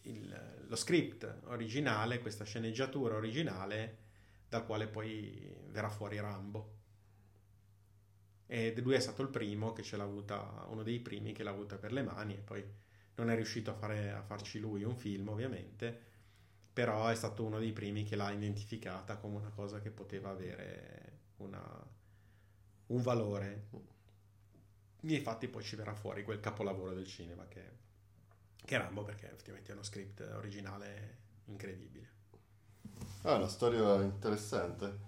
il, 0.09 0.65
lo 0.67 0.75
script 0.75 1.41
originale, 1.45 2.19
questa 2.19 2.43
sceneggiatura 2.43 3.15
originale, 3.15 3.97
dal 4.47 4.65
quale 4.65 4.87
poi 4.87 5.55
verrà 5.67 5.89
fuori 5.89 6.19
Rambo. 6.19 6.77
Ed 8.47 8.79
lui 8.79 8.95
è 8.95 8.99
stato 8.99 9.21
il 9.21 9.29
primo 9.29 9.73
che 9.73 9.83
ce 9.83 9.95
l'ha 9.95 10.03
avuta, 10.03 10.65
uno 10.69 10.83
dei 10.83 10.99
primi 10.99 11.33
che 11.33 11.43
l'ha 11.43 11.51
avuta 11.51 11.77
per 11.77 11.91
le 11.91 12.01
mani 12.01 12.33
e 12.33 12.39
poi 12.39 12.63
non 13.15 13.29
è 13.29 13.35
riuscito 13.35 13.69
a, 13.69 13.75
fare, 13.75 14.11
a 14.11 14.21
farci 14.23 14.59
lui 14.59 14.83
un 14.83 14.95
film 14.95 15.27
ovviamente, 15.27 16.07
però 16.73 17.07
è 17.07 17.15
stato 17.15 17.43
uno 17.43 17.59
dei 17.59 17.73
primi 17.73 18.03
che 18.03 18.15
l'ha 18.15 18.31
identificata 18.31 19.17
come 19.17 19.37
una 19.37 19.49
cosa 19.49 19.79
che 19.81 19.91
poteva 19.91 20.29
avere 20.29 21.19
una, 21.37 21.61
un 22.87 23.01
valore. 23.01 23.67
E 25.01 25.13
infatti 25.13 25.47
poi 25.47 25.63
ci 25.63 25.75
verrà 25.75 25.93
fuori 25.93 26.23
quel 26.23 26.39
capolavoro 26.39 26.93
del 26.93 27.05
cinema 27.05 27.47
che 27.47 27.87
che 28.69 28.77
Rambo 28.77 29.03
perché 29.03 29.25
effettivamente 29.25 29.71
è 29.71 29.73
uno 29.73 29.81
script 29.81 30.19
originale 30.35 31.17
incredibile. 31.45 32.07
Ah, 33.23 33.37
una 33.37 33.47
storia 33.47 33.99
interessante. 34.03 35.07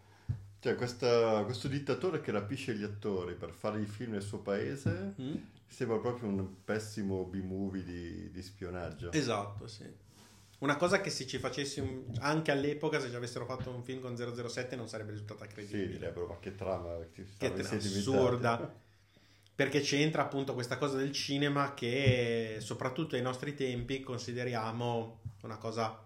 Cioè, 0.60 0.74
questa, 0.74 1.44
questo 1.44 1.68
dittatore 1.68 2.22
che 2.22 2.32
rapisce 2.32 2.76
gli 2.76 2.82
attori 2.82 3.36
per 3.36 3.52
fare 3.52 3.80
i 3.80 3.86
film 3.86 4.14
nel 4.14 4.24
suo 4.24 4.40
paese 4.40 5.14
mm. 5.22 5.36
sembra 5.68 6.00
proprio 6.00 6.30
un 6.30 6.64
pessimo 6.64 7.24
B-movie 7.26 7.84
di, 7.84 8.32
di, 8.32 8.42
spionaggio. 8.42 9.12
Esatto, 9.12 9.68
sì. 9.68 9.86
Una 10.60 10.76
cosa 10.76 11.00
che 11.00 11.12
se 11.12 11.28
ci 11.28 11.38
facessi 11.38 11.80
un, 11.80 12.06
anche 12.18 12.50
all'epoca, 12.50 13.00
se 13.00 13.10
ci 13.10 13.16
avessero 13.16 13.46
fatto 13.46 13.70
un 13.70 13.84
film 13.84 14.02
con 14.02 14.18
007 14.18 14.76
non 14.76 14.88
sarebbe 14.88 15.12
risultata 15.12 15.46
credibile. 15.46 15.86
Sì, 15.86 15.92
direbbero, 15.92 16.26
ma 16.26 16.40
che 16.40 16.56
trama 16.56 16.98
che, 17.12 17.28
che 17.38 17.54
assurda 17.62 18.74
perché 19.62 19.82
c'entra 19.82 20.24
appunto 20.24 20.56
questa 20.56 20.80
cosa 20.80 20.98
del 20.98 21.12
cinema 21.12 21.76
che 21.76 22.58
soprattutto 22.62 23.16
ai 23.16 23.22
nostri 23.22 23.54
tempi 23.54 24.00
consideriamo 24.02 25.20
una 25.44 25.58
cosa, 25.58 26.04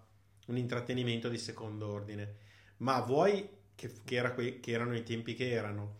un 0.47 0.57
intrattenimento 0.57 1.29
di 1.29 1.37
secondo 1.37 1.89
ordine. 1.89 2.35
Ma 2.79 2.99
vuoi 2.99 3.47
che, 3.73 3.93
che, 4.03 4.15
era 4.17 4.33
que- 4.33 4.59
che 4.59 4.71
erano 4.71 4.93
i 4.93 5.03
tempi 5.03 5.35
che 5.35 5.51
erano, 5.51 5.99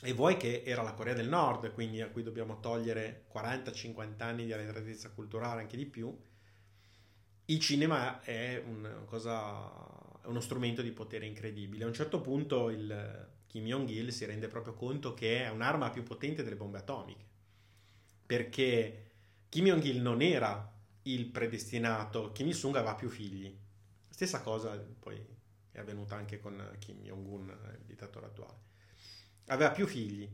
e 0.00 0.12
vuoi 0.12 0.36
che 0.36 0.62
era 0.64 0.82
la 0.82 0.92
Corea 0.92 1.12
del 1.12 1.28
Nord, 1.28 1.72
quindi 1.72 2.00
a 2.00 2.08
cui 2.08 2.22
dobbiamo 2.22 2.60
togliere 2.60 3.24
40-50 3.34 4.22
anni 4.22 4.44
di 4.44 4.52
arretratezza 4.52 5.10
culturale, 5.10 5.62
anche 5.62 5.76
di 5.76 5.86
più, 5.86 6.16
il 7.46 7.58
cinema 7.58 8.22
è 8.22 8.62
un, 8.64 9.02
cosa, 9.06 9.72
uno 10.26 10.38
strumento 10.38 10.82
di 10.82 10.92
potere 10.92 11.26
incredibile. 11.26 11.82
A 11.82 11.88
un 11.88 11.94
certo 11.94 12.20
punto 12.20 12.70
il, 12.70 13.28
Kim 13.54 13.66
Jong-il 13.66 14.12
si 14.12 14.24
rende 14.24 14.48
proprio 14.48 14.74
conto 14.74 15.14
che 15.14 15.44
è 15.44 15.48
un'arma 15.48 15.90
più 15.90 16.02
potente 16.02 16.42
delle 16.42 16.56
bombe 16.56 16.78
atomiche. 16.78 17.24
Perché 18.26 19.12
Kim 19.48 19.66
Jong-il 19.66 20.00
non 20.00 20.22
era 20.22 20.76
il 21.02 21.26
predestinato, 21.26 22.32
Kim 22.32 22.48
Il-sung 22.48 22.74
aveva 22.74 22.96
più 22.96 23.08
figli. 23.08 23.56
Stessa 24.08 24.40
cosa 24.42 24.76
poi 24.98 25.24
è 25.70 25.78
avvenuta 25.78 26.16
anche 26.16 26.40
con 26.40 26.76
Kim 26.80 27.00
Jong-un, 27.02 27.56
il 27.78 27.84
dittatore 27.84 28.26
attuale. 28.26 28.58
Aveva 29.46 29.70
più 29.70 29.86
figli. 29.86 30.28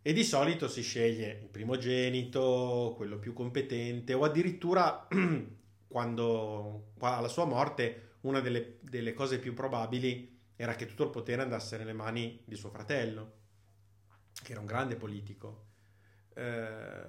E 0.00 0.12
di 0.12 0.22
solito 0.22 0.68
si 0.68 0.82
sceglie 0.82 1.40
il 1.42 1.48
primogenito, 1.48 2.92
quello 2.94 3.18
più 3.18 3.32
competente, 3.32 4.14
o 4.14 4.22
addirittura 4.22 5.08
quando 5.88 6.92
alla 7.00 7.26
sua 7.26 7.44
morte 7.44 8.18
una 8.20 8.38
delle, 8.38 8.78
delle 8.82 9.14
cose 9.14 9.40
più 9.40 9.52
probabili 9.52 10.38
era 10.60 10.74
che 10.74 10.84
tutto 10.84 11.04
il 11.04 11.10
potere 11.10 11.40
andasse 11.40 11.78
nelle 11.78 11.94
mani 11.94 12.42
di 12.44 12.54
suo 12.54 12.68
fratello, 12.68 13.32
che 14.42 14.52
era 14.52 14.60
un 14.60 14.66
grande 14.66 14.94
politico. 14.94 15.68
Eh, 16.34 17.02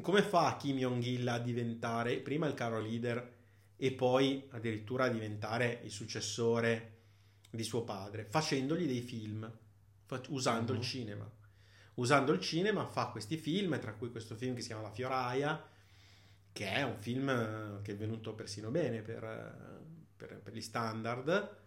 come 0.00 0.20
fa 0.20 0.56
Kim 0.56 0.78
Jong-il 0.78 1.28
a 1.28 1.38
diventare 1.38 2.18
prima 2.18 2.48
il 2.48 2.54
caro 2.54 2.80
leader 2.80 3.36
e 3.76 3.92
poi 3.92 4.44
addirittura 4.50 5.04
a 5.04 5.08
diventare 5.08 5.82
il 5.84 5.92
successore 5.92 6.96
di 7.48 7.62
suo 7.62 7.84
padre? 7.84 8.24
Facendogli 8.24 8.86
dei 8.86 9.02
film, 9.02 9.48
usando 10.30 10.72
uh-huh. 10.72 10.78
il 10.78 10.84
mhm. 10.84 10.90
cinema. 10.90 11.32
Usando 11.94 12.32
il 12.32 12.40
cinema 12.40 12.86
fa 12.86 13.06
questi 13.10 13.36
film, 13.36 13.78
tra 13.78 13.94
cui 13.94 14.10
questo 14.10 14.34
film 14.34 14.56
che 14.56 14.62
si 14.62 14.66
chiama 14.66 14.82
La 14.82 14.90
Fioraia, 14.90 15.64
che 16.50 16.72
è 16.72 16.82
un 16.82 16.96
film 16.96 17.82
che 17.82 17.92
è 17.92 17.96
venuto 17.96 18.34
persino 18.34 18.72
bene 18.72 19.00
per, 19.00 19.84
per, 20.16 20.40
per 20.40 20.52
gli 20.52 20.60
standard, 20.60 21.58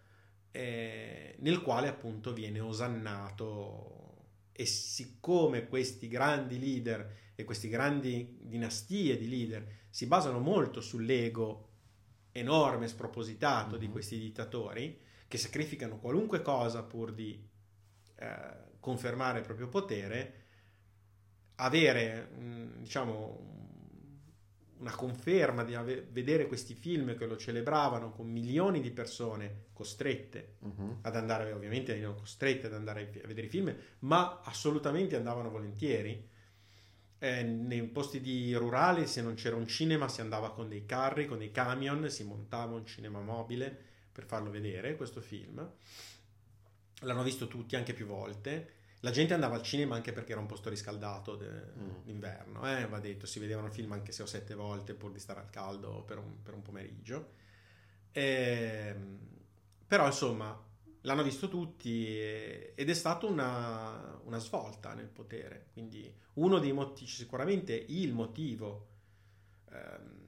eh, 0.56 1.36
nel 1.40 1.62
quale 1.62 1.88
appunto 1.88 2.32
viene 2.32 2.60
osannato 2.60 4.28
e 4.52 4.68
siccome 4.68 5.68
questi 5.68 6.08
grandi 6.08 6.60
leader 6.60 7.32
e 7.34 7.44
queste 7.44 7.68
grandi 7.68 8.38
dinastie 8.40 9.18
di 9.18 9.28
leader 9.28 9.68
si 9.90 10.06
basano 10.06 10.38
molto 10.38 10.80
sull'ego 10.80 11.70
enorme, 12.32 12.88
spropositato 12.88 13.72
mm-hmm. 13.72 13.80
di 13.80 13.90
questi 13.90 14.20
dittatori 14.20 15.00
che 15.28 15.38
sacrificano 15.40 15.98
qualunque 15.98 16.44
cosa 16.44 16.84
pur 16.84 17.12
di 17.12 17.50
eh, 18.16 18.38
confermare 18.80 19.40
il 19.40 19.46
proprio 19.46 19.70
potere, 19.70 20.42
avere 21.56 22.30
diciamo 22.78 23.73
una 24.80 24.96
conferma 24.96 25.64
di 25.64 25.76
ave- 25.76 26.08
vedere 26.12 26.48
questi 26.48 26.74
film 26.74 27.16
che 27.16 27.26
lo 27.26 27.38
celebravano 27.38 28.12
con 28.12 28.30
milioni 28.30 28.82
di 28.82 28.92
persone 28.92 29.66
costrette 29.74 30.56
uh-huh. 30.60 31.00
ad 31.02 31.16
andare, 31.16 31.52
ovviamente 31.52 31.96
non 31.98 32.16
costrette 32.16 32.68
ad 32.68 32.74
andare 32.74 33.12
a 33.24 33.28
vedere 33.28 33.48
i 33.48 33.50
film, 33.50 33.76
ma 34.00 34.42
assolutamente 34.44 35.16
andavano 35.16 35.50
volentieri. 35.50 36.30
Eh, 37.20 37.44
nei 37.44 37.84
posti 37.84 38.20
di 38.20 38.54
rurali, 38.54 39.08
se 39.08 39.22
non 39.22 39.36
c'era 39.36 39.56
un 39.56 39.68
cinema, 39.68 40.10
si 40.10 40.20
andava 40.20 40.52
con 40.52 40.68
dei 40.68 40.86
carri, 40.86 41.26
con 41.26 41.38
dei 41.38 41.52
camion, 41.52 42.10
si 42.10 42.24
montava 42.26 42.76
un 42.76 42.86
cinema 42.86 43.22
mobile 43.22 43.92
per 44.12 44.26
farlo 44.26 44.52
vedere 44.52 44.96
questo 44.96 45.22
film. 45.22 45.66
l'hanno 47.00 47.24
visto 47.24 47.48
tutti 47.48 47.76
anche 47.76 47.94
più 47.94 48.06
volte. 48.06 48.82
La 49.04 49.12
gente 49.12 49.34
andava 49.34 49.56
al 49.56 49.64
cinema 49.64 49.96
anche 49.96 50.14
perché 50.14 50.32
era 50.32 50.40
un 50.40 50.48
posto 50.48 50.70
riscaldato 50.70 51.36
de- 51.36 51.72
Mm. 51.78 52.04
d'inverno, 52.06 52.66
eh, 52.78 52.88
va 52.88 53.00
detto, 53.00 53.26
si 53.26 53.40
vedevano 53.40 53.68
il 53.68 53.74
film 53.74 53.92
anche 53.92 54.14
se 54.14 54.24
o 54.24 54.26
sette 54.26 54.54
volte 54.56 54.94
pur 54.94 55.12
di 55.12 55.20
stare 55.20 55.42
al 55.42 55.50
caldo 55.50 56.04
per 56.04 56.18
un, 56.20 56.42
per 56.42 56.54
un 56.54 56.62
pomeriggio. 56.62 57.32
Ehm, 58.14 59.18
però 59.88 60.06
insomma 60.06 60.58
l'hanno 61.02 61.24
visto 61.24 61.50
tutti 61.50 62.08
e- 62.18 62.72
ed 62.76 62.90
è 62.90 62.94
stata 62.94 63.26
una, 63.26 64.20
una 64.24 64.38
svolta 64.40 64.94
nel 64.94 65.08
potere. 65.10 65.68
Quindi 65.74 66.12
uno 66.36 66.60
dei 66.60 66.72
motivi, 66.74 67.10
sicuramente 67.10 67.74
il 67.74 68.14
motivo. 68.14 68.88
ehm, 69.72 70.22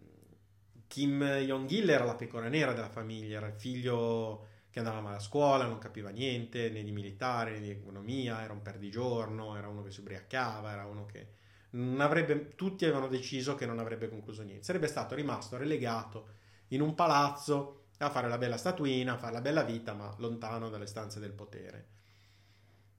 Kim 0.88 1.24
Jong-il 1.24 1.90
era 1.90 2.04
la 2.06 2.16
pecora 2.16 2.48
nera 2.50 2.74
della 2.74 2.90
famiglia, 2.90 3.38
era 3.38 3.48
il 3.48 3.54
figlio 3.54 4.48
che 4.76 4.82
andava 4.82 5.00
male 5.00 5.16
a 5.16 5.20
scuola, 5.20 5.64
non 5.66 5.78
capiva 5.78 6.10
niente 6.10 6.70
né 6.70 6.84
di 6.84 6.92
militare 6.92 7.52
né 7.54 7.60
di 7.62 7.70
economia, 7.70 8.44
era 8.44 8.52
un 8.52 8.62
perdigiorno, 8.62 9.56
era 9.56 9.70
uno 9.70 9.84
che 9.84 9.92
si 9.92 10.02
ubriacava, 10.02 10.70
era 10.74 10.86
uno 10.86 11.06
che 11.06 11.28
non 11.72 12.02
avrebbe, 12.02 12.56
tutti 12.56 12.84
avevano 12.84 13.08
deciso 13.08 13.56
che 13.56 13.66
non 13.66 13.80
avrebbe 13.80 14.10
concluso 14.10 14.44
niente, 14.44 14.66
sarebbe 14.66 14.88
stato 14.88 15.16
rimasto 15.16 15.56
relegato 15.56 16.28
in 16.70 16.82
un 16.82 16.94
palazzo 16.94 17.86
a 18.00 18.10
fare 18.10 18.28
la 18.28 18.38
bella 18.38 18.58
statuina, 18.58 19.14
a 19.14 19.18
fare 19.18 19.32
la 19.32 19.40
bella 19.42 19.64
vita, 19.64 19.94
ma 19.94 20.14
lontano 20.18 20.68
dalle 20.70 20.88
stanze 20.88 21.22
del 21.22 21.32
potere. 21.32 21.88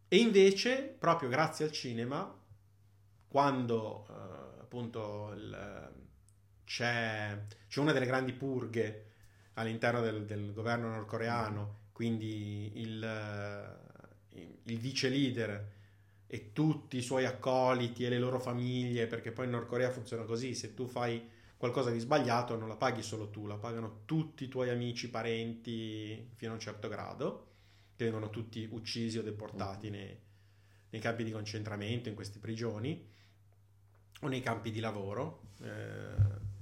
E 0.08 0.16
invece, 0.18 0.94
proprio 0.98 1.28
grazie 1.28 1.64
al 1.66 1.72
cinema, 1.72 2.32
quando 3.28 4.06
eh, 4.08 4.60
appunto 4.62 5.32
il- 5.34 5.92
c'è, 6.64 7.38
c'è 7.68 7.80
una 7.80 7.92
delle 7.92 8.06
grandi 8.06 8.32
purghe 8.32 9.05
all'interno 9.56 10.00
del, 10.00 10.24
del 10.24 10.52
governo 10.52 10.88
nordcoreano, 10.88 11.84
quindi 11.92 12.72
il, 12.80 13.02
eh, 13.02 14.48
il 14.64 14.78
vice 14.78 15.08
leader 15.08 15.72
e 16.26 16.52
tutti 16.52 16.96
i 16.96 17.02
suoi 17.02 17.24
accoliti 17.24 18.04
e 18.04 18.08
le 18.08 18.18
loro 18.18 18.38
famiglie, 18.38 19.06
perché 19.06 19.32
poi 19.32 19.46
in 19.46 19.52
Nord 19.52 19.66
Corea 19.66 19.90
funziona 19.90 20.24
così, 20.24 20.54
se 20.54 20.74
tu 20.74 20.86
fai 20.86 21.34
qualcosa 21.56 21.90
di 21.90 21.98
sbagliato 21.98 22.56
non 22.56 22.68
la 22.68 22.76
paghi 22.76 23.02
solo 23.02 23.30
tu, 23.30 23.46
la 23.46 23.56
pagano 23.56 24.02
tutti 24.04 24.44
i 24.44 24.48
tuoi 24.48 24.68
amici, 24.68 25.08
parenti 25.08 26.28
fino 26.34 26.50
a 26.50 26.54
un 26.54 26.60
certo 26.60 26.88
grado, 26.88 27.46
che 27.96 28.04
vengono 28.04 28.28
tutti 28.28 28.68
uccisi 28.70 29.18
o 29.18 29.22
deportati 29.22 29.88
nei, 29.88 30.18
nei 30.90 31.00
campi 31.00 31.24
di 31.24 31.30
concentramento, 31.30 32.10
in 32.10 32.14
queste 32.14 32.38
prigioni 32.38 33.08
o 34.20 34.28
nei 34.28 34.42
campi 34.42 34.70
di 34.70 34.80
lavoro. 34.80 35.44
Eh, 35.62 36.54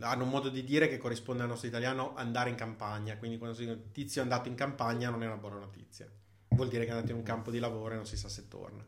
hanno 0.00 0.24
un 0.24 0.30
modo 0.30 0.48
di 0.48 0.64
dire 0.64 0.88
che 0.88 0.98
corrisponde 0.98 1.42
al 1.42 1.48
nostro 1.48 1.68
italiano 1.68 2.14
andare 2.14 2.50
in 2.50 2.56
campagna, 2.56 3.16
quindi 3.16 3.38
quando 3.38 3.56
si 3.56 3.64
dice 3.64 3.92
tizio 3.92 4.20
è 4.20 4.24
andato 4.24 4.48
in 4.48 4.54
campagna 4.54 5.10
non 5.10 5.22
è 5.22 5.26
una 5.26 5.36
buona 5.36 5.58
notizia, 5.58 6.10
vuol 6.48 6.68
dire 6.68 6.84
che 6.84 6.90
è 6.90 6.94
andato 6.94 7.12
in 7.12 7.18
un 7.18 7.24
campo 7.24 7.50
di 7.50 7.58
lavoro 7.58 7.94
e 7.94 7.96
non 7.96 8.06
si 8.06 8.16
sa 8.16 8.28
se 8.28 8.48
torna. 8.48 8.84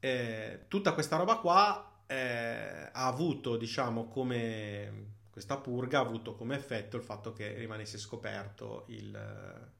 Eh, 0.00 0.64
tutta 0.68 0.92
questa 0.92 1.16
roba 1.16 1.36
qua 1.38 2.02
eh, 2.06 2.90
ha 2.92 3.06
avuto, 3.06 3.56
diciamo, 3.56 4.08
come 4.08 5.12
questa 5.30 5.56
purga 5.56 5.98
ha 5.98 6.02
avuto 6.02 6.34
come 6.34 6.54
effetto 6.54 6.96
il 6.96 7.02
fatto 7.02 7.32
che 7.32 7.54
rimanesse 7.54 7.98
scoperto 7.98 8.84
il, 8.88 9.70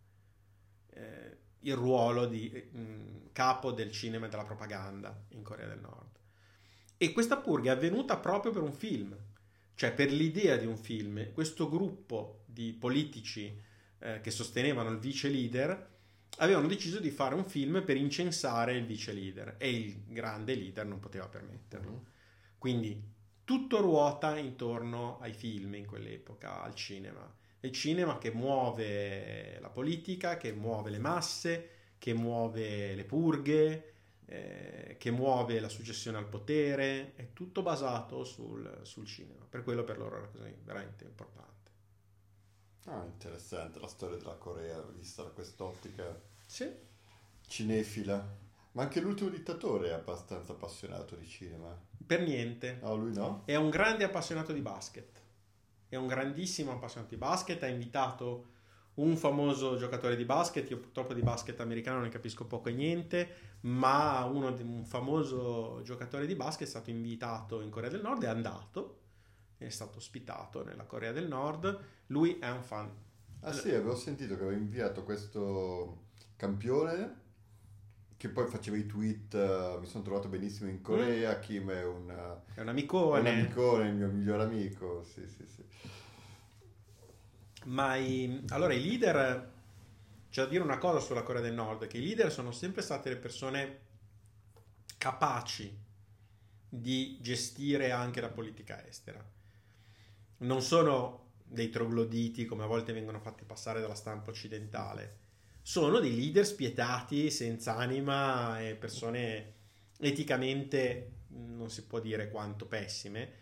eh, 0.91 1.39
il 1.61 1.75
ruolo 1.75 2.27
di 2.27 2.51
mh, 2.51 3.31
capo 3.33 3.71
del 3.71 3.93
cinema 3.93 4.27
e 4.27 4.29
della 4.31 4.45
propaganda 4.45 5.17
in 5.29 5.43
Corea 5.43 5.69
del 5.69 5.79
Nord. 5.79 6.19
E 6.97 7.13
questa 7.13 7.37
purga 7.37 7.73
è 7.73 7.75
avvenuta 7.77 8.17
proprio 8.17 8.51
per 8.51 8.63
un 8.63 8.73
film, 8.73 9.17
cioè 9.75 9.93
per 9.93 10.13
l'idea 10.13 10.57
di 10.57 10.67
un 10.67 10.77
film. 10.77 11.33
Questo 11.33 11.69
gruppo 11.69 12.45
di 12.47 12.73
politici 12.73 13.61
eh, 13.99 14.21
che 14.21 14.31
sostenevano 14.31 14.91
il 14.91 14.99
vice 14.99 15.29
leader 15.29 15.93
avevano 16.39 16.67
deciso 16.67 16.99
di 16.99 17.11
fare 17.11 17.35
un 17.35 17.45
film 17.45 17.83
per 17.85 17.97
incensare 17.97 18.77
il 18.77 18.87
vice 18.87 19.13
leader 19.13 19.55
e 19.59 19.71
il 19.71 20.03
grande 20.07 20.55
leader 20.55 20.87
non 20.87 21.01
poteva 21.01 21.29
permetterlo. 21.29 21.91
Mm. 21.91 22.13
Quindi 22.59 23.13
tutto 23.45 23.81
ruota 23.81 24.37
intorno 24.39 25.19
ai 25.21 25.33
film 25.33 25.75
in 25.75 25.87
quell'epoca, 25.87 26.63
al 26.63 26.75
cinema. 26.75 27.33
Il 27.61 27.73
cinema 27.73 28.19
che 28.19 28.31
muove 28.31 29.59
la 29.61 29.71
politica, 29.71 30.37
che 30.37 30.53
muove 30.53 30.91
le 30.91 30.99
masse, 30.99 31.69
che 31.99 32.15
muove 32.15 32.95
le 32.95 33.05
purghe, 33.05 33.94
eh, 34.27 34.97
che 34.99 35.11
muove 35.11 35.61
la 35.61 35.69
successione 35.69 36.19
al 36.19 36.29
potere, 36.29 37.15
è 37.15 37.33
tutto 37.33 37.63
basato 37.63 38.25
sul, 38.25 38.81
sul 38.83 39.07
cinema. 39.07 39.45
Per 39.49 39.63
quello 39.63 39.85
per 39.85 39.99
loro 39.99 40.17
era 40.17 40.27
così 40.29 40.55
veramente 40.63 41.05
importante. 41.05 41.53
Ah, 42.87 43.05
interessante 43.05 43.79
la 43.81 43.87
storia 43.87 44.17
della 44.17 44.35
Corea 44.35 44.81
vista 44.83 45.23
da 45.23 45.31
quest'ottica 45.31 46.21
Sì. 46.47 46.71
cinefila. 47.47 48.43
Ma 48.73 48.83
anche 48.83 49.01
l'ultimo 49.01 49.31
dittatore 49.31 49.89
è 49.89 49.93
abbastanza 49.93 50.53
appassionato 50.53 51.15
di 51.15 51.27
cinema. 51.27 51.79
Per 52.07 52.21
niente. 52.21 52.79
No, 52.83 52.97
lui 52.97 53.13
no? 53.15 53.43
È 53.45 53.55
un 53.55 53.71
grande 53.71 54.05
appassionato 54.05 54.53
di 54.53 54.61
basket. 54.61 55.23
È 55.89 55.97
un 55.97 56.07
grandissimo 56.09 56.73
appassionato 56.73 57.11
di 57.15 57.21
basket. 57.21 57.63
Ha 57.63 57.69
invitato 57.69 58.54
un 58.95 59.17
famoso 59.17 59.77
giocatore 59.77 60.17
di 60.17 60.25
basket. 60.25 60.69
Io 60.71 60.79
purtroppo 60.79 61.15
di 61.15 61.23
basket 61.23 61.59
americano 61.61 62.01
ne 62.01 62.09
capisco 62.09 62.45
poco 62.47 62.69
e 62.69 62.73
niente. 62.73 63.29
Ma 63.63 64.25
uno 64.25 64.53
di- 64.53 64.63
un 64.63 64.85
famoso 64.85 65.81
giocatore 65.83 66.27
di 66.27 66.35
basket 66.35 66.67
è 66.67 66.71
stato 66.71 66.91
invitato 66.91 67.61
in 67.61 67.71
Corea 67.71 67.91
del 67.91 68.03
Nord. 68.03 68.25
È 68.25 68.29
andato. 68.29 68.99
È 69.57 69.69
stato 69.69 69.99
ospitato 69.99 70.65
nella 70.65 70.85
Corea 70.85 71.13
del 71.13 71.29
Nord. 71.29 71.79
Lui 72.09 72.39
è 72.39 72.51
un 72.51 72.63
fan. 72.63 72.91
Ah 73.41 73.53
sì, 73.53 73.71
avevo 73.71 73.95
sentito 73.95 74.37
che 74.37 74.43
aveva 74.43 74.57
inviato 74.57 75.03
questo 75.05 76.03
campione 76.37 77.23
che 78.17 78.29
poi 78.31 78.47
faceva 78.47 78.77
i 78.79 78.87
tweet, 78.87 79.35
eh, 79.35 79.77
mi 79.81 79.87
sono 79.87 80.03
trovato 80.03 80.29
benissimo 80.29 80.71
in 80.71 80.81
Corea, 80.81 81.39
Kim 81.41 81.71
è 81.71 81.85
un, 81.85 82.09
eh, 82.09 82.15
È 82.55 82.61
un 82.61 82.63
un 82.63 82.69
amicone. 82.69 83.31
amicone, 83.31 83.89
il 83.89 83.95
mio 83.97 84.09
migliore 84.09 84.45
amico, 84.45 85.03
sì 85.05 85.27
sì 85.29 85.45
sì. 85.47 85.63
Ma 87.65 87.97
i, 87.97 88.45
allora 88.49 88.73
i 88.73 88.83
leader, 88.83 89.53
c'è 90.31 90.43
da 90.43 90.49
dire 90.49 90.63
una 90.63 90.79
cosa 90.79 91.01
sulla 91.01 91.23
Corea 91.23 91.43
del 91.43 91.55
Nord, 91.55 91.87
che 91.87 91.99
i 91.99 92.05
leader 92.05 92.31
sono 92.31 92.53
sempre 92.53 92.83
state 92.83 93.09
le 93.09 93.17
persone 93.17 93.81
capaci 94.99 95.77
di 96.69 97.19
gestire 97.21 97.91
anche 97.91 98.21
la 98.21 98.31
politica 98.31 98.87
estera. 98.87 99.25
Non 100.39 100.61
sono 100.61 101.31
dei 101.45 101.71
trogloditi 101.71 102.47
come 102.47 102.65
a 102.65 102.67
volte 102.67 102.93
vengono 102.93 103.21
fatti 103.21 103.45
passare 103.45 103.81
dalla 103.81 103.95
stampa 103.95 104.31
occidentale, 104.31 105.23
sono 105.63 105.99
dei 105.99 106.15
leader 106.15 106.45
spietati, 106.45 107.31
senza 107.31 107.77
anima 107.77 108.61
e 108.61 108.75
persone 108.75 109.53
eticamente 109.99 111.13
non 111.29 111.71
si 111.71 111.85
può 111.85 112.01
dire 112.01 112.31
quanto 112.31 112.67
pessime, 112.67 113.33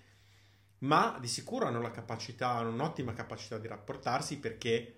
ma 0.82 1.16
di 1.20 1.28
sicuro 1.28 1.66
hanno 1.66 1.80
la 1.80 1.90
capacità, 1.90 2.50
hanno 2.50 2.70
un'ottima 2.70 3.12
capacità 3.12 3.58
di 3.58 3.68
rapportarsi 3.68 4.38
perché 4.38 4.96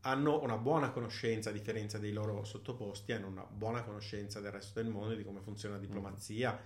hanno 0.00 0.42
una 0.42 0.58
buona 0.58 0.90
conoscenza, 0.90 1.50
a 1.50 1.52
differenza 1.52 1.98
dei 1.98 2.12
loro 2.12 2.44
sottoposti, 2.44 3.12
hanno 3.12 3.28
una 3.28 3.44
buona 3.44 3.82
conoscenza 3.82 4.40
del 4.40 4.52
resto 4.52 4.80
del 4.80 4.90
mondo, 4.90 5.14
di 5.14 5.24
come 5.24 5.40
funziona 5.40 5.76
la 5.76 5.80
diplomazia, 5.80 6.60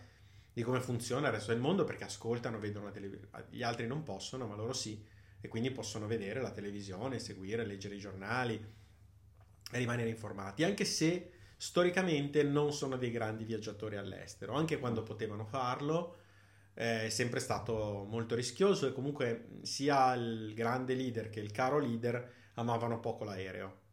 di 0.52 0.62
come 0.62 0.80
funziona 0.80 1.28
il 1.28 1.34
resto 1.34 1.52
del 1.52 1.60
mondo, 1.60 1.84
perché 1.84 2.04
ascoltano, 2.04 2.58
vedono 2.58 2.86
la 2.86 2.90
televisione. 2.90 3.46
Gli 3.50 3.62
altri 3.62 3.86
non 3.86 4.02
possono, 4.02 4.46
ma 4.46 4.56
loro 4.56 4.72
sì, 4.72 5.06
e 5.40 5.48
quindi 5.48 5.70
possono 5.70 6.06
vedere 6.06 6.40
la 6.40 6.50
televisione, 6.50 7.20
seguire, 7.20 7.64
leggere 7.64 7.94
i 7.94 8.00
giornali 8.00 8.54
e 9.70 9.78
rimanere 9.78 10.08
informati, 10.08 10.64
anche 10.64 10.84
se 10.84 11.32
storicamente 11.56 12.42
non 12.42 12.72
sono 12.72 12.96
dei 12.96 13.12
grandi 13.12 13.44
viaggiatori 13.44 13.96
all'estero, 13.96 14.54
anche 14.54 14.78
quando 14.78 15.04
potevano 15.04 15.44
farlo 15.44 16.26
eh, 16.80 17.06
è 17.06 17.08
sempre 17.08 17.40
stato 17.40 18.06
molto 18.08 18.34
rischioso 18.36 18.86
e 18.86 18.92
comunque 18.92 19.48
sia 19.62 20.14
il 20.14 20.52
grande 20.54 20.94
leader 20.94 21.28
che 21.28 21.40
il 21.40 21.50
caro 21.50 21.78
leader 21.78 22.32
amavano 22.54 23.00
poco 23.00 23.24
l'aereo. 23.24 23.86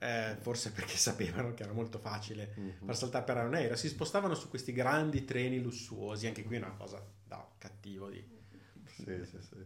Eh, 0.00 0.36
forse 0.40 0.72
perché 0.72 0.96
sapevano 0.98 1.54
che 1.54 1.62
era 1.62 1.72
molto 1.72 1.98
facile 1.98 2.52
Mhm. 2.56 2.84
far 2.84 2.96
saltare 2.96 3.24
per 3.24 3.36
un 3.44 3.54
aereo, 3.54 3.76
si 3.76 3.88
spostavano 3.88 4.34
su 4.34 4.48
questi 4.48 4.72
grandi 4.72 5.24
treni 5.24 5.60
lussuosi, 5.60 6.26
anche 6.26 6.42
qui 6.42 6.56
è 6.56 6.58
una 6.58 6.72
cosa 6.76 7.02
da 7.24 7.46
cattivo 7.58 8.10
di... 8.10 8.22
Sì, 8.86 9.04
sì, 9.24 9.38
sì. 9.40 9.56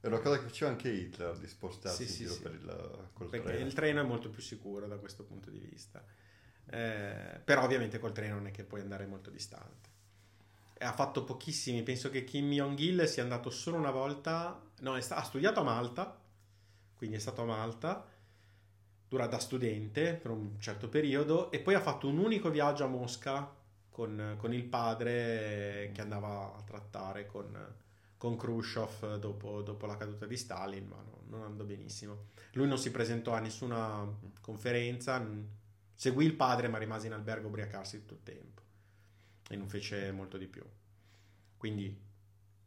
È 0.00 0.06
una 0.06 0.18
cosa 0.20 0.38
che 0.38 0.46
faceva 0.48 0.70
anche 0.70 0.90
Hitler 0.90 1.38
di 1.38 1.46
spostarsi 1.46 2.06
Sì, 2.06 2.12
sì, 2.12 2.28
sì. 2.28 2.40
per 2.42 2.52
il 2.52 3.08
perché 3.30 3.40
treno. 3.42 3.66
il 3.66 3.72
treno 3.72 4.00
è 4.00 4.04
molto 4.04 4.28
più 4.28 4.42
sicuro 4.42 4.86
da 4.86 4.96
questo 4.98 5.24
punto 5.24 5.50
di 5.50 5.58
vista. 5.58 6.04
Eh, 6.66 7.40
però 7.44 7.62
ovviamente 7.64 7.98
col 7.98 8.12
treno 8.12 8.34
non 8.34 8.46
è 8.48 8.50
che 8.50 8.64
puoi 8.64 8.80
andare 8.82 9.06
molto 9.06 9.30
distante. 9.30 9.92
Ha 10.84 10.92
fatto 10.92 11.24
pochissimi, 11.24 11.82
penso 11.82 12.10
che 12.10 12.24
Kim 12.24 12.50
Jong-il 12.50 13.06
sia 13.08 13.22
andato 13.22 13.50
solo 13.50 13.76
una 13.76 13.90
volta, 13.90 14.60
no, 14.80 15.00
sta- 15.00 15.16
ha 15.16 15.22
studiato 15.22 15.60
a 15.60 15.64
Malta, 15.64 16.18
quindi 16.94 17.16
è 17.16 17.18
stato 17.18 17.42
a 17.42 17.46
Malta. 17.46 18.06
Dura 19.08 19.26
da 19.26 19.38
studente 19.38 20.14
per 20.14 20.30
un 20.30 20.58
certo 20.60 20.88
periodo. 20.88 21.50
E 21.50 21.60
poi 21.60 21.74
ha 21.74 21.80
fatto 21.80 22.08
un 22.08 22.18
unico 22.18 22.50
viaggio 22.50 22.84
a 22.84 22.88
Mosca 22.88 23.48
con, 23.88 24.34
con 24.38 24.52
il 24.52 24.64
padre 24.64 25.90
che 25.94 26.00
andava 26.00 26.54
a 26.56 26.62
trattare 26.62 27.26
con 27.26 27.74
con 28.24 28.36
Khrushchev 28.38 29.18
dopo, 29.18 29.60
dopo 29.60 29.84
la 29.84 29.98
caduta 29.98 30.24
di 30.24 30.38
Stalin, 30.38 30.86
ma 30.86 30.96
no, 30.96 31.24
non 31.26 31.42
andò 31.42 31.62
benissimo. 31.64 32.28
Lui 32.52 32.66
non 32.66 32.78
si 32.78 32.90
presentò 32.90 33.32
a 33.32 33.38
nessuna 33.38 34.10
conferenza, 34.40 35.22
seguì 35.94 36.24
il 36.24 36.34
padre 36.34 36.68
ma 36.68 36.78
rimase 36.78 37.06
in 37.06 37.12
albergo 37.12 37.46
a 37.46 37.48
ubriacarsi 37.50 37.98
tutto 37.98 38.14
il 38.14 38.22
tempo 38.22 38.62
e 39.48 39.56
non 39.56 39.68
fece 39.68 40.10
molto 40.12 40.36
di 40.36 40.46
più. 40.46 40.64
Quindi 41.56 42.02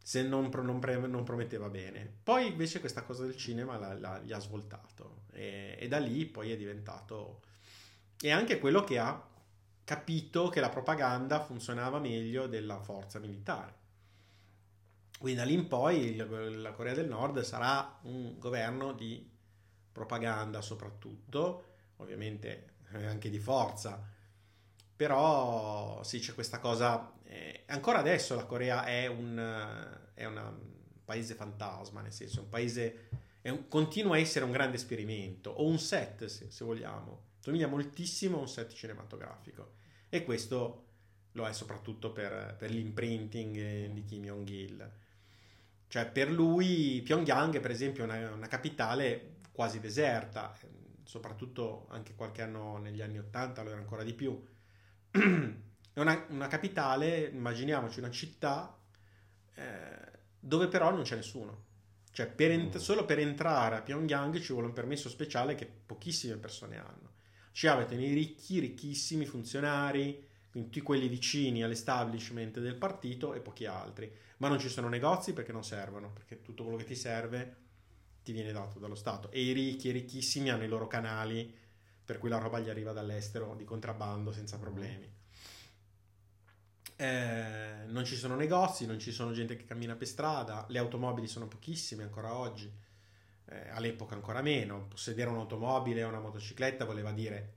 se 0.01 0.23
non, 0.23 0.49
non, 0.53 0.79
non 1.09 1.23
prometteva 1.23 1.69
bene. 1.69 2.19
Poi 2.23 2.47
invece 2.47 2.79
questa 2.79 3.03
cosa 3.03 3.23
del 3.23 3.35
cinema 3.35 3.77
la, 3.77 3.93
la, 3.93 4.19
gli 4.19 4.31
ha 4.31 4.39
svoltato 4.39 5.23
e, 5.31 5.75
e 5.79 5.87
da 5.87 5.99
lì 5.99 6.25
poi 6.25 6.51
è 6.51 6.57
diventato... 6.57 7.41
E 8.19 8.31
anche 8.31 8.57
quello 8.57 8.83
che 8.83 8.97
ha 8.97 9.27
capito 9.83 10.49
che 10.49 10.59
la 10.59 10.69
propaganda 10.69 11.43
funzionava 11.43 11.99
meglio 11.99 12.47
della 12.47 12.79
forza 12.79 13.19
militare 13.19 13.85
quindi 15.17 15.39
da 15.39 15.45
lì 15.45 15.53
in 15.53 15.67
poi 15.67 16.15
la 16.15 16.71
Corea 16.71 16.93
del 16.93 17.07
Nord 17.07 17.41
sarà 17.41 17.99
un 18.03 18.37
governo 18.37 18.93
di 18.93 19.27
propaganda 19.91 20.61
soprattutto, 20.61 21.63
ovviamente 21.97 22.75
anche 22.91 23.29
di 23.29 23.39
forza, 23.39 23.99
però 24.97 26.03
sì 26.03 26.19
c'è 26.19 26.33
questa 26.33 26.59
cosa, 26.59 27.13
eh, 27.23 27.63
ancora 27.67 27.99
adesso 27.99 28.35
la 28.35 28.45
Corea 28.45 28.83
è 28.83 29.05
un, 29.05 29.37
è 30.13 30.25
un 30.25 30.53
paese 31.05 31.35
fantasma, 31.35 32.01
nel 32.01 32.11
senso 32.11 32.39
è 32.39 32.43
un 32.43 32.49
paese, 32.49 33.09
è 33.41 33.49
un, 33.49 33.67
continua 33.67 34.15
a 34.15 34.19
essere 34.19 34.43
un 34.43 34.51
grande 34.51 34.77
esperimento, 34.77 35.51
o 35.51 35.67
un 35.67 35.77
set 35.77 36.25
se, 36.25 36.49
se 36.49 36.65
vogliamo, 36.65 37.25
somiglia 37.39 37.67
moltissimo 37.67 38.37
a 38.37 38.41
un 38.41 38.47
set 38.49 38.73
cinematografico. 38.73 39.75
E 40.09 40.23
questo 40.23 40.85
lo 41.33 41.45
è 41.45 41.53
soprattutto 41.53 42.11
per, 42.11 42.55
per 42.57 42.71
l'imprinting 42.71 43.91
di 43.91 44.03
Kim 44.03 44.23
Jong-il. 44.23 44.91
Cioè, 45.87 46.07
per 46.07 46.31
lui 46.31 47.01
Pyongyang, 47.03 47.59
per 47.59 47.71
esempio, 47.71 48.03
è 48.03 48.05
una, 48.07 48.31
una 48.31 48.47
capitale 48.47 49.35
quasi 49.51 49.79
deserta, 49.79 50.57
soprattutto 51.03 51.85
anche 51.89 52.15
qualche 52.15 52.41
anno 52.41 52.77
negli 52.77 53.01
anni 53.01 53.19
Ottanta 53.19 53.61
lo 53.61 53.69
era 53.69 53.79
ancora 53.79 54.03
di 54.03 54.13
più. 54.13 54.43
È 55.93 55.99
una, 55.99 56.25
una 56.29 56.47
capitale, 56.47 57.29
immaginiamoci 57.33 57.99
una 57.99 58.11
città 58.11 58.77
eh, 59.55 60.11
dove 60.39 60.67
però 60.67 60.91
non 60.91 61.03
c'è 61.03 61.15
nessuno. 61.15 61.65
Cioè, 62.11 62.27
per 62.27 62.51
ent- 62.51 62.77
mm. 62.77 62.79
solo 62.79 63.05
per 63.05 63.19
entrare 63.19 63.77
a 63.77 63.81
Pyongyang 63.81 64.39
ci 64.39 64.53
vuole 64.53 64.67
un 64.67 64.73
permesso 64.73 65.09
speciale 65.09 65.55
che 65.55 65.65
pochissime 65.65 66.35
persone 66.35 66.77
hanno. 66.77 67.13
Ci 67.51 67.67
avete 67.67 67.95
i 67.95 68.13
ricchi, 68.13 68.59
ricchissimi 68.59 69.25
funzionari, 69.25 70.25
tutti 70.51 70.81
quelli 70.81 71.07
vicini 71.07 71.63
all'establishment 71.63 72.59
del 72.59 72.75
partito 72.75 73.33
e 73.33 73.39
pochi 73.39 73.65
altri 73.65 74.11
ma 74.37 74.47
non 74.47 74.59
ci 74.59 74.69
sono 74.69 74.89
negozi 74.89 75.33
perché 75.33 75.51
non 75.51 75.63
servono, 75.63 76.11
perché 76.11 76.41
tutto 76.41 76.63
quello 76.63 76.77
che 76.77 76.83
ti 76.85 76.95
serve 76.95 77.65
ti 78.23 78.31
viene 78.31 78.51
dato 78.51 78.79
dallo 78.79 78.95
Stato 78.95 79.31
e 79.31 79.41
i 79.41 79.51
ricchi 79.51 79.89
e 79.89 79.93
ricchissimi 79.93 80.49
hanno 80.49 80.63
i 80.63 80.67
loro 80.67 80.87
canali 80.87 81.53
per 82.07 82.19
cui 82.19 82.29
la 82.29 82.37
roba 82.37 82.59
gli 82.59 82.69
arriva 82.69 82.93
dall'estero 82.93 83.53
di 83.53 83.65
contrabbando 83.65 84.31
senza 84.31 84.57
problemi. 84.57 85.13
Eh, 86.95 87.83
non 87.87 88.05
ci 88.05 88.15
sono 88.15 88.37
negozi, 88.37 88.85
non 88.85 88.97
ci 88.97 89.11
sono 89.11 89.33
gente 89.33 89.57
che 89.57 89.65
cammina 89.65 89.93
per 89.97 90.07
strada, 90.07 90.65
le 90.69 90.79
automobili 90.79 91.27
sono 91.27 91.49
pochissime 91.49 92.03
ancora 92.03 92.33
oggi, 92.33 92.71
eh, 93.49 93.69
all'epoca 93.71 94.15
ancora 94.15 94.41
meno. 94.41 94.87
Possedere 94.87 95.29
un'automobile 95.29 96.05
o 96.05 96.07
una 96.07 96.21
motocicletta 96.21 96.85
voleva 96.85 97.11
dire 97.11 97.55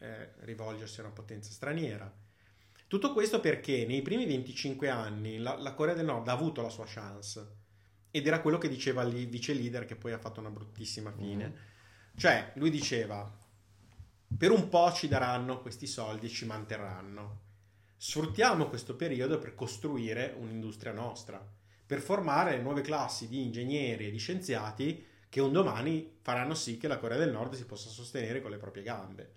eh, 0.00 0.32
rivolgersi 0.40 0.98
a 0.98 1.04
una 1.04 1.12
potenza 1.12 1.52
straniera. 1.52 2.12
Tutto 2.88 3.12
questo 3.12 3.38
perché 3.38 3.86
nei 3.86 4.02
primi 4.02 4.26
25 4.26 4.88
anni 4.88 5.38
la, 5.38 5.56
la, 5.56 5.72
Corea 5.74 5.94
del 5.94 6.06
Nord 6.06 6.26
ha 6.26 6.32
avuto 6.32 6.62
la 6.62 6.68
sua 6.68 6.84
chance 6.84 7.58
ed 8.10 8.26
era 8.26 8.40
quello 8.40 8.58
che 8.58 8.68
diceva 8.68 9.02
il 9.02 9.28
vice 9.28 9.54
leader 9.54 9.84
che 9.84 9.94
poi 9.94 10.10
ha 10.10 10.18
fatto 10.18 10.40
una 10.40 10.50
bruttissima 10.50 11.12
fine. 11.12 11.48
Mm. 11.48 12.16
Cioè, 12.16 12.52
lui 12.56 12.70
diceva, 12.70 13.38
per 14.36 14.50
un 14.50 14.68
po' 14.68 14.92
ci 14.92 15.08
daranno 15.08 15.60
questi 15.60 15.86
soldi 15.86 16.26
e 16.26 16.30
ci 16.30 16.46
manterranno. 16.46 17.40
Sfruttiamo 17.96 18.68
questo 18.68 18.96
periodo 18.96 19.38
per 19.38 19.54
costruire 19.54 20.34
un'industria 20.38 20.92
nostra, 20.92 21.44
per 21.86 22.00
formare 22.00 22.60
nuove 22.60 22.80
classi 22.80 23.28
di 23.28 23.42
ingegneri 23.42 24.06
e 24.06 24.10
di 24.10 24.18
scienziati 24.18 25.06
che 25.28 25.40
un 25.40 25.52
domani 25.52 26.18
faranno 26.20 26.54
sì 26.54 26.76
che 26.78 26.88
la 26.88 26.98
Corea 26.98 27.16
del 27.16 27.30
Nord 27.30 27.54
si 27.54 27.64
possa 27.64 27.88
sostenere 27.88 28.42
con 28.42 28.50
le 28.50 28.58
proprie 28.58 28.82
gambe. 28.82 29.34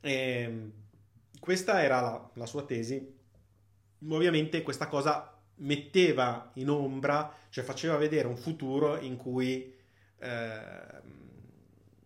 E 0.00 0.12
ehm, 0.12 0.72
questa 1.40 1.82
era 1.82 2.00
la, 2.00 2.30
la 2.34 2.46
sua 2.46 2.64
tesi. 2.64 3.20
Ovviamente 4.08 4.62
questa 4.62 4.88
cosa 4.88 5.36
metteva 5.56 6.50
in 6.54 6.70
ombra, 6.70 7.32
cioè 7.50 7.64
faceva 7.64 7.96
vedere 7.96 8.28
un 8.28 8.36
futuro 8.36 8.98
in 8.98 9.16
cui... 9.16 9.74
Eh, 10.18 11.20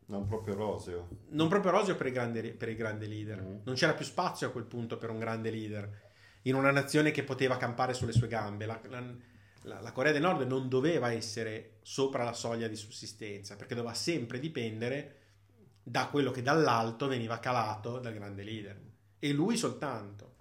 non 0.07 0.27
proprio 0.27 0.55
roseo. 0.55 1.09
Non 1.31 1.49
proprio 1.49 1.73
roseo 1.73 1.97
per 1.97 2.07
i 2.07 2.13
grandi, 2.13 2.53
per 2.53 2.69
i 2.69 2.77
grandi 2.77 3.09
leader. 3.09 3.43
Mm. 3.43 3.57
Non 3.65 3.75
c'era 3.75 3.95
più 3.95 4.05
spazio 4.05 4.49
a 4.49 4.51
quel 4.51 4.65
punto 4.65 4.99
per 4.99 5.11
un 5.11 5.19
grande 5.19 5.51
leader. 5.51 6.05
In 6.43 6.55
una 6.55 6.71
nazione 6.71 7.11
che 7.11 7.25
poteva 7.25 7.57
campare 7.57 7.93
sulle 7.93 8.13
sue 8.13 8.29
gambe. 8.29 8.67
La, 8.67 8.81
la, 9.63 9.81
la, 9.81 9.93
Corea 9.93 10.13
del 10.13 10.23
Nord 10.23 10.47
non 10.47 10.69
doveva 10.69 11.11
essere 11.11 11.79
sopra 11.83 12.25
la 12.25 12.33
soglia 12.33 12.69
di 12.69 12.77
sussistenza, 12.77 13.57
perché 13.57 13.75
doveva 13.75 13.95
sempre 13.95 14.39
dipendere 14.39 15.17
da 15.83 16.07
quello 16.07 16.31
che 16.31 16.43
dall'alto 16.43 17.09
veniva 17.09 17.39
calato 17.39 17.99
dal 17.99 18.15
grande 18.15 18.43
leader 18.43 18.87
e 19.19 19.33
lui 19.33 19.57
soltanto, 19.57 20.35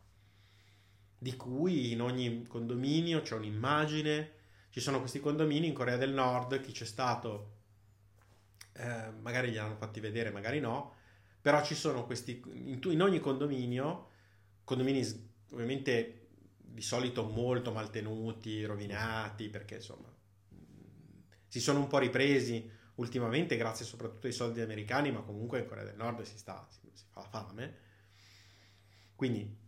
di 1.17 1.35
cui 1.35 1.91
in 1.91 2.01
ogni 2.01 2.45
condominio 2.45 3.21
c'è 3.21 3.35
un'immagine, 3.35 4.31
ci 4.69 4.79
sono 4.79 4.99
questi 4.99 5.19
condomini 5.19 5.67
in 5.67 5.73
Corea 5.73 5.97
del 5.97 6.11
Nord, 6.11 6.59
chi 6.59 6.71
c'è 6.71 6.85
stato, 6.85 7.54
eh, 8.77 9.11
magari 9.21 9.51
li 9.51 9.57
hanno 9.57 9.75
fatti 9.75 9.99
vedere, 9.99 10.31
magari 10.31 10.59
no, 10.59 10.95
però 11.41 11.63
ci 11.63 11.75
sono 11.75 12.05
questi, 12.05 12.41
in, 12.53 12.79
in 12.83 13.01
ogni 13.01 13.19
condominio, 13.19 14.09
condomini 14.63 15.03
ovviamente 15.51 16.27
di 16.57 16.81
solito 16.81 17.23
molto 17.23 17.71
maltenuti, 17.71 18.65
rovinati, 18.65 19.49
perché 19.49 19.75
insomma 19.75 20.13
si 21.47 21.59
sono 21.59 21.79
un 21.79 21.87
po' 21.87 21.99
ripresi 21.99 22.69
ultimamente 22.95 23.55
grazie 23.55 23.85
soprattutto 23.85 24.27
ai 24.27 24.33
soldi 24.33 24.61
americani, 24.61 25.11
ma 25.11 25.21
comunque 25.21 25.59
in 25.59 25.67
Corea 25.67 25.83
del 25.83 25.95
Nord 25.95 26.21
si, 26.23 26.37
sta, 26.37 26.67
si, 26.69 26.89
si 26.93 27.05
fa 27.09 27.21
la 27.21 27.27
fame. 27.27 27.77
Quindi 29.15 29.64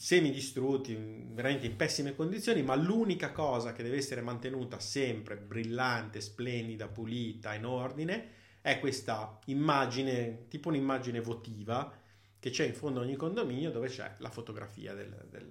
semi 0.00 0.30
distrutti, 0.30 0.96
veramente 0.96 1.66
in 1.66 1.76
pessime 1.76 2.14
condizioni, 2.14 2.62
ma 2.62 2.74
l'unica 2.74 3.32
cosa 3.32 3.74
che 3.74 3.82
deve 3.82 3.98
essere 3.98 4.22
mantenuta 4.22 4.80
sempre 4.80 5.36
brillante, 5.36 6.22
splendida, 6.22 6.88
pulita, 6.88 7.52
in 7.52 7.66
ordine, 7.66 8.28
è 8.62 8.80
questa 8.80 9.38
immagine, 9.44 10.46
tipo 10.48 10.70
un'immagine 10.70 11.20
votiva, 11.20 11.92
che 12.38 12.48
c'è 12.48 12.64
in 12.64 12.72
fondo 12.72 13.00
a 13.00 13.02
ogni 13.02 13.16
condominio 13.16 13.70
dove 13.70 13.88
c'è 13.88 14.14
la 14.20 14.30
fotografia 14.30 14.94
del, 14.94 15.14
del, 15.28 15.50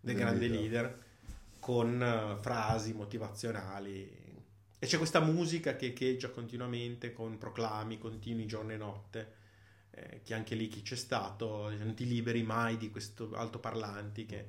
del 0.00 0.16
grande 0.16 0.48
leader. 0.48 0.60
leader 0.60 1.04
con 1.60 2.00
uh, 2.00 2.40
frasi 2.40 2.94
motivazionali. 2.94 4.10
E 4.78 4.86
c'è 4.86 4.96
questa 4.96 5.20
musica 5.20 5.76
che 5.76 5.88
echeggia 5.88 6.30
continuamente 6.30 7.12
con 7.12 7.36
proclami 7.36 7.98
continui 7.98 8.46
giorno 8.46 8.72
e 8.72 8.78
notte 8.78 9.37
eh, 9.98 10.20
che 10.22 10.34
anche 10.34 10.54
lì 10.54 10.68
chi 10.68 10.82
c'è 10.82 10.96
stato 10.96 11.70
non 11.76 11.94
ti 11.94 12.06
liberi 12.06 12.42
mai 12.42 12.76
di 12.76 12.90
questo 12.90 13.34
altoparlanti 13.34 14.26
che... 14.26 14.48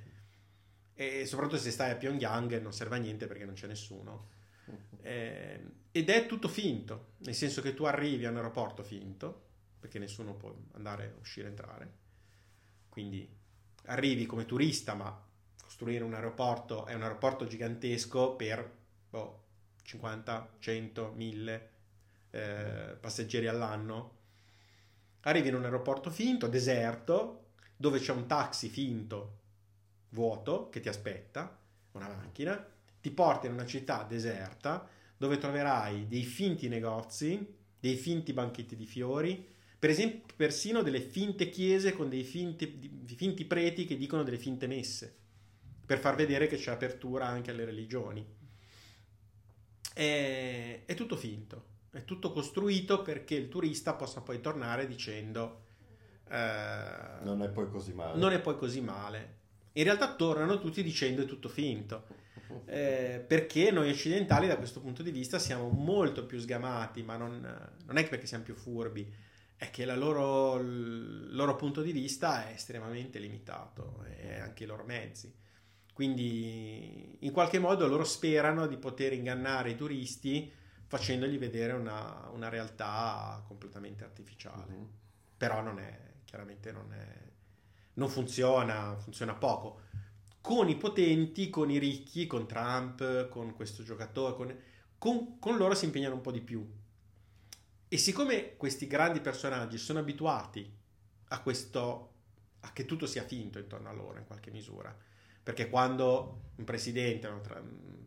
e 0.93 1.26
soprattutto 1.26 1.58
se 1.58 1.72
stai 1.72 1.91
a 1.91 1.95
Pyongyang 1.95 2.62
non 2.62 2.74
serve 2.74 2.97
a 2.97 3.00
niente 3.00 3.26
perché 3.28 3.45
non 3.45 3.56
c'è 3.56 3.68
nessuno. 3.68 4.38
Eh, 5.02 5.62
ed 5.91 6.10
è 6.10 6.26
tutto 6.28 6.47
finto 6.47 7.14
nel 7.20 7.34
senso 7.34 7.62
che 7.62 7.74
tu 7.74 7.86
arrivi 7.86 8.26
a 8.26 8.30
un 8.30 8.36
aeroporto 8.36 8.84
finto 8.84 9.47
perché 9.80 9.97
nessuno 9.97 10.36
può 10.36 10.56
andare, 10.74 11.16
uscire, 11.20 11.47
entrare. 11.47 11.93
Quindi 12.89 13.28
arrivi 13.86 14.26
come 14.26 14.45
turista 14.45 14.93
ma 14.93 15.28
costruire 15.62 16.04
un 16.04 16.14
aeroporto 16.14 16.86
è 16.86 16.93
un 16.93 17.02
aeroporto 17.02 17.47
gigantesco 17.47 18.36
per 18.36 18.78
boh, 19.10 19.43
50, 19.82 20.56
100, 20.60 21.14
1000 21.16 21.70
eh, 22.32 22.97
passeggeri 23.00 23.47
all'anno 23.47 24.18
Arrivi 25.22 25.49
in 25.49 25.55
un 25.55 25.65
aeroporto 25.65 26.09
finto, 26.09 26.47
deserto, 26.47 27.47
dove 27.76 27.99
c'è 27.99 28.11
un 28.11 28.26
taxi 28.26 28.70
finto, 28.70 29.38
vuoto, 30.09 30.70
che 30.70 30.80
ti 30.80 30.89
aspetta, 30.89 31.57
una 31.93 32.07
macchina, 32.07 32.65
ti 33.01 33.11
porta 33.11 33.47
in 33.47 33.53
una 33.53 33.65
città 33.65 34.03
deserta, 34.03 34.88
dove 35.17 35.38
troverai 35.38 36.07
dei 36.07 36.24
finti 36.24 36.67
negozi, 36.67 37.55
dei 37.80 37.95
finti 37.95 38.34
banchetti 38.34 38.76
di 38.76 38.86
fiori, 38.86 39.45
per 39.78 39.89
esempio 39.89 40.34
persino 40.36 40.82
delle 40.82 40.99
finte 40.99 41.49
chiese 41.49 41.93
con 41.93 42.09
dei 42.09 42.24
finti, 42.24 43.05
finti 43.15 43.45
preti 43.45 43.86
che 43.86 43.97
dicono 43.97 44.24
delle 44.24 44.38
finte 44.38 44.67
messe, 44.67 45.15
per 45.86 45.99
far 45.99 46.15
vedere 46.15 46.47
che 46.47 46.57
c'è 46.57 46.72
apertura 46.72 47.28
anche 47.28 47.51
alle 47.51 47.65
religioni. 47.65 48.26
È, 49.93 50.82
è 50.86 50.93
tutto 50.95 51.15
finto. 51.15 51.68
È 51.91 52.05
tutto 52.05 52.31
costruito 52.31 53.01
perché 53.01 53.35
il 53.35 53.49
turista 53.49 53.93
possa 53.93 54.21
poi 54.21 54.41
tornare 54.41 54.87
dicendo... 54.87 55.63
Eh, 56.29 57.23
non 57.23 57.41
è 57.41 57.49
poi 57.49 57.69
così 57.69 57.93
male. 57.93 58.17
Non 58.17 58.31
è 58.31 58.39
poi 58.39 58.57
così 58.57 58.81
male. 58.81 59.37
In 59.73 59.83
realtà 59.83 60.15
tornano 60.15 60.59
tutti 60.59 60.83
dicendo 60.83 61.23
è 61.23 61.25
tutto 61.25 61.49
finto. 61.49 62.05
eh, 62.65 63.23
perché 63.25 63.71
noi 63.71 63.89
occidentali 63.89 64.47
da 64.47 64.57
questo 64.57 64.79
punto 64.79 65.03
di 65.03 65.11
vista 65.11 65.39
siamo 65.39 65.69
molto 65.69 66.25
più 66.25 66.39
sgamati, 66.39 67.03
ma 67.03 67.17
non, 67.17 67.39
non 67.85 67.97
è 67.97 68.07
perché 68.07 68.27
siamo 68.27 68.43
più 68.43 68.55
furbi, 68.55 69.11
è 69.55 69.69
che 69.71 69.85
loro, 69.85 70.57
il 70.57 71.35
loro 71.35 71.55
punto 71.55 71.81
di 71.81 71.91
vista 71.91 72.47
è 72.47 72.53
estremamente 72.53 73.19
limitato 73.19 74.05
e 74.05 74.39
anche 74.39 74.63
i 74.63 74.67
loro 74.67 74.83
mezzi. 74.83 75.33
Quindi 75.91 77.17
in 77.19 77.31
qualche 77.31 77.59
modo 77.59 77.85
loro 77.85 78.05
sperano 78.05 78.67
di 78.67 78.77
poter 78.77 79.11
ingannare 79.11 79.71
i 79.71 79.75
turisti 79.75 80.49
facendogli 80.89 81.37
vedere 81.37 81.73
una, 81.73 82.29
una 82.33 82.49
realtà 82.49 83.43
completamente 83.47 84.03
artificiale. 84.03 84.73
Mm-hmm. 84.73 84.83
Però 85.37 85.61
non 85.61 85.77
è, 85.77 85.97
chiaramente 86.25 86.71
non 86.71 86.91
è, 86.91 87.07
non 87.93 88.09
funziona, 88.09 88.97
funziona 88.97 89.35
poco. 89.35 89.81
Con 90.41 90.67
i 90.67 90.75
potenti, 90.77 91.51
con 91.51 91.69
i 91.69 91.77
ricchi, 91.77 92.25
con 92.25 92.47
Trump, 92.47 93.29
con 93.29 93.53
questo 93.55 93.83
giocatore, 93.83 94.35
con, 94.35 94.59
con, 94.97 95.37
con 95.37 95.57
loro 95.57 95.75
si 95.75 95.85
impegnano 95.85 96.15
un 96.15 96.21
po' 96.21 96.31
di 96.31 96.41
più. 96.41 96.67
E 97.87 97.97
siccome 97.97 98.55
questi 98.57 98.87
grandi 98.87 99.21
personaggi 99.21 99.77
sono 99.77 99.99
abituati 99.99 100.75
a 101.27 101.41
questo, 101.41 102.13
a 102.61 102.73
che 102.73 102.85
tutto 102.85 103.05
sia 103.05 103.23
finto 103.23 103.59
intorno 103.59 103.89
a 103.89 103.93
loro 103.93 104.17
in 104.17 104.25
qualche 104.25 104.49
misura, 104.49 104.95
perché 105.43 105.69
quando 105.69 106.49
un 106.55 106.63
presidente, 106.63 107.27
un 107.27 107.41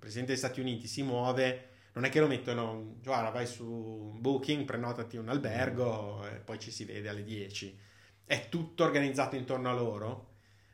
presidente 0.00 0.32
degli 0.32 0.40
Stati 0.40 0.58
Uniti 0.58 0.88
si 0.88 1.02
muove, 1.04 1.68
non 1.94 2.04
è 2.04 2.08
che 2.08 2.20
lo 2.20 2.26
mettono, 2.26 2.96
guarda, 3.02 3.30
vai 3.30 3.46
su 3.46 4.16
Booking, 4.18 4.64
prenotati 4.64 5.16
un 5.16 5.28
albergo 5.28 6.26
e 6.26 6.38
poi 6.40 6.58
ci 6.58 6.70
si 6.70 6.84
vede 6.84 7.08
alle 7.08 7.22
10. 7.22 7.78
È 8.24 8.48
tutto 8.48 8.84
organizzato 8.84 9.36
intorno 9.36 9.68
a 9.68 9.74
loro. 9.74 10.30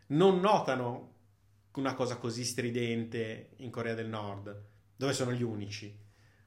Non 0.09 0.39
notano 0.39 1.15
una 1.73 1.95
cosa 1.95 2.17
così 2.17 2.45
stridente 2.45 3.51
in 3.57 3.71
Corea 3.71 3.95
del 3.95 4.09
Nord, 4.09 4.67
dove 4.95 5.13
sono 5.13 5.33
gli 5.33 5.43
unici. 5.43 5.97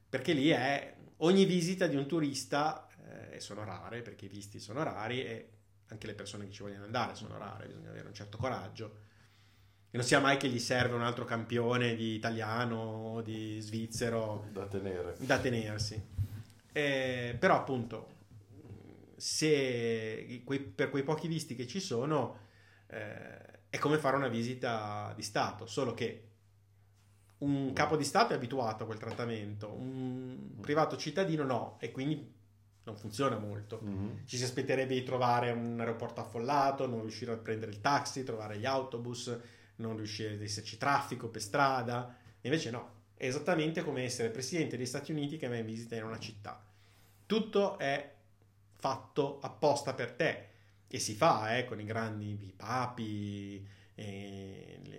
Perché 0.08 0.32
lì 0.34 0.50
è 0.50 0.96
ogni 1.18 1.46
visita 1.46 1.88
di 1.88 1.98
un 1.98 2.08
turista, 2.08 2.88
eh, 3.06 3.36
e 3.36 3.40
sono 3.42 3.66
rare, 3.66 4.02
perché 4.02 4.26
i 4.26 4.30
visti 4.30 4.60
sono 4.60 4.84
rari 4.84 5.22
e 5.24 5.50
anche 5.88 6.08
le 6.08 6.16
persone 6.16 6.46
che 6.46 6.52
ci 6.52 6.64
vogliono 6.64 6.86
andare 6.86 7.16
sono 7.16 7.38
rare, 7.38 7.68
bisogna 7.68 7.90
avere 7.90 8.08
un 8.08 8.14
certo 8.14 8.38
coraggio 8.38 9.10
e 9.92 9.98
non 9.98 10.06
sia 10.06 10.22
mai 10.22 10.38
che 10.38 10.48
gli 10.48 10.60
serve 10.60 10.96
un 10.96 11.02
altro 11.02 11.26
campione 11.26 11.96
di 11.96 12.16
italiano, 12.16 13.22
di 13.26 13.60
svizzero 13.60 14.48
da, 14.54 14.66
tenere. 14.66 15.16
da 15.20 15.38
tenersi. 15.38 16.02
Eh, 16.72 17.36
però 17.38 17.58
appunto, 17.58 18.08
se 19.18 20.42
quei, 20.46 20.60
per 20.62 20.89
quei 20.89 21.04
pochi 21.04 21.28
visti 21.28 21.56
che 21.56 21.68
ci 21.68 21.82
sono, 21.82 22.38
eh, 22.88 23.68
è 23.70 23.78
come 23.78 23.98
fare 23.98 24.16
una 24.16 24.30
visita 24.30 25.12
di 25.14 25.24
Stato, 25.24 25.66
solo 25.66 25.94
che 25.94 26.28
un 27.39 27.74
capo 27.74 27.98
di 27.98 28.06
Stato 28.06 28.32
è 28.32 28.38
abituato 28.38 28.84
a 28.84 28.86
quel 28.86 28.98
trattamento, 28.98 29.74
un 29.74 30.58
privato 30.62 30.96
cittadino 30.96 31.44
no, 31.44 31.78
e 31.82 31.92
quindi 31.92 32.39
non 32.84 32.96
funziona 32.96 33.38
molto. 33.38 33.82
Mm-hmm. 33.84 34.26
Ci 34.26 34.38
si 34.38 34.44
aspetterebbe 34.44 34.94
di 34.94 35.04
trovare 35.04 35.52
un 35.52 35.80
aeroporto 35.80 36.22
affollato, 36.22 36.88
non 36.88 37.02
riuscire 37.02 37.34
a 37.34 37.38
prendere 37.38 37.72
il 37.72 37.82
taxi, 37.82 38.24
trovare 38.24 38.58
gli 38.58 38.66
autobus, 38.66 39.38
non 39.82 39.98
riuscire 39.98 40.36
ad 40.36 40.42
esserci 40.42 40.78
traffico 40.78 41.28
per 41.28 41.42
strada, 41.42 42.16
invece 42.42 42.72
no, 42.72 43.00
è 43.16 43.26
esattamente 43.26 43.84
come 43.84 44.04
essere 44.04 44.30
presidente 44.30 44.78
degli 44.78 44.86
Stati 44.86 45.12
Uniti 45.12 45.38
che 45.38 45.48
va 45.48 45.58
in 45.58 45.66
visita 45.66 45.96
in 45.96 46.04
una 46.04 46.20
città. 46.20 46.64
Tutto 47.26 47.78
è 47.78 48.16
fatto 48.78 49.40
apposta 49.42 49.94
per 49.94 50.12
te 50.14 50.48
e 50.88 51.00
si 51.00 51.14
fa 51.14 51.58
eh, 51.58 51.66
con 51.66 51.80
i 51.80 51.86
grandi 51.86 52.32
i 52.32 52.54
papi, 52.56 53.68
i 53.96 54.90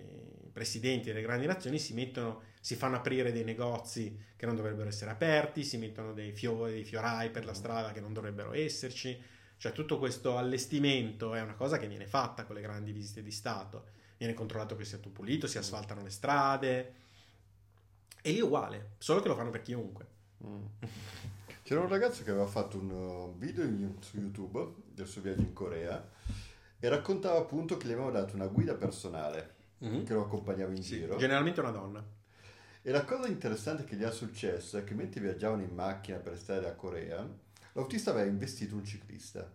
presidenti 0.53 1.09
delle 1.09 1.21
grandi 1.21 1.47
nazioni 1.47 1.79
si 1.79 1.93
mettono, 1.93 2.43
si 2.61 2.75
fanno 2.75 2.95
aprire 2.95 3.31
dei 3.31 3.43
negozi 3.43 4.17
che 4.35 4.45
non 4.45 4.55
dovrebbero 4.55 4.87
essere 4.87 5.11
aperti, 5.11 5.63
si 5.63 5.77
mettono 5.77 6.13
dei, 6.13 6.31
fiori, 6.31 6.73
dei 6.73 6.83
fiorai 6.85 7.29
per 7.29 7.43
la 7.43 7.53
strada 7.53 7.91
che 7.91 7.99
non 7.99 8.13
dovrebbero 8.13 8.53
esserci, 8.53 9.19
cioè 9.57 9.71
tutto 9.71 9.97
questo 9.97 10.37
allestimento 10.37 11.33
è 11.33 11.41
una 11.41 11.55
cosa 11.55 11.77
che 11.77 11.87
viene 11.87 12.05
fatta 12.05 12.45
con 12.45 12.55
le 12.55 12.61
grandi 12.61 12.91
visite 12.91 13.21
di 13.21 13.31
Stato 13.31 14.01
viene 14.23 14.33
controllato 14.33 14.77
che 14.77 14.85
sia 14.85 14.97
tutto 14.97 15.09
pulito, 15.09 15.47
si 15.47 15.57
asfaltano 15.57 16.01
le 16.01 16.09
strade. 16.09 16.93
E 18.21 18.31
lì 18.31 18.37
è 18.37 18.41
uguale, 18.41 18.91
solo 18.97 19.21
che 19.21 19.27
lo 19.27 19.35
fanno 19.35 19.49
per 19.49 19.61
chiunque. 19.61 20.07
Mm. 20.45 20.65
C'era 21.63 21.81
un 21.81 21.89
ragazzo 21.89 22.23
che 22.23 22.31
aveva 22.31 22.47
fatto 22.47 22.77
un 22.77 22.89
uh, 22.89 23.37
video 23.37 23.63
in, 23.63 23.95
su 23.99 24.17
YouTube 24.17 24.75
del 24.93 25.07
suo 25.07 25.21
viaggio 25.21 25.41
in 25.41 25.53
Corea 25.53 26.09
e 26.79 26.89
raccontava 26.89 27.37
appunto 27.37 27.77
che 27.77 27.87
gli 27.87 27.91
avevano 27.91 28.11
dato 28.11 28.35
una 28.35 28.47
guida 28.47 28.75
personale 28.75 29.55
mm-hmm. 29.83 30.03
che 30.03 30.13
lo 30.13 30.23
accompagnava 30.23 30.71
in 30.71 30.83
sì, 30.83 30.95
giro. 30.95 31.17
Generalmente 31.17 31.59
una 31.59 31.71
donna. 31.71 32.05
E 32.81 32.91
la 32.91 33.05
cosa 33.05 33.27
interessante 33.27 33.85
che 33.85 33.95
gli 33.95 34.03
è 34.03 34.11
successo 34.11 34.77
è 34.77 34.83
che 34.83 34.93
mentre 34.93 35.21
viaggiavano 35.21 35.63
in 35.63 35.73
macchina 35.73 36.17
per 36.17 36.37
stare 36.37 36.61
da 36.61 36.75
Corea, 36.75 37.25
l'autista 37.73 38.11
aveva 38.11 38.27
investito 38.27 38.75
un 38.75 38.83
ciclista 38.85 39.49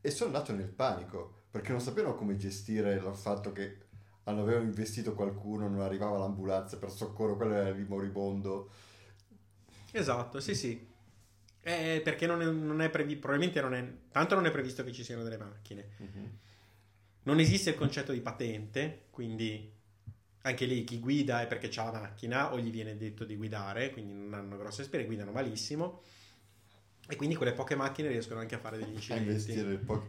e 0.00 0.10
sono 0.10 0.34
andato 0.34 0.52
nel 0.54 0.68
panico 0.68 1.40
perché 1.50 1.70
non 1.70 1.80
sapevano 1.80 2.14
come 2.14 2.36
gestire 2.36 2.94
il 2.94 3.10
fatto 3.14 3.52
che 3.52 3.90
avevano 4.24 4.64
investito 4.64 5.14
qualcuno, 5.14 5.68
non 5.68 5.80
arrivava 5.80 6.18
l'ambulanza 6.18 6.78
per 6.78 6.90
soccorro, 6.90 7.36
quello 7.36 7.54
era 7.54 7.68
il 7.68 7.86
moribondo. 7.86 8.70
Esatto, 9.90 10.40
sì, 10.40 10.54
sì. 10.54 10.90
Eh, 11.60 12.00
perché 12.02 12.26
non 12.26 12.42
è, 12.42 12.46
non 12.46 12.80
è 12.80 12.90
previsto, 12.90 13.20
probabilmente 13.20 13.60
non 13.60 13.74
è, 13.74 13.92
tanto 14.10 14.34
non 14.34 14.46
è 14.46 14.50
previsto 14.50 14.82
che 14.84 14.92
ci 14.92 15.04
siano 15.04 15.22
delle 15.22 15.38
macchine. 15.38 15.88
Uh-huh. 15.98 16.30
Non 17.24 17.38
esiste 17.38 17.70
il 17.70 17.76
concetto 17.76 18.12
di 18.12 18.20
patente, 18.20 19.04
quindi 19.10 19.70
anche 20.42 20.64
lì 20.64 20.82
chi 20.82 20.98
guida 20.98 21.40
è 21.40 21.46
perché 21.46 21.70
ha 21.78 21.84
la 21.84 22.00
macchina 22.00 22.52
o 22.52 22.58
gli 22.58 22.70
viene 22.70 22.96
detto 22.96 23.24
di 23.24 23.36
guidare, 23.36 23.90
quindi 23.90 24.12
non 24.12 24.34
hanno 24.34 24.56
grosse 24.56 24.82
esperienze, 24.82 25.14
guidano 25.14 25.32
malissimo. 25.32 26.02
E 27.08 27.16
quindi 27.16 27.34
quelle 27.34 27.52
poche 27.52 27.74
macchine 27.74 28.08
riescono 28.08 28.40
anche 28.40 28.54
a 28.54 28.58
fare 28.58 28.78
degli 28.78 28.94
incidenti. 28.94 29.52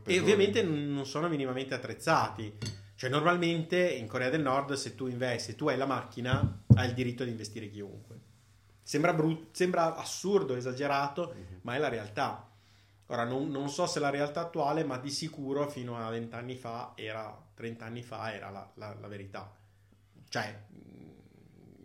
E 0.06 0.20
ovviamente 0.20 0.64
non 0.64 1.06
sono 1.06 1.28
minimamente 1.28 1.74
attrezzati 1.74 2.56
cioè, 2.96 3.10
normalmente 3.10 3.90
in 3.92 4.08
Corea 4.08 4.30
del 4.30 4.42
Nord, 4.42 4.74
se 4.74 4.96
tu 4.96 5.08
investi, 5.08 5.56
tu 5.56 5.68
hai 5.68 5.78
la 5.78 5.86
macchina, 5.86 6.64
hai 6.76 6.88
il 6.88 6.94
diritto 6.94 7.24
di 7.24 7.32
investire 7.32 7.70
chiunque. 7.70 8.20
Sembra, 8.82 9.14
brut- 9.14 9.56
sembra 9.56 9.96
assurdo, 9.96 10.56
esagerato, 10.56 11.34
mm-hmm. 11.34 11.60
ma 11.62 11.76
è 11.76 11.80
la 11.80 11.90
realtà. 11.90 12.50
Ora, 13.08 13.26
non, 13.26 13.50
non, 13.50 13.70
so 13.70 13.86
se 13.86 14.00
la 14.00 14.10
realtà 14.10 14.42
attuale, 14.42 14.84
ma 14.84 14.98
di 14.98 15.10
sicuro 15.10 15.70
fino 15.70 15.98
a 15.98 16.10
20 16.10 16.36
anni 16.36 16.56
fa, 16.56 16.94
era, 16.96 17.36
30 17.54 17.86
anni 17.86 18.04
fa, 18.04 18.34
era 18.34 18.50
la, 18.50 18.72
la, 18.76 18.96
la 19.00 19.08
verità. 19.08 19.54
Cioè, 20.30 20.64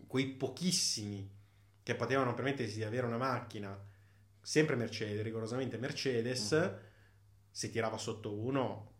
quei 0.06 0.26
pochissimi 0.26 1.36
che 1.82 1.94
potevano 1.94 2.34
permettersi 2.34 2.76
di 2.76 2.84
avere 2.84 3.06
una 3.06 3.16
macchina, 3.16 3.76
sempre 4.40 4.76
Mercedes, 4.76 5.22
rigorosamente 5.22 5.78
Mercedes, 5.78 6.54
mm-hmm. 6.54 6.74
se 7.50 7.70
tirava 7.70 7.98
sotto 7.98 8.32
uno, 8.32 8.97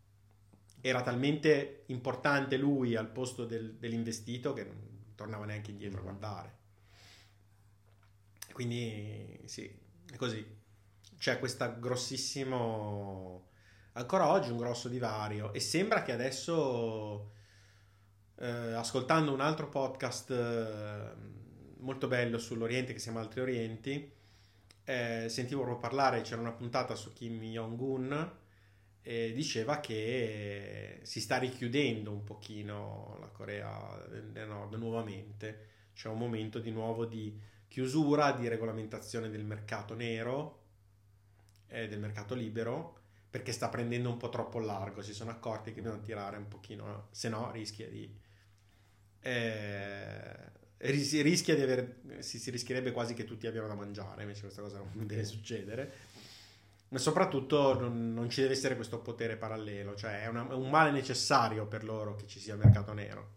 era 0.80 1.02
talmente 1.02 1.84
importante 1.86 2.56
lui 2.56 2.94
al 2.94 3.10
posto 3.10 3.44
del, 3.44 3.74
dell'investito 3.74 4.52
che 4.52 4.64
non 4.64 5.12
tornava 5.14 5.44
neanche 5.44 5.70
indietro 5.70 6.00
a 6.00 6.02
guardare. 6.02 6.56
Quindi 8.52 9.40
sì, 9.44 9.70
è 10.10 10.16
così. 10.16 10.56
C'è 11.18 11.38
questo 11.38 11.78
grossissimo, 11.80 13.48
ancora 13.92 14.30
oggi 14.30 14.50
un 14.50 14.56
grosso 14.56 14.88
divario 14.88 15.52
e 15.52 15.60
sembra 15.60 16.02
che 16.02 16.12
adesso, 16.12 17.32
eh, 18.36 18.46
ascoltando 18.46 19.32
un 19.32 19.40
altro 19.40 19.68
podcast 19.68 20.30
eh, 20.30 21.12
molto 21.78 22.06
bello 22.06 22.38
sull'Oriente 22.38 22.92
che 22.92 22.98
si 22.98 23.06
chiama 23.06 23.20
Altri 23.20 23.40
Orienti, 23.40 24.12
eh, 24.84 25.26
sentivo 25.28 25.76
parlare, 25.76 26.22
c'era 26.22 26.40
una 26.40 26.52
puntata 26.52 26.94
su 26.94 27.12
Kim 27.12 27.40
Jong-un 27.42 28.32
eh, 29.02 29.32
diceva 29.32 29.80
che 29.80 31.00
si 31.02 31.20
sta 31.20 31.38
richiudendo 31.38 32.10
un 32.10 32.24
pochino 32.24 33.16
la 33.20 33.28
Corea 33.28 34.06
del 34.08 34.46
Nord 34.46 34.74
nuovamente, 34.74 35.66
c'è 35.94 36.08
un 36.08 36.18
momento 36.18 36.58
di 36.58 36.70
nuovo 36.70 37.04
di 37.06 37.36
chiusura, 37.68 38.32
di 38.32 38.48
regolamentazione 38.48 39.30
del 39.30 39.44
mercato 39.44 39.94
nero, 39.94 40.62
eh, 41.68 41.88
del 41.88 41.98
mercato 41.98 42.34
libero, 42.34 42.96
perché 43.30 43.52
sta 43.52 43.68
prendendo 43.68 44.10
un 44.10 44.16
po' 44.16 44.28
troppo 44.30 44.58
largo, 44.58 45.02
si 45.02 45.12
sono 45.12 45.30
accorti 45.30 45.72
che 45.72 45.82
devono 45.82 46.00
tirare 46.00 46.36
un 46.36 46.48
pochino, 46.48 47.08
se 47.10 47.28
no 47.28 47.50
rischia 47.50 47.88
di... 47.88 48.10
Eh, 49.20 50.56
rischia 50.80 51.54
di 51.56 51.62
aver, 51.62 52.00
si, 52.20 52.38
si 52.38 52.50
rischierebbe 52.50 52.92
quasi 52.92 53.14
che 53.14 53.24
tutti 53.24 53.46
abbiano 53.46 53.66
da 53.66 53.74
mangiare, 53.74 54.22
invece 54.22 54.42
questa 54.42 54.62
cosa 54.62 54.82
non 54.92 55.06
deve 55.06 55.24
succedere 55.24 55.92
ma 56.90 56.98
soprattutto 56.98 57.78
non, 57.78 58.14
non, 58.14 58.30
ci 58.30 58.40
deve 58.40 58.54
essere 58.54 58.76
questo 58.76 59.00
potere 59.00 59.36
parallelo, 59.36 59.94
cioè 59.94 60.22
è, 60.22 60.26
una, 60.26 60.48
è, 60.48 60.54
un 60.54 60.70
male 60.70 60.90
necessario 60.90 61.66
per 61.66 61.84
loro 61.84 62.14
che 62.16 62.26
ci 62.26 62.40
sia 62.40 62.54
il 62.54 62.60
mercato 62.60 62.92
nero. 62.94 63.34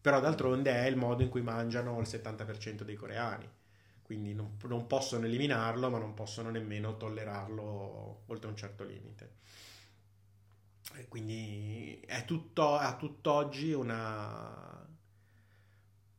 Però 0.00 0.20
d'altronde 0.20 0.70
è 0.70 0.86
il 0.86 0.96
modo 0.96 1.22
in 1.22 1.28
cui 1.28 1.42
mangiano 1.42 1.98
il 1.98 2.06
70% 2.06 2.82
dei 2.82 2.94
coreani, 2.94 3.48
quindi 4.02 4.34
non, 4.34 4.56
non 4.66 4.86
possono 4.86 5.26
eliminarlo, 5.26 5.90
ma 5.90 5.98
non 5.98 6.14
possono 6.14 6.50
nemmeno 6.50 6.96
tollerarlo 6.96 8.22
oltre 8.26 8.48
un 8.48 8.56
certo 8.56 8.84
limite. 8.84 9.34
E 10.94 11.08
quindi 11.08 12.00
è 12.06 12.24
tutto, 12.24 12.76
a 12.76 12.94
tutt'oggi 12.94 13.72
una, 13.72 14.86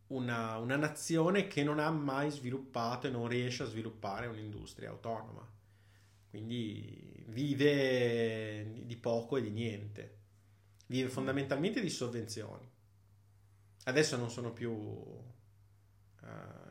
una, 0.07 0.57
una 0.57 0.75
nazione 0.75 1.47
che 1.47 1.63
non 1.63 1.79
ha 1.79 1.89
mai 1.89 2.29
sviluppato 2.29 3.07
e 3.07 3.09
non 3.09 3.29
riesce 3.29 3.63
a 3.63 3.67
sviluppare 3.67 4.27
un'industria 4.27 4.89
autonoma. 4.89 5.55
Quindi 6.29 7.23
vive 7.27 8.73
di 8.83 8.97
poco 8.97 9.37
e 9.37 9.41
di 9.41 9.49
niente. 9.49 10.15
Vive 10.87 11.09
fondamentalmente 11.09 11.81
di 11.81 11.89
sovvenzioni. 11.89 12.69
Adesso 13.83 14.17
non 14.17 14.29
sono 14.29 14.51
più, 14.51 14.71
uh, 14.71 15.25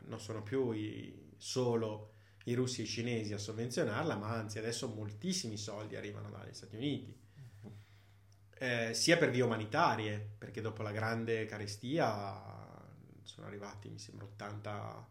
non 0.01 0.19
sono 0.19 0.43
più 0.43 0.71
i, 0.71 1.33
solo 1.37 2.13
i 2.45 2.53
russi 2.53 2.81
e 2.81 2.83
i 2.85 2.87
cinesi 2.87 3.33
a 3.33 3.37
sovvenzionarla, 3.37 4.15
ma 4.15 4.29
anzi 4.29 4.57
adesso 4.57 4.87
moltissimi 4.87 5.57
soldi 5.57 5.95
arrivano 5.95 6.29
dagli 6.29 6.53
Stati 6.53 6.75
Uniti. 6.75 7.25
Eh, 8.59 8.93
sia 8.93 9.17
per 9.17 9.29
vie 9.29 9.43
umanitarie, 9.43 10.35
perché 10.37 10.61
dopo 10.61 10.81
la 10.81 10.91
grande 10.91 11.45
carestia 11.45 12.85
sono 13.23 13.45
arrivati, 13.45 13.89
mi 13.89 13.99
sembra, 13.99 14.25
80, 14.25 15.09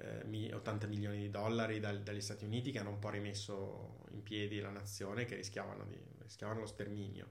eh, 0.00 0.54
80 0.54 0.86
milioni 0.86 1.18
di 1.18 1.30
dollari 1.30 1.80
dal, 1.80 2.02
dagli 2.02 2.20
Stati 2.20 2.44
Uniti 2.44 2.70
che 2.70 2.78
hanno 2.78 2.90
un 2.90 2.98
po' 2.98 3.10
rimesso 3.10 4.04
in 4.10 4.22
piedi 4.22 4.60
la 4.60 4.70
nazione 4.70 5.24
che 5.24 5.36
rischiavano, 5.36 5.84
di, 5.84 5.98
rischiavano 6.22 6.60
lo 6.60 6.66
sterminio. 6.66 7.28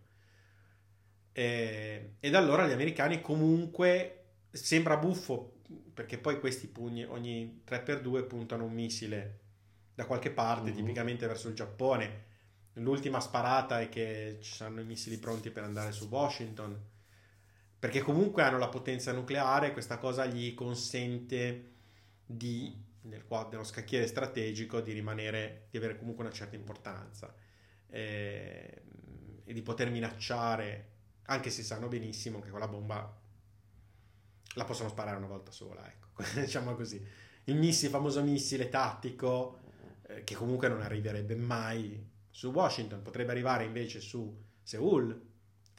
E, 1.31 2.15
e 2.19 2.29
da 2.29 2.37
allora 2.37 2.67
gli 2.67 2.71
americani 2.71 3.21
comunque 3.21 4.15
sembra 4.51 4.97
buffo 4.97 5.59
perché 5.93 6.17
poi 6.17 6.39
questi 6.39 6.67
pugni 6.67 7.03
ogni 7.03 7.61
3x2 7.67 8.27
puntano 8.27 8.65
un 8.65 8.73
missile 8.73 9.39
da 9.93 10.05
qualche 10.05 10.31
parte, 10.31 10.69
uh-huh. 10.69 10.75
tipicamente 10.75 11.27
verso 11.27 11.49
il 11.49 11.55
Giappone. 11.55 12.27
L'ultima 12.73 13.19
sparata 13.19 13.81
è 13.81 13.89
che 13.89 14.37
ci 14.41 14.53
saranno 14.53 14.81
i 14.81 14.85
missili 14.85 15.17
pronti 15.17 15.49
per 15.49 15.63
andare 15.63 15.91
su 15.91 16.07
Washington 16.07 16.97
perché 17.79 18.01
comunque 18.01 18.43
hanno 18.43 18.57
la 18.57 18.67
potenza 18.67 19.13
nucleare, 19.13 19.71
questa 19.71 19.97
cosa 19.97 20.25
gli 20.25 20.53
consente 20.53 21.77
di, 22.31 22.75
nel, 23.03 23.25
nello 23.27 23.63
scacchiere 23.63 24.05
strategico, 24.05 24.81
di 24.81 24.91
rimanere, 24.91 25.67
di 25.71 25.77
avere 25.77 25.97
comunque 25.97 26.23
una 26.23 26.33
certa 26.33 26.55
importanza 26.55 27.33
eh, 27.87 28.83
e 29.43 29.53
di 29.53 29.61
poter 29.61 29.89
minacciare, 29.89 30.87
anche 31.23 31.49
se 31.49 31.63
sanno 31.63 31.87
benissimo 31.87 32.39
che 32.39 32.49
quella 32.49 32.67
bomba 32.67 33.17
la 34.53 34.65
possono 34.65 34.89
sparare 34.89 35.17
una 35.17 35.27
volta 35.27 35.51
sola, 35.51 35.87
ecco, 35.87 36.23
diciamo 36.39 36.75
così. 36.75 37.03
Il 37.45 37.55
missile, 37.55 37.89
famoso 37.89 38.21
missile 38.21 38.69
tattico, 38.69 39.59
eh, 40.07 40.23
che 40.23 40.35
comunque 40.35 40.67
non 40.67 40.81
arriverebbe 40.81 41.35
mai 41.35 42.07
su 42.29 42.49
Washington, 42.51 43.01
potrebbe 43.01 43.31
arrivare 43.31 43.63
invece 43.63 44.01
su 44.01 44.39
Seoul, 44.61 45.27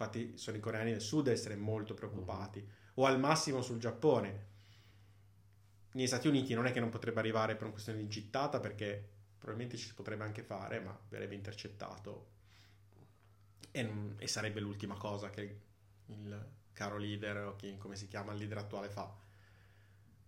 Infatti 0.01 0.39
sono 0.39 0.57
i 0.57 0.61
coreani 0.61 0.93
del 0.93 1.03
sud 1.03 1.29
a 1.29 1.33
essere 1.33 1.57
molto 1.57 1.93
preoccupati. 1.93 2.67
O 2.95 3.05
al 3.05 3.21
massimo 3.21 3.61
sul 3.61 3.79
Giappone. 3.79 4.49
Negli 5.93 6.07
Stati 6.07 6.29
Uniti 6.29 6.55
non 6.55 6.67
è 6.67 6.73
che 6.73 6.81
non 6.81 6.89
potrebbe 6.89 7.21
arrivare 7.21 7.55
per 7.55 7.63
una 7.63 7.73
questione 7.73 7.99
di 7.99 8.09
gittata 8.09 8.61
perché 8.61 9.09
probabilmente 9.39 9.77
ci 9.77 9.87
si 9.87 9.95
potrebbe 9.95 10.25
anche 10.25 10.43
fare, 10.43 10.81
ma 10.81 10.99
verrebbe 11.09 11.35
intercettato. 11.35 12.29
E, 13.71 13.91
e 14.19 14.27
sarebbe 14.27 14.61
l'ultima 14.61 14.97
cosa 14.97 15.31
che 15.31 15.59
il 16.07 16.49
caro 16.73 16.97
leader, 16.97 17.47
o 17.47 17.57
chi, 17.57 17.77
come 17.77 17.97
si 17.97 18.09
chiama 18.09 18.33
il 18.33 18.39
leader 18.39 18.59
attuale, 18.59 18.89
fa. 18.89 19.15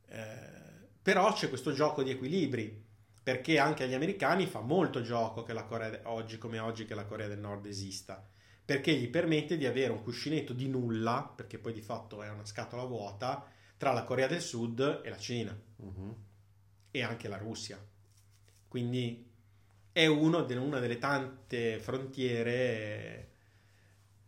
Eh, 0.07 0.61
però 1.01 1.33
c'è 1.33 1.49
questo 1.49 1.73
gioco 1.73 2.03
di 2.03 2.11
equilibri 2.11 2.91
perché 3.23 3.59
anche 3.59 3.85
agli 3.85 3.95
americani 3.95 4.47
fa 4.47 4.61
molto 4.61 5.01
gioco 5.01 5.43
che 5.43 5.53
la 5.53 5.65
Corea 5.65 6.01
oggi 6.05 6.39
come 6.39 6.59
oggi 6.59 6.85
che 6.85 6.95
la 6.95 7.05
Corea 7.05 7.29
del 7.29 7.39
Nord 7.39 7.67
esista 7.67 8.29
perché 8.65 8.95
gli 8.95 9.09
permette 9.09 9.57
di 9.57 9.67
avere 9.67 9.93
un 9.93 10.03
cuscinetto 10.03 10.53
di 10.53 10.69
nulla, 10.69 11.31
perché 11.35 11.59
poi 11.59 11.73
di 11.73 11.81
fatto 11.81 12.23
è 12.23 12.31
una 12.31 12.45
scatola 12.45 12.85
vuota, 12.85 13.45
tra 13.83 13.91
la 13.91 14.05
Corea 14.05 14.29
del 14.29 14.41
Sud 14.41 15.01
e 15.03 15.11
la 15.11 15.19
Cina 15.19 15.61
uh-huh. 15.79 16.17
e 16.93 17.03
anche 17.03 17.27
la 17.27 17.37
Russia. 17.37 17.85
Quindi 18.69 19.29
è 19.91 20.07
de- 20.07 20.55
una 20.55 20.79
delle 20.79 20.99
tante 20.99 21.81
frontiere 21.81 23.31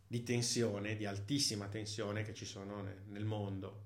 di 0.09 0.25
tensione, 0.25 0.97
di 0.97 1.07
altissima 1.07 1.69
tensione 1.69 2.25
che 2.25 2.35
ci 2.35 2.45
sono 2.45 2.83
nel, 2.83 3.01
nel 3.07 3.25
mondo. 3.25 3.85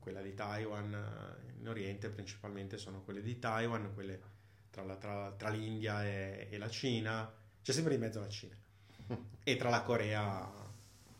Quella 0.00 0.22
di 0.22 0.34
Taiwan 0.34 1.36
in 1.60 1.68
Oriente 1.68 2.10
principalmente 2.10 2.76
sono 2.76 3.04
quelle 3.04 3.22
di 3.22 3.38
Taiwan, 3.38 3.94
quelle 3.94 4.20
tra, 4.70 4.82
la, 4.82 4.96
tra, 4.96 5.30
tra 5.38 5.50
l'India 5.50 6.04
e, 6.04 6.48
e 6.50 6.58
la 6.58 6.68
Cina, 6.68 7.32
c'è 7.62 7.70
sempre 7.70 7.94
in 7.94 8.00
mezzo 8.00 8.18
la 8.18 8.28
Cina 8.28 8.56
e 9.44 9.54
tra 9.54 9.68
la 9.68 9.82
Corea 9.82 10.50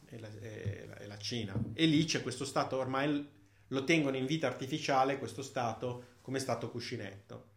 e 0.07 0.19
la, 0.19 0.29
e, 0.41 0.87
la, 0.89 0.97
e 0.97 1.07
la, 1.07 1.19
Cina. 1.19 1.55
E 1.73 1.87
lì 1.87 2.05
c'è 2.05 2.21
questo 2.21 2.45
stato, 2.45 2.77
ormai 2.77 3.39
lo 3.73 3.85
tengono 3.85 4.17
in 4.17 4.27
vita 4.27 4.47
artificiale, 4.47 5.19
questo 5.19 5.43
stato 5.43 6.19
come 6.23 6.39
stato 6.39 6.71
cuscinetto. 6.71 7.49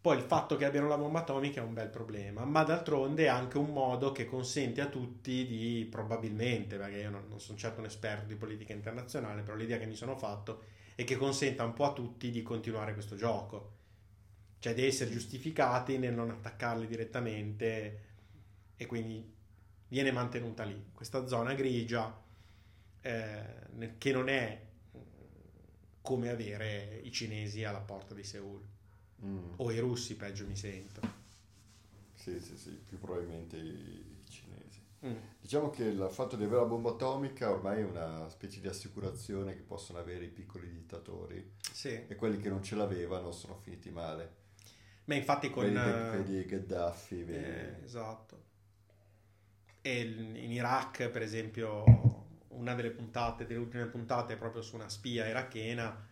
Poi 0.00 0.18
il 0.18 0.22
fatto 0.22 0.56
che 0.56 0.66
abbiano 0.66 0.86
la 0.86 0.98
bomba 0.98 1.20
atomica 1.20 1.62
è 1.62 1.64
un 1.64 1.72
bel 1.72 1.88
problema, 1.88 2.44
ma 2.44 2.62
d'altronde 2.62 3.24
è 3.24 3.28
anche 3.28 3.56
un 3.56 3.72
modo 3.72 4.12
che 4.12 4.26
consente 4.26 4.82
a 4.82 4.86
tutti 4.86 5.46
di, 5.46 5.88
probabilmente, 5.90 6.76
perché 6.76 6.98
io 6.98 7.10
non, 7.10 7.24
non 7.28 7.40
sono 7.40 7.56
certo 7.56 7.80
un 7.80 7.86
esperto 7.86 8.26
di 8.26 8.34
politica 8.34 8.74
internazionale, 8.74 9.42
però 9.42 9.56
l'idea 9.56 9.78
che 9.78 9.86
mi 9.86 9.94
sono 9.94 10.14
fatto 10.16 10.64
è 10.94 11.04
che 11.04 11.16
consenta 11.16 11.64
un 11.64 11.72
po' 11.72 11.86
a 11.86 11.92
tutti 11.94 12.30
di 12.30 12.42
continuare 12.42 12.92
questo 12.92 13.16
gioco, 13.16 13.72
cioè 14.58 14.74
di 14.74 14.84
essere 14.84 15.10
giustificati 15.10 15.96
nel 15.96 16.12
non 16.12 16.30
attaccarli 16.30 16.86
direttamente 16.86 18.02
e 18.76 18.86
quindi 18.86 19.32
viene 19.88 20.12
mantenuta 20.12 20.64
lì, 20.64 20.90
questa 20.92 21.26
zona 21.26 21.54
grigia 21.54 22.23
eh, 23.04 23.92
che 23.98 24.12
non 24.12 24.28
è 24.28 24.62
come 26.00 26.30
avere 26.30 27.00
i 27.02 27.12
cinesi 27.12 27.62
alla 27.62 27.80
porta 27.80 28.14
di 28.14 28.24
Seoul 28.24 28.62
mm. 29.22 29.52
o 29.56 29.70
i 29.70 29.78
russi, 29.78 30.16
peggio 30.16 30.46
mi 30.46 30.56
sento. 30.56 31.00
Sì, 32.14 32.40
sì, 32.40 32.56
sì, 32.56 32.70
più 32.70 32.98
probabilmente 32.98 33.56
i 33.58 34.22
cinesi. 34.26 34.80
Mm. 35.04 35.16
Diciamo 35.38 35.68
che 35.68 35.84
il 35.84 36.08
fatto 36.10 36.36
di 36.36 36.44
avere 36.44 36.60
la 36.60 36.66
bomba 36.66 36.90
atomica 36.90 37.50
ormai 37.50 37.80
è 37.80 37.84
una 37.84 38.26
specie 38.30 38.60
di 38.60 38.68
assicurazione 38.68 39.54
che 39.54 39.62
possono 39.62 39.98
avere 39.98 40.24
i 40.24 40.30
piccoli 40.30 40.70
dittatori 40.70 41.52
sì. 41.72 42.06
e 42.08 42.14
quelli 42.16 42.38
che 42.40 42.48
non 42.48 42.62
ce 42.62 42.74
l'avevano 42.74 43.32
sono 43.32 43.58
finiti 43.58 43.90
male. 43.90 44.42
Ma 45.04 45.14
infatti 45.14 45.50
con... 45.50 45.64
Vedi, 45.64 46.32
vedi 46.32 46.46
Gheddafi, 46.46 47.22
vedi... 47.22 47.44
Eh, 47.44 47.84
esatto. 47.84 48.42
E 49.82 50.00
in 50.00 50.50
Iraq, 50.50 51.10
per 51.10 51.20
esempio, 51.20 52.23
una 52.56 52.74
delle 52.74 52.90
puntate, 52.90 53.46
delle 53.46 53.60
ultime 53.60 53.86
puntate 53.86 54.34
è 54.34 54.36
proprio 54.36 54.62
su 54.62 54.74
una 54.74 54.88
spia 54.88 55.26
irachena 55.26 56.06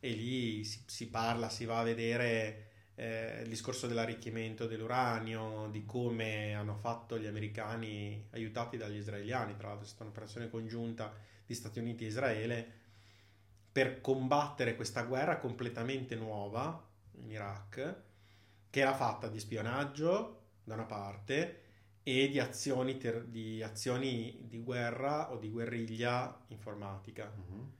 e 0.00 0.10
lì 0.10 0.64
si, 0.64 0.82
si 0.86 1.08
parla, 1.08 1.48
si 1.48 1.64
va 1.64 1.80
a 1.80 1.84
vedere 1.84 2.66
eh, 2.94 3.42
il 3.42 3.48
discorso 3.48 3.86
dell'arricchimento 3.86 4.66
dell'uranio, 4.66 5.68
di 5.70 5.84
come 5.84 6.54
hanno 6.54 6.74
fatto 6.74 7.18
gli 7.18 7.26
americani 7.26 8.26
aiutati 8.30 8.76
dagli 8.76 8.96
israeliani, 8.96 9.56
tra 9.56 9.68
l'altro 9.68 9.84
è 9.84 9.88
stata 9.88 10.04
un'operazione 10.04 10.50
congiunta 10.50 11.12
di 11.46 11.54
Stati 11.54 11.78
Uniti 11.78 12.04
e 12.04 12.08
Israele 12.08 12.72
per 13.70 14.00
combattere 14.00 14.74
questa 14.74 15.02
guerra 15.02 15.38
completamente 15.38 16.16
nuova 16.16 16.84
in 17.20 17.30
Iraq, 17.30 17.96
che 18.70 18.80
era 18.80 18.94
fatta 18.94 19.28
di 19.28 19.38
spionaggio 19.38 20.42
da 20.64 20.74
una 20.74 20.84
parte 20.84 21.67
e 22.10 22.30
di 22.30 22.38
azioni, 22.38 22.96
ter- 22.96 23.26
di 23.26 23.62
azioni 23.62 24.46
di 24.48 24.62
guerra 24.62 25.30
o 25.30 25.36
di 25.36 25.50
guerriglia 25.50 26.40
informatica 26.48 27.30
uh-huh. 27.36 27.70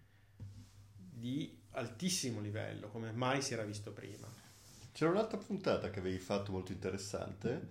di 0.95 1.59
altissimo 1.71 2.39
livello, 2.41 2.89
come 2.89 3.11
mai 3.13 3.41
si 3.41 3.55
era 3.55 3.63
visto 3.63 3.91
prima. 3.91 4.29
C'era 4.93 5.13
un'altra 5.13 5.39
puntata 5.39 5.89
che 5.89 6.01
avevi 6.01 6.19
fatto 6.19 6.53
molto 6.53 6.73
interessante, 6.73 7.69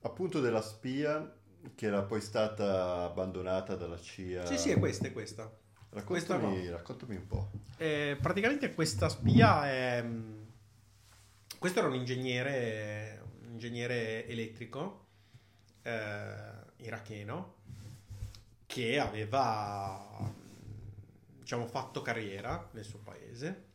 appunto 0.00 0.40
della 0.40 0.62
spia 0.62 1.32
che 1.76 1.86
era 1.86 2.02
poi 2.02 2.20
stata 2.20 3.04
abbandonata 3.04 3.76
dalla 3.76 4.00
CIA. 4.00 4.46
Sì, 4.46 4.58
sì, 4.58 4.70
è 4.70 4.80
questa, 4.80 5.06
è 5.06 5.12
questa. 5.12 5.42
Raccontami, 5.90 6.48
questa 6.54 6.72
raccontami 6.72 7.14
un 7.14 7.26
po'. 7.28 7.50
Eh, 7.76 8.18
praticamente 8.20 8.74
questa 8.74 9.08
spia 9.08 9.70
è... 9.70 10.04
Questo 11.56 11.78
era 11.78 11.86
un 11.86 11.94
ingegnere, 11.94 13.22
un 13.42 13.52
ingegnere 13.52 14.26
elettrico 14.26 14.99
eh, 15.82 16.34
iracheno 16.78 17.58
che 18.66 18.98
aveva 18.98 20.32
diciamo 21.38 21.66
fatto 21.66 22.02
carriera 22.02 22.68
nel 22.72 22.84
suo 22.84 23.00
paese. 23.00 23.68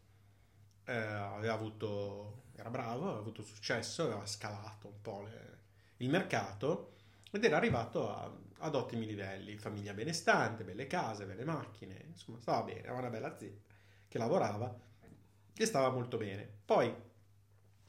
Eh, 0.85 0.95
aveva 0.95 1.53
avuto 1.53 2.43
era 2.55 2.69
bravo 2.69 3.05
aveva 3.05 3.19
avuto 3.19 3.41
successo 3.41 4.03
aveva 4.03 4.25
scalato 4.25 4.87
un 4.87 5.01
po' 5.01 5.23
le, 5.23 5.57
il 5.97 6.09
mercato 6.09 6.93
ed 7.31 7.43
era 7.43 7.57
arrivato 7.57 8.09
a, 8.09 8.31
ad 8.59 8.75
ottimi 8.75 9.05
livelli. 9.05 9.57
Famiglia 9.57 9.93
benestante 9.93 10.63
belle 10.63 10.87
case 10.87 11.25
belle 11.25 11.43
macchine 11.43 12.05
insomma 12.07 12.39
stava 12.39 12.63
bene 12.63 12.81
aveva 12.81 12.99
una 12.99 13.09
bella 13.09 13.33
azienda 13.33 13.61
che 14.07 14.17
lavorava 14.17 14.73
e 15.57 15.65
stava 15.65 15.89
molto 15.89 16.17
bene. 16.17 16.47
Poi 16.63 16.93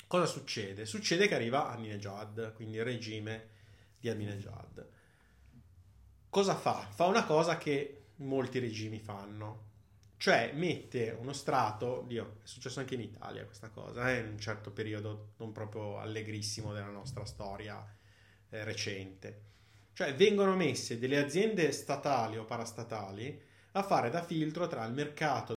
cosa 0.09 0.27
succede? 0.27 0.87
succede 0.87 1.29
che 1.29 1.35
arriva 1.35 1.69
Ahmadinejad 1.69 2.55
quindi 2.55 2.79
il 2.79 2.85
regime 2.85 3.55
di 3.99 4.09
Ahmadinejad. 4.09 4.89
Cosa 6.29 6.55
fa? 6.55 6.89
Fa 6.91 7.07
una 7.07 7.25
cosa 7.25 7.57
che 7.59 8.07
molti 8.17 8.59
regimi 8.59 8.99
fanno, 8.99 9.65
Cioè 10.19 10.53
mette 10.55 11.11
uno 11.11 11.35
strato, 11.35 12.05
Dio, 12.07 12.39
è 12.43 12.47
successo 12.47 12.81
anche 12.81 12.95
in 12.95 13.03
Italia 13.03 13.45
questa 13.45 13.69
cosa, 13.69 14.11
eh, 14.11 14.21
in 14.21 14.29
un 14.29 14.39
certo 14.39 14.71
periodo 14.71 15.33
non 15.37 15.53
proprio 15.53 15.99
allegrissimo 15.99 16.73
della 16.73 16.87
nostra 16.87 17.27
storia 17.27 17.85
eh, 18.49 18.65
recente. 18.65 19.43
Cioè 19.93 20.15
vengono 20.15 20.57
messe 20.57 20.99
delle 20.99 21.19
aziende 21.19 21.71
statali 21.71 22.39
o 22.39 22.45
parastatali 22.45 23.43
a 23.73 23.83
fare 23.83 24.09
da 24.09 24.23
filtro 24.23 24.67
tra 24.67 24.85
il 24.85 24.95
mercato 24.95 25.45